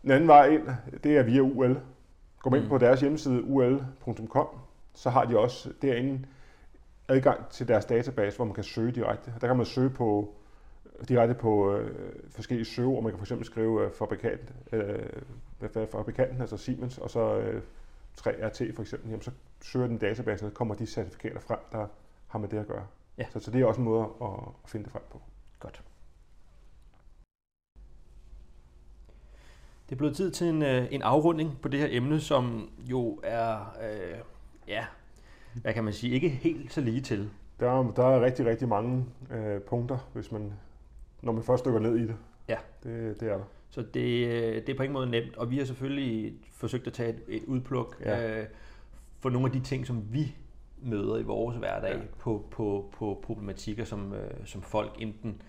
Den 0.02 0.12
anden 0.12 0.28
vej 0.28 0.48
ind, 0.48 0.68
det 1.04 1.18
er 1.18 1.24
via 1.24 1.40
UL. 1.42 1.80
Gå 2.50 2.56
ind 2.56 2.64
Mm. 2.64 2.70
på 2.70 2.78
deres 2.78 3.02
hjemmeside 3.02 3.44
ul.com, 3.44 4.48
så 4.94 5.10
har 5.10 5.26
de 5.26 5.40
også 5.40 5.74
derinde 5.82 6.26
adgang 7.08 7.50
til 7.50 7.68
deres 7.68 7.86
database, 7.86 8.36
hvor 8.36 8.46
man 8.46 8.54
kan 8.54 8.64
søge 8.64 8.92
direkte. 8.92 9.34
Der 9.42 9.48
kan 9.48 9.58
man 9.58 9.66
søge 9.66 9.90
på 9.90 10.34
direkte 11.08 11.34
på 11.36 11.72
øh, 11.72 11.92
forskellige 12.30 12.66
søgeord. 12.66 13.04
Man 13.04 13.14
kan 13.18 13.26
fx 13.26 13.46
skrive 13.46 13.86
øh, 13.86 13.92
fabrikant, 13.92 14.54
øh, 14.72 15.00
hvad 15.60 15.88
fabrikanten, 15.92 16.42
altså 16.42 16.58
Siemens, 16.58 16.98
og 16.98 17.10
så 17.10 17.38
øh, 17.38 17.62
3RT 18.20 18.76
for 18.76 18.82
eksempel. 18.82 19.10
Jamen, 19.10 19.22
så 19.22 19.32
søger 19.62 19.88
den 19.88 19.98
database, 19.98 20.46
og 20.46 20.52
så 20.52 20.56
kommer 20.56 20.76
de 20.76 20.86
certifikater 20.86 21.40
frem, 21.40 21.60
der 21.72 21.88
har 22.28 22.40
med 22.40 22.50
det 22.50 22.58
at 22.58 22.68
gøre. 22.68 22.88
Ja. 23.18 23.26
Så, 23.30 23.40
så 23.40 23.52
det 23.52 23.62
er 23.62 23.66
også 23.66 23.82
en 23.82 23.86
måde 23.86 24.02
at, 24.22 24.28
at 24.64 24.70
finde 24.70 24.84
det 24.84 24.92
frem 24.92 25.04
på. 25.12 25.22
Godt. 25.60 25.84
Det 29.90 29.96
er 29.96 29.98
blevet 29.98 30.16
tid 30.16 30.32
til 30.32 30.48
en, 30.48 30.62
øh, 30.62 30.88
en 30.92 31.02
afrunding 31.02 31.62
på 31.62 31.68
det 31.68 31.80
her 31.80 31.88
emne, 31.92 32.20
som 32.20 32.70
jo 32.80 33.20
er, 33.24 33.78
øh, 33.84 34.18
ja, 34.68 34.86
hvad 35.62 35.74
kan 35.74 35.84
man 35.84 35.94
sige, 35.94 36.14
ikke 36.14 36.30
helt 36.30 36.74
så 36.74 36.82
lige 36.82 37.02
til. 37.02 37.30
Der 37.60 37.70
er, 37.72 37.92
der 37.92 38.04
er 38.06 38.22
rigtig, 38.26 38.46
rigtig 38.46 38.68
mange 38.68 39.06
øh, 39.32 39.62
punkter, 39.62 39.98
hvis 40.14 40.32
man, 40.32 40.54
når 41.22 41.32
man 41.32 41.44
først 41.44 41.66
dykker 41.66 41.80
ned 41.80 41.96
i 41.98 42.02
det. 42.02 42.16
Ja. 42.48 42.58
Det, 42.84 43.20
det 43.20 43.30
er 43.32 43.38
der. 43.38 43.44
Så 43.70 43.82
det, 43.94 44.28
øh, 44.28 44.56
det 44.56 44.70
er 44.70 44.76
på 44.78 44.84
ingen 44.84 44.94
måde 44.94 45.10
nemt, 45.10 45.38
og 45.38 45.52
vi 45.52 45.58
har 45.58 45.66
selvfølgelig 45.66 46.34
forsøgt 46.54 46.88
at 46.88 46.94
tage 46.94 47.10
et, 47.10 47.22
et 47.28 47.44
udpluk 47.48 48.02
Ja. 48.06 48.40
øh, 48.40 48.46
for 49.20 49.30
nogle 49.30 49.46
af 49.48 49.52
de 49.52 49.60
ting, 49.60 49.88
som 49.88 50.04
vi 50.14 50.36
møder 50.82 51.18
i 51.18 51.24
vores 51.24 51.58
hverdag 51.58 51.92
Ja. 51.96 52.00
på, 52.20 52.46
på, 52.52 52.90
på 52.98 53.20
problematikker, 53.24 53.84
som, 53.86 54.14
øh, 54.14 54.32
som 54.46 54.62
folk 54.62 54.96
enten 55.00 55.42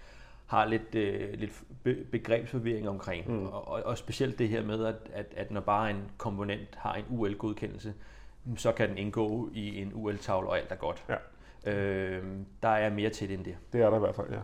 har 0.49 0.65
lidt, 0.65 0.95
øh, 0.95 1.33
lidt 1.35 1.63
be- 1.83 2.05
begrebsforvirring 2.13 2.89
omkring. 2.89 3.33
Mm. 3.33 3.47
Og, 3.47 3.69
og, 3.69 3.99
specielt 3.99 4.39
det 4.39 4.49
her 4.49 4.65
med, 4.65 4.85
at, 4.85 4.95
at, 5.13 5.27
at 5.37 5.51
når 5.51 5.61
bare 5.61 5.91
en 5.91 6.03
komponent 6.19 6.69
har 6.77 6.95
en 6.95 7.05
UL-godkendelse, 7.09 7.95
så 8.57 8.73
kan 8.73 8.89
den 8.89 8.99
indgå 8.99 9.51
i 9.53 9.83
en 9.83 9.93
UL-tavle, 9.95 10.49
og 10.49 10.59
alt 10.59 10.73
er 10.73 10.77
godt. 10.77 11.05
Ja. 11.09 11.17
Øh, 11.73 12.25
der 12.63 12.69
er 12.69 12.91
mere 12.91 13.11
til 13.11 13.29
det 13.29 13.35
end 13.35 13.45
det. 13.45 13.57
Det 13.73 13.81
er 13.81 13.91
der 13.91 13.97
i 13.97 14.01
hvert 14.01 14.15
fald, 14.15 14.27
ja. 14.31 14.41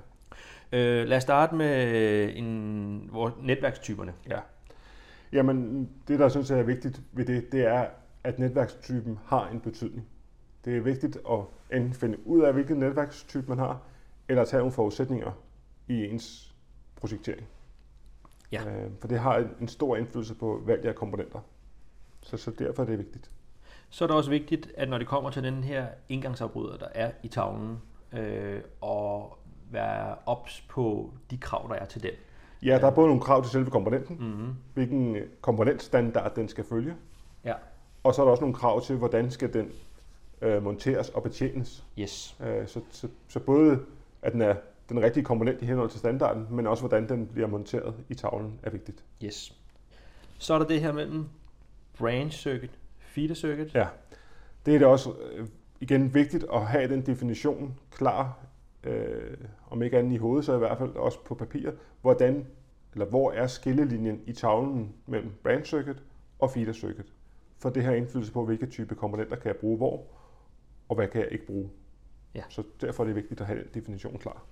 Øh, 0.73 1.07
lad 1.07 1.17
os 1.17 1.23
starte 1.23 1.55
med 1.55 2.33
en, 2.37 3.09
vores 3.13 3.35
netværkstyperne. 3.43 4.13
ja. 4.31 4.39
Jamen, 5.33 5.89
det 6.09 6.19
der 6.19 6.29
synes 6.29 6.51
jeg 6.51 6.59
er 6.59 6.63
vigtigt 6.63 7.03
ved 7.13 7.25
det, 7.25 7.53
det 7.53 7.67
er, 7.67 7.87
at 8.25 8.39
netværkstypen 8.39 9.19
har 9.27 9.49
en 9.49 9.61
betydning. 9.61 10.07
Det 10.65 10.77
er 10.77 10.81
vigtigt 10.81 11.17
at 11.31 11.41
enten 11.73 11.95
finde 11.95 12.27
ud 12.27 12.43
af, 12.43 12.53
hvilken 12.53 12.77
netværkstype 12.77 13.49
man 13.49 13.59
har, 13.59 13.81
eller 14.29 14.45
tage 14.45 14.59
nogle 14.59 14.73
forudsætninger 14.73 15.44
i 15.89 16.05
ens 16.05 16.55
projektering. 16.97 17.47
Ja. 18.53 18.63
Øh, 18.69 18.91
for 19.01 19.09
det 19.09 19.19
har 19.19 19.45
en- 19.61 19.69
stor 19.69 19.97
indflydelse 19.97 20.35
på 20.35 20.63
valg 20.67 20.85
af 20.87 20.95
komponenter. 20.95 21.41
Så, 22.23 22.37
så 22.37 22.51
derfor 22.51 22.83
er 22.83 22.87
det 22.87 22.99
vigtigt. 22.99 23.31
Så 23.91 24.05
er 24.05 24.07
det 24.09 24.17
også 24.17 24.31
vigtigt, 24.31 24.73
at 24.77 24.89
når 24.89 24.99
det 24.99 25.07
kommer 25.07 25.31
til 25.31 25.43
den 25.43 25.65
her 25.65 25.87
indgangsafbryder, 26.09 26.77
der 26.77 26.89
er 26.95 27.11
i 27.23 27.29
tavlen, 27.29 27.79
øh, 28.13 28.61
og 28.81 29.39
være 29.71 30.17
ops 30.27 30.61
på 30.69 31.11
de 31.31 31.39
krav, 31.39 31.69
der 31.69 31.75
er 31.75 31.85
til 31.87 32.03
den. 32.03 32.11
Ja, 32.63 32.79
der 32.79 32.87
er 32.87 32.95
både 32.95 33.07
nogle 33.07 33.23
krav 33.23 33.43
til 33.43 33.51
selve 33.53 33.71
komponenten, 33.71 34.17
Mm-hmm. 34.21 34.55
hvilken 34.75 35.17
komponentstandard 35.41 36.35
den 36.35 36.49
skal 36.49 36.65
følge, 36.65 36.95
Ja. 37.45 37.55
og 38.05 38.15
så 38.15 38.23
er 38.23 38.25
der 38.27 38.31
også 38.31 38.41
nogle 38.41 38.55
krav 38.57 38.83
til, 38.83 38.97
hvordan 38.97 39.31
skal 39.31 39.53
den 39.53 39.73
øh, 40.43 40.63
monteres 40.63 41.09
og 41.09 41.23
betjenes. 41.23 41.85
Yes. 41.99 42.37
Øh, 42.41 42.67
så, 42.69 42.81
så, 42.91 43.09
så 43.29 43.41
både 43.41 43.81
at 44.23 44.33
den 44.33 44.43
er 44.43 44.55
den 44.89 45.03
rigtige 45.03 45.25
komponent 45.25 45.63
i 45.63 45.65
henhold 45.65 45.91
til 45.91 45.99
standarden, 45.99 46.47
men 46.51 46.67
også 46.67 46.83
hvordan 46.83 47.09
den 47.09 47.27
bliver 47.27 47.49
monteret 47.49 47.95
i 48.09 48.15
tavlen 48.15 48.61
er 48.63 48.71
vigtigt. 48.71 49.05
Yes. 49.25 49.61
Så 50.39 50.55
er 50.55 50.59
der 50.59 50.67
det 50.67 50.81
her 50.81 50.93
mellem 50.93 51.27
branch 51.99 52.39
circuit, 52.39 52.79
feeder 52.99 53.35
circuit. 53.35 53.75
Ja. 53.75 53.87
Det 54.67 54.75
er 54.75 54.79
det 54.79 54.87
også 54.87 55.13
øh, 55.33 55.47
igen 55.81 56.15
vigtigt 56.15 56.45
at 56.53 56.67
have 56.67 56.89
den 56.89 57.07
definition 57.07 57.79
klar, 57.91 58.39
øh, 58.85 59.37
om 59.71 59.83
ikke 59.83 59.99
andet 59.99 60.13
i 60.13 60.17
hovedet, 60.17 60.45
så 60.45 60.55
i 60.55 60.59
hvert 60.59 60.79
fald 60.79 60.91
også 60.91 61.19
på 61.25 61.35
papir, 61.35 61.71
hvordan 62.01 62.47
eller 62.93 63.07
hvor 63.07 63.33
er 63.33 63.47
skillelinjen 63.47 64.21
i 64.27 64.33
tavlen 64.33 64.95
mellem 65.07 65.33
branch 65.43 65.71
circuit 65.71 66.03
og 66.39 66.51
feeder 66.51 66.73
circuit. 66.73 67.13
For 67.59 67.71
det 67.71 67.85
har 67.85 67.93
indflydelse 67.93 68.33
på, 68.33 68.45
hvilke 68.45 68.67
type 68.67 68.95
komponenter 68.95 69.37
kan 69.37 69.47
jeg 69.47 69.57
bruge 69.57 69.77
hvor, 69.77 70.07
og 70.89 70.97
hvad 70.97 71.09
kan 71.09 71.21
jeg 71.21 71.33
ikke 71.33 71.47
bruge. 71.47 71.71
Ja. 72.35 72.43
Så 72.49 72.63
derfor 72.81 73.03
er 73.03 73.07
det 73.07 73.17
vigtigt 73.17 73.41
at 73.41 73.47
have 73.47 73.59
den 73.59 73.69
definition 73.75 74.19
klar. 74.19 74.43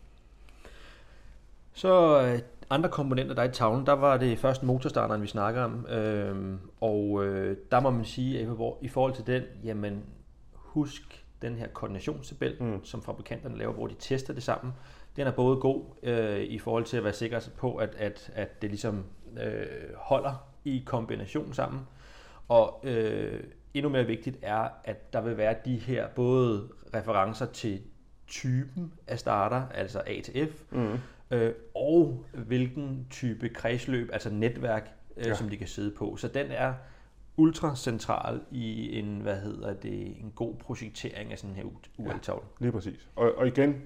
Så 1.73 2.23
øh, 2.23 2.39
andre 2.71 2.89
komponenter, 2.89 3.35
der 3.35 3.43
er 3.43 3.49
i 3.49 3.53
tavlen, 3.53 3.87
der 3.87 3.93
var 3.93 4.17
det 4.17 4.39
først 4.39 4.63
motorstarteren, 4.63 5.23
vi 5.23 5.27
snakker 5.27 5.63
om. 5.63 5.87
Øhm, 5.87 6.59
og 6.81 7.25
øh, 7.25 7.57
der 7.71 7.81
må 7.81 7.91
man 7.91 8.05
sige, 8.05 8.41
at 8.41 8.49
i 8.83 8.89
forhold 8.89 9.15
til 9.15 9.27
den, 9.27 9.43
jamen 9.65 10.05
husk 10.53 11.25
den 11.43 11.57
her 11.57 11.69
koordinationstabel, 11.69 12.57
mm. 12.61 12.85
som 12.85 13.03
fabrikanterne 13.03 13.59
laver, 13.59 13.73
hvor 13.73 13.87
de 13.87 13.95
tester 13.99 14.35
det 14.35 14.43
sammen, 14.43 14.75
den 15.17 15.27
er 15.27 15.31
både 15.31 15.57
god 15.57 15.85
øh, 16.03 16.41
i 16.41 16.59
forhold 16.59 16.85
til 16.85 16.97
at 16.97 17.05
være 17.05 17.13
sikker 17.13 17.41
på, 17.57 17.77
at, 17.77 17.95
at, 17.95 18.31
at 18.35 18.63
det 18.63 18.71
ligesom 18.71 19.05
øh, 19.43 19.67
holder 19.97 20.49
i 20.65 20.83
kombination 20.87 21.53
sammen, 21.53 21.81
og 22.49 22.81
øh, 22.85 23.41
endnu 23.75 23.91
mere 23.91 24.07
vigtigt 24.07 24.39
er, 24.43 24.69
at 24.85 25.13
der 25.13 25.21
vil 25.21 25.37
være 25.37 25.55
de 25.65 25.77
her 25.77 26.09
både 26.09 26.69
referencer 26.95 27.47
til 27.47 27.81
typen 28.27 28.93
af 29.07 29.19
starter, 29.19 29.63
altså 29.75 30.03
A 30.07 30.21
til 30.21 30.49
F, 30.49 30.63
mm. 30.71 30.99
Øh, 31.33 31.53
og 31.75 32.25
hvilken 32.33 33.07
type 33.11 33.49
kredsløb, 33.49 34.11
altså 34.13 34.31
netværk, 34.31 34.91
øh, 35.17 35.27
ja. 35.27 35.35
som 35.35 35.49
de 35.49 35.57
kan 35.57 35.67
sidde 35.67 35.91
på. 35.91 36.17
Så 36.17 36.29
den 36.29 36.47
er 36.51 36.75
ultra 37.37 37.77
central 37.77 38.41
i 38.51 38.99
en, 38.99 39.21
hvad 39.21 39.41
hedder 39.41 39.75
det, 39.75 40.21
en 40.21 40.33
god 40.37 40.55
projektering 40.55 41.33
af 41.33 41.39
sådan 41.39 41.57
her 41.57 41.65
UL-tavle. 41.99 42.45
Ja, 42.61 42.65
lige 42.65 42.73
præcis. 42.73 43.09
Og, 43.17 43.35
og 43.37 43.47
igen, 43.47 43.83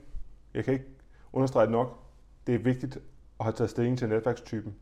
jeg 0.55 0.64
kan 0.64 0.74
ikke 0.74 0.86
understrege 1.32 1.66
det 1.66 1.72
nok, 1.72 1.99
det 2.47 2.55
er 2.55 2.59
vigtigt 2.59 2.97
at 3.40 3.44
have 3.44 3.53
taget 3.53 3.70
stilling 3.70 3.99
til 3.99 4.09
netværkstypen, 4.09 4.74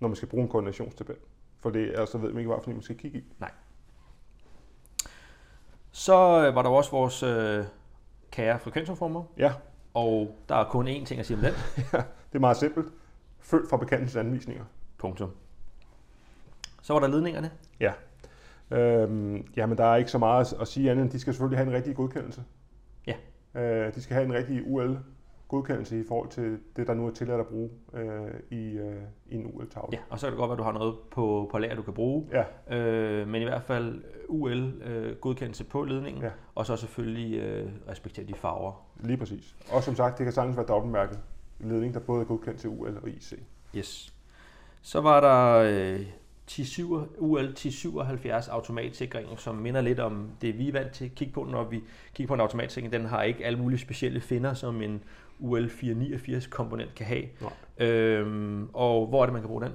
når 0.00 0.08
man 0.08 0.16
skal 0.16 0.28
bruge 0.28 0.42
en 0.42 0.48
koordinationstabel. 0.48 1.16
For 1.60 1.70
det 1.70 1.98
er, 1.98 2.04
så 2.04 2.18
ved 2.18 2.28
man 2.32 2.38
ikke, 2.38 2.54
hvad 2.54 2.74
man 2.74 2.82
skal 2.82 2.96
kigge 2.96 3.18
i. 3.18 3.24
Nej. 3.38 3.50
Så 5.92 6.46
øh, 6.46 6.54
var 6.54 6.62
der 6.62 6.70
også 6.70 6.90
vores 6.90 7.22
øh, 7.22 7.64
kære 8.30 8.58
frekvensumformer. 8.58 9.24
Ja. 9.38 9.52
Og 9.94 10.36
der 10.48 10.54
er 10.54 10.64
kun 10.64 10.88
én 10.88 11.04
ting 11.04 11.20
at 11.20 11.26
sige 11.26 11.36
om 11.36 11.42
den. 11.42 11.52
ja, 11.92 11.98
det 11.98 12.34
er 12.34 12.38
meget 12.38 12.56
simpelt. 12.56 12.92
Følg 13.40 13.64
fabrikantens 13.70 14.16
anvisninger. 14.16 14.64
Punktum. 14.98 15.30
Så 16.82 16.92
var 16.92 17.00
der 17.00 17.06
ledningerne. 17.06 17.50
Ja. 17.80 17.92
Øhm, 18.70 19.46
jamen, 19.56 19.78
der 19.78 19.84
er 19.84 19.96
ikke 19.96 20.10
så 20.10 20.18
meget 20.18 20.52
at 20.60 20.68
sige 20.68 20.90
andet, 20.90 21.12
de 21.12 21.20
skal 21.20 21.32
selvfølgelig 21.32 21.58
have 21.58 21.68
en 21.68 21.74
rigtig 21.74 21.96
godkendelse. 21.96 22.44
Ja. 23.06 23.14
Øh, 23.54 23.94
de 23.94 24.02
skal 24.02 24.14
have 24.14 24.26
en 24.26 24.32
rigtig 24.32 24.62
UL 24.66 24.98
godkendelse 25.50 26.00
i 26.00 26.04
forhold 26.08 26.28
til 26.28 26.58
det, 26.76 26.86
der 26.86 26.94
nu 26.94 27.06
er 27.06 27.10
tilladt 27.10 27.40
at 27.40 27.46
bruge 27.46 27.70
øh, 27.94 28.30
i, 28.50 28.78
øh, 28.78 29.02
i 29.26 29.34
en 29.34 29.46
UL-tavle. 29.54 29.88
Ja, 29.92 29.98
og 30.10 30.18
så 30.18 30.26
kan 30.26 30.32
det 30.32 30.38
godt 30.38 30.48
være, 30.48 30.54
at 30.54 30.58
du 30.58 30.62
har 30.62 30.72
noget 30.72 30.94
på, 31.10 31.48
på 31.50 31.58
lager, 31.58 31.74
du 31.74 31.82
kan 31.82 31.94
bruge. 31.94 32.28
Ja. 32.32 32.76
Øh, 32.76 33.28
men 33.28 33.42
i 33.42 33.44
hvert 33.44 33.62
fald 33.62 34.02
UL-godkendelse 34.28 35.64
øh, 35.64 35.70
på 35.70 35.84
ledningen, 35.84 36.22
ja. 36.22 36.30
og 36.54 36.66
så 36.66 36.76
selvfølgelig 36.76 37.38
øh, 37.38 37.68
respektere 37.88 38.26
de 38.26 38.34
farver. 38.34 38.72
Lige 39.00 39.16
præcis. 39.16 39.56
Og 39.72 39.82
som 39.82 39.94
sagt, 39.94 40.18
det 40.18 40.24
kan 40.24 40.32
sagtens 40.32 40.56
være 40.56 40.66
dobbeltmærket 40.66 41.18
ledning, 41.60 41.94
der 41.94 42.00
både 42.00 42.20
er 42.20 42.24
godkendt 42.24 42.60
til 42.60 42.70
UL 42.70 42.98
og 43.02 43.08
IC. 43.08 43.32
Yes. 43.76 44.14
Så 44.82 45.00
var 45.00 45.20
der 45.20 45.70
øh, 45.94 46.06
10, 46.50 46.82
UL 47.18 47.44
1077 47.44 48.48
automatsikring, 48.48 49.40
som 49.40 49.54
minder 49.54 49.80
lidt 49.80 50.00
om 50.00 50.30
det, 50.40 50.58
vi 50.58 50.68
er 50.68 50.72
vant 50.72 50.92
til 50.92 51.04
at 51.04 51.14
kigge 51.14 51.34
på, 51.34 51.44
når 51.44 51.64
vi 51.64 51.80
kigger 52.14 52.28
på 52.28 52.34
en 52.34 52.40
automatsikring. 52.40 52.92
Den 52.92 53.04
har 53.04 53.22
ikke 53.22 53.44
alle 53.44 53.58
mulige 53.58 53.78
specielle 53.80 54.20
finder, 54.20 54.54
som 54.54 54.82
en 54.82 55.02
UL 55.40 55.68
489 55.68 56.46
komponent 56.46 56.94
kan 56.94 57.06
have. 57.06 57.24
Nej. 57.40 57.88
Øhm, 57.88 58.68
og 58.72 59.06
hvor 59.06 59.22
er 59.22 59.26
det, 59.26 59.32
man 59.32 59.42
kan 59.42 59.48
bruge 59.48 59.64
den? 59.64 59.72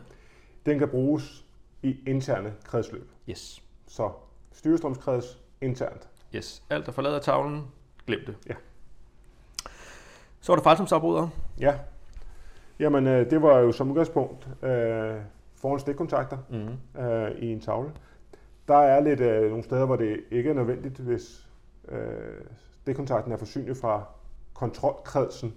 Den 0.65 0.79
kan 0.79 0.89
bruges 0.89 1.45
i 1.83 1.97
interne 2.07 2.53
kredsløb. 2.63 3.09
Yes. 3.29 3.63
Så 3.87 4.11
styrestrømskreds 4.51 5.39
internt. 5.61 6.09
Yes. 6.35 6.63
Alt, 6.69 6.85
der 6.85 6.91
forlader 6.91 7.19
tavlen, 7.19 7.67
glem 8.07 8.19
det. 8.25 8.35
Ja. 8.47 8.53
Så 10.41 10.51
var 10.51 10.55
der 10.55 10.63
fejlsomsafbrydere. 10.63 11.29
Ja. 11.59 11.73
Jamen, 12.79 13.07
øh, 13.07 13.29
det 13.29 13.41
var 13.41 13.59
jo 13.59 13.71
som 13.71 13.91
udgangspunkt 13.91 14.47
øh, 14.63 15.15
foran 15.55 15.79
stikkontakter 15.79 16.37
mm. 16.49 17.01
øh, 17.01 17.31
i 17.31 17.51
en 17.51 17.59
tavle. 17.59 17.91
Der 18.67 18.77
er 18.77 18.99
lidt 18.99 19.19
øh, 19.19 19.49
nogle 19.49 19.63
steder, 19.63 19.85
hvor 19.85 19.95
det 19.95 20.19
ikke 20.31 20.49
er 20.49 20.53
nødvendigt, 20.53 20.97
hvis 20.97 21.47
øh, 21.89 21.99
stikkontakten 22.81 23.31
er 23.31 23.37
forsynet 23.37 23.77
fra 23.77 24.05
kontrolkredsen, 24.55 25.53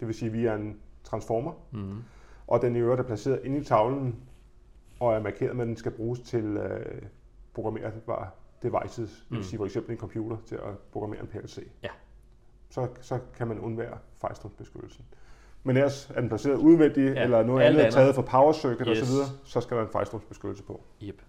det 0.00 0.08
vil 0.08 0.14
sige 0.14 0.32
via 0.32 0.54
en 0.54 0.80
transformer, 1.04 1.52
mm. 1.70 2.02
og 2.46 2.62
den 2.62 2.76
i 2.76 2.78
øvrigt 2.78 3.00
er 3.00 3.04
placeret 3.04 3.40
inde 3.44 3.58
i 3.58 3.64
tavlen 3.64 4.16
og 5.00 5.14
er 5.14 5.22
markeret 5.22 5.56
med, 5.56 5.64
at 5.64 5.68
den 5.68 5.76
skal 5.76 5.92
bruges 5.92 6.20
til 6.20 6.44
øh, 6.44 7.02
programmerbare 7.54 8.30
devices, 8.62 8.98
mm. 8.98 9.06
det 9.06 9.30
vil 9.30 9.38
mm. 9.38 9.44
sige 9.44 9.58
for 9.58 9.64
eksempel 9.64 9.92
en 9.92 9.98
computer 9.98 10.36
til 10.46 10.54
at 10.54 10.78
programmere 10.92 11.20
en 11.20 11.26
PLC. 11.26 11.58
Ja. 11.82 11.88
Så, 12.70 12.88
så 13.00 13.18
kan 13.36 13.48
man 13.48 13.58
undvære 13.58 13.98
fejlstrømsbeskyttelsen. 14.20 15.04
Men 15.62 15.76
ellers 15.76 16.10
er 16.10 16.20
den 16.20 16.28
placeret 16.28 16.56
udvendigt, 16.56 17.14
ja, 17.14 17.22
eller 17.22 17.42
noget 17.42 17.62
andet 17.62 17.86
er 17.86 17.90
taget 17.90 18.14
fra 18.14 18.22
power 18.22 18.52
circuit 18.52 18.88
yes. 18.88 19.02
osv., 19.02 19.14
så 19.44 19.60
skal 19.60 19.76
der 19.76 19.82
en 19.82 19.88
fejlstrømsbeskyttelse 19.88 20.62
på. 20.62 20.84
Yep. 21.02 21.22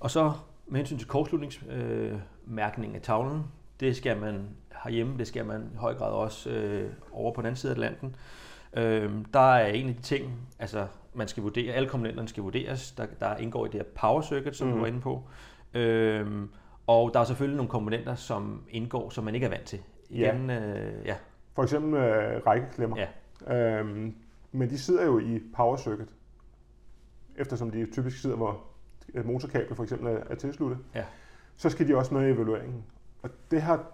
Og 0.00 0.10
så 0.10 0.32
med 0.66 0.76
hensyn 0.76 0.98
til 0.98 1.08
kortslutningsmærkningen 1.08 2.94
øh, 2.94 2.96
af 2.96 3.02
tavlen, 3.02 3.44
det 3.82 3.96
skal 3.96 4.20
man 4.20 4.48
herhjemme, 4.84 5.18
det 5.18 5.26
skal 5.26 5.46
man 5.46 5.70
i 5.74 5.76
høj 5.76 5.94
grad 5.94 6.12
også 6.12 6.50
øh, 6.50 6.90
over 7.12 7.32
på 7.32 7.40
den 7.40 7.46
anden 7.46 7.56
side 7.56 7.72
af 7.72 7.74
Atlanten. 7.74 8.16
Øh, 8.76 9.10
der 9.34 9.54
er 9.54 9.66
en 9.66 9.88
af 9.88 9.94
de 9.94 10.02
ting, 10.02 10.48
altså 10.58 10.86
man 11.14 11.28
skal 11.28 11.42
vurdere, 11.42 11.72
alle 11.72 11.88
komponenterne 11.88 12.28
skal 12.28 12.42
vurderes, 12.42 12.92
der, 12.92 13.06
der 13.20 13.36
indgår 13.36 13.66
i 13.66 13.68
det 13.68 13.74
her 13.74 13.84
power 13.94 14.22
circuit, 14.22 14.56
som 14.56 14.68
mm. 14.68 14.74
du 14.74 14.80
var 14.80 14.86
inde 14.86 15.00
på. 15.00 15.22
Øh, 15.74 16.26
og 16.86 17.10
der 17.14 17.20
er 17.20 17.24
selvfølgelig 17.24 17.56
nogle 17.56 17.70
komponenter, 17.70 18.14
som 18.14 18.64
indgår, 18.70 19.10
som 19.10 19.24
man 19.24 19.34
ikke 19.34 19.44
er 19.44 19.50
vant 19.50 19.64
til. 19.64 19.80
Igen, 20.10 20.50
ja. 20.50 20.78
Øh, 20.78 21.06
ja. 21.06 21.16
For 21.54 21.62
eksempel 21.62 21.94
øh, 21.94 22.46
rækkeklemmer. 22.46 22.96
Ja. 22.96 23.78
Øhm, 23.78 24.14
men 24.52 24.70
de 24.70 24.78
sidder 24.78 25.04
jo 25.04 25.18
i 25.18 25.40
power 25.56 25.76
circuit, 25.76 26.08
eftersom 27.36 27.70
de 27.70 27.92
typisk 27.92 28.20
sidder, 28.20 28.36
hvor 28.36 28.64
motorkabel 29.24 29.76
for 29.76 29.82
eksempel 29.82 30.08
er, 30.08 30.20
er 30.30 30.34
tilsluttet. 30.34 30.78
Ja. 30.94 31.04
Så 31.56 31.70
skal 31.70 31.88
de 31.88 31.96
også 31.96 32.14
med 32.14 32.28
i 32.28 32.30
evalueringen. 32.30 32.84
Og 33.22 33.30
det 33.50 33.62
har 33.62 33.86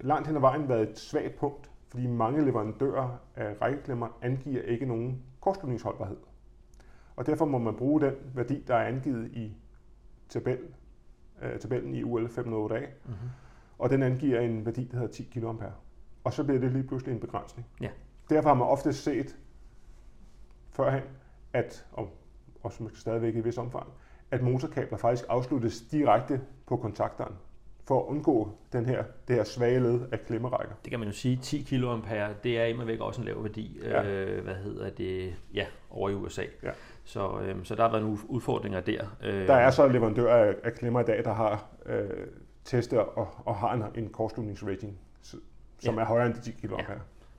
langt 0.00 0.26
hen 0.26 0.36
ad 0.36 0.40
vejen 0.40 0.68
været 0.68 0.90
et 0.90 0.98
svagt 0.98 1.36
punkt, 1.36 1.70
fordi 1.88 2.06
mange 2.06 2.44
leverandører 2.44 3.18
af 3.36 3.56
rækkeklemmer 3.62 4.18
angiver 4.22 4.62
ikke 4.62 4.86
nogen 4.86 5.22
kortslutningsholdbarhed. 5.40 6.16
Og 7.16 7.26
derfor 7.26 7.44
må 7.44 7.58
man 7.58 7.76
bruge 7.76 8.00
den 8.00 8.14
værdi, 8.34 8.64
der 8.66 8.74
er 8.74 8.86
angivet 8.86 9.32
i 9.32 9.56
tabel, 10.28 10.58
øh, 11.42 11.58
tabellen 11.58 11.94
i 11.94 12.02
UL 12.02 12.26
508A, 12.26 12.40
mm-hmm. 12.40 13.28
og 13.78 13.90
den 13.90 14.02
angiver 14.02 14.40
en 14.40 14.66
værdi, 14.66 14.84
der 14.84 14.98
hedder 14.98 15.12
10 15.12 15.22
kA. 15.22 15.46
Og 16.24 16.32
så 16.32 16.44
bliver 16.44 16.60
det 16.60 16.72
lige 16.72 16.84
pludselig 16.84 17.14
en 17.14 17.20
begrænsning. 17.20 17.68
Ja. 17.80 17.90
Derfor 18.30 18.48
har 18.48 18.54
man 18.54 18.68
ofte 18.68 18.92
set 18.92 19.38
førhen, 20.70 21.02
at, 21.52 21.86
og 21.92 22.08
også 22.62 22.88
stadigvæk 22.94 23.34
i 23.34 23.40
vis 23.40 23.58
omfang, 23.58 23.86
at 24.30 24.42
motorkabler 24.42 24.98
faktisk 24.98 25.24
afsluttes 25.28 25.80
direkte 25.80 26.40
på 26.66 26.76
kontakteren 26.76 27.34
for 27.84 28.00
at 28.00 28.06
undgå 28.06 28.52
den 28.72 28.86
her, 28.86 29.04
det 29.28 29.36
her 29.36 29.44
svage 29.44 29.80
led 29.80 30.00
af 30.12 30.20
klemmerækker. 30.26 30.74
Det 30.84 30.90
kan 30.90 30.98
man 30.98 31.08
jo 31.08 31.14
sige, 31.14 31.36
10 31.36 31.62
kA, 31.62 32.28
det 32.42 32.58
er 32.58 32.64
imod 32.64 32.84
væk 32.84 33.00
også 33.00 33.20
en 33.20 33.26
lav 33.26 33.42
værdi, 33.42 33.80
ja. 33.82 34.02
øh, 34.02 34.44
hvad 34.44 34.54
hedder 34.54 34.90
det, 34.90 35.34
ja, 35.54 35.66
over 35.90 36.10
i 36.10 36.14
USA. 36.14 36.42
Ja. 36.62 36.70
Så, 37.04 37.40
øh, 37.40 37.56
så 37.64 37.74
der 37.74 37.82
har 37.82 37.90
været 37.90 38.02
nogle 38.02 38.18
udfordringer 38.28 38.80
der. 38.80 39.16
Øh, 39.22 39.46
der 39.46 39.54
er 39.54 39.70
så 39.70 39.88
leverandører 39.88 40.44
af, 40.44 40.54
af 40.64 40.72
klemmer 40.72 41.00
i 41.00 41.04
dag, 41.04 41.24
der 41.24 41.32
har 41.32 41.66
øh, 41.86 42.10
testet 42.64 42.98
og, 42.98 43.28
og 43.44 43.56
har 43.56 43.74
en, 43.74 44.04
en 44.04 44.08
kortslutningsrating, 44.08 44.98
som 45.78 45.94
ja. 45.94 46.00
er 46.00 46.04
højere 46.04 46.26
end 46.26 46.34
de 46.34 46.40
10 46.40 46.50
kA. 46.50 46.68
Ja. 46.78 46.84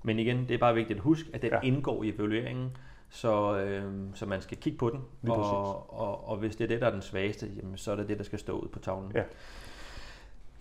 Men 0.03 0.19
igen, 0.19 0.37
det 0.47 0.51
er 0.51 0.57
bare 0.57 0.75
vigtigt 0.75 0.97
at 0.97 1.03
huske, 1.03 1.29
at 1.33 1.41
den 1.41 1.51
ja. 1.51 1.59
indgår 1.61 2.03
i 2.03 2.09
evalueringen, 2.09 2.77
så, 3.09 3.57
øh, 3.57 3.93
så 4.13 4.25
man 4.25 4.41
skal 4.41 4.57
kigge 4.57 4.77
på 4.77 4.89
den, 4.89 5.29
og, 5.31 5.93
og, 5.99 6.27
og 6.27 6.37
hvis 6.37 6.55
det 6.55 6.63
er 6.63 6.67
det, 6.67 6.81
der 6.81 6.87
er 6.87 6.91
den 6.91 7.01
svageste, 7.01 7.49
jamen, 7.57 7.77
så 7.77 7.91
er 7.91 7.95
det 7.95 8.09
det, 8.09 8.17
der 8.17 8.23
skal 8.23 8.39
stå 8.39 8.59
ud 8.59 8.67
på 8.67 8.79
tavlen. 8.79 9.11
Ja. 9.15 9.23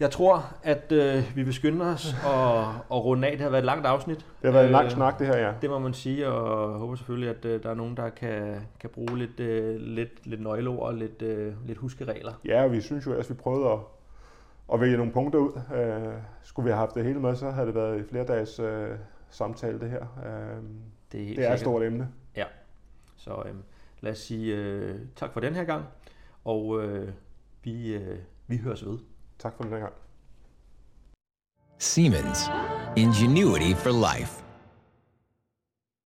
Jeg 0.02 0.10
tror, 0.10 0.54
at 0.62 0.92
øh, 0.92 1.36
vi 1.36 1.42
vil 1.42 1.54
skynde 1.54 1.84
os 1.84 2.14
og, 2.26 2.74
og 2.88 3.04
runde 3.04 3.28
af. 3.28 3.32
Det 3.32 3.40
har 3.40 3.50
været 3.50 3.62
et 3.62 3.64
langt 3.64 3.86
afsnit. 3.86 4.16
Det 4.16 4.26
har 4.44 4.50
været 4.50 4.66
en 4.66 4.72
lang 4.72 4.84
øh, 4.84 4.90
snak, 4.90 5.18
det 5.18 5.26
her, 5.26 5.36
ja. 5.36 5.52
Det 5.62 5.70
må 5.70 5.78
man 5.78 5.94
sige, 5.94 6.28
og 6.28 6.78
håber 6.78 6.94
selvfølgelig, 6.94 7.30
at 7.30 7.44
øh, 7.44 7.62
der 7.62 7.70
er 7.70 7.74
nogen, 7.74 7.96
der 7.96 8.08
kan, 8.08 8.60
kan 8.80 8.90
bruge 8.90 9.18
lidt, 9.18 9.40
øh, 9.40 9.80
lidt, 9.80 10.26
lidt 10.26 10.40
nøgleord 10.40 10.82
og 10.82 10.94
lidt, 10.94 11.22
øh, 11.22 11.54
lidt 11.66 11.78
huskeregler. 11.78 12.32
Ja, 12.44 12.64
og 12.64 12.72
vi 12.72 12.80
synes 12.80 13.06
jo, 13.06 13.12
at 13.12 13.30
vi 13.30 13.34
prøvede 13.34 13.70
at, 13.70 13.78
at 14.72 14.80
vælge 14.80 14.96
nogle 14.96 15.12
punkter 15.12 15.38
ud. 15.38 15.60
Øh, 15.74 16.12
skulle 16.42 16.64
vi 16.64 16.70
have 16.70 16.78
haft 16.78 16.94
det 16.94 17.04
hele 17.04 17.20
med, 17.20 17.36
så 17.36 17.50
havde 17.50 17.66
det 17.66 17.74
været 17.74 18.00
i 18.00 18.08
flere 18.08 18.24
dages 18.24 18.58
øh, 18.58 18.88
samtale, 19.30 19.80
det 19.80 19.90
her. 19.90 20.02
Øh, 20.26 20.62
det 21.12 21.20
er, 21.20 21.24
helt 21.24 21.38
det 21.38 21.48
er 21.48 21.52
et 21.52 21.60
stort 21.60 21.82
emne. 21.82 22.08
Ja, 22.36 22.44
så 23.16 23.30
øh, 23.30 23.54
lad 24.00 24.12
os 24.12 24.18
sige 24.18 24.56
øh, 24.56 24.98
tak 25.16 25.32
for 25.32 25.40
den 25.40 25.54
her 25.54 25.64
gang, 25.64 25.84
og 26.44 26.82
øh, 26.82 27.08
vi, 27.64 27.94
øh, 27.94 28.18
vi 28.46 28.56
høres 28.56 28.86
ved. 28.86 28.98
Tak 29.42 29.56
for 29.56 29.64
den 29.64 29.72
her 29.72 29.78
gang. 29.78 29.92
Siemens. 31.78 32.50
Ingenuity 32.96 33.74
for 33.74 33.90
life. 33.90 34.42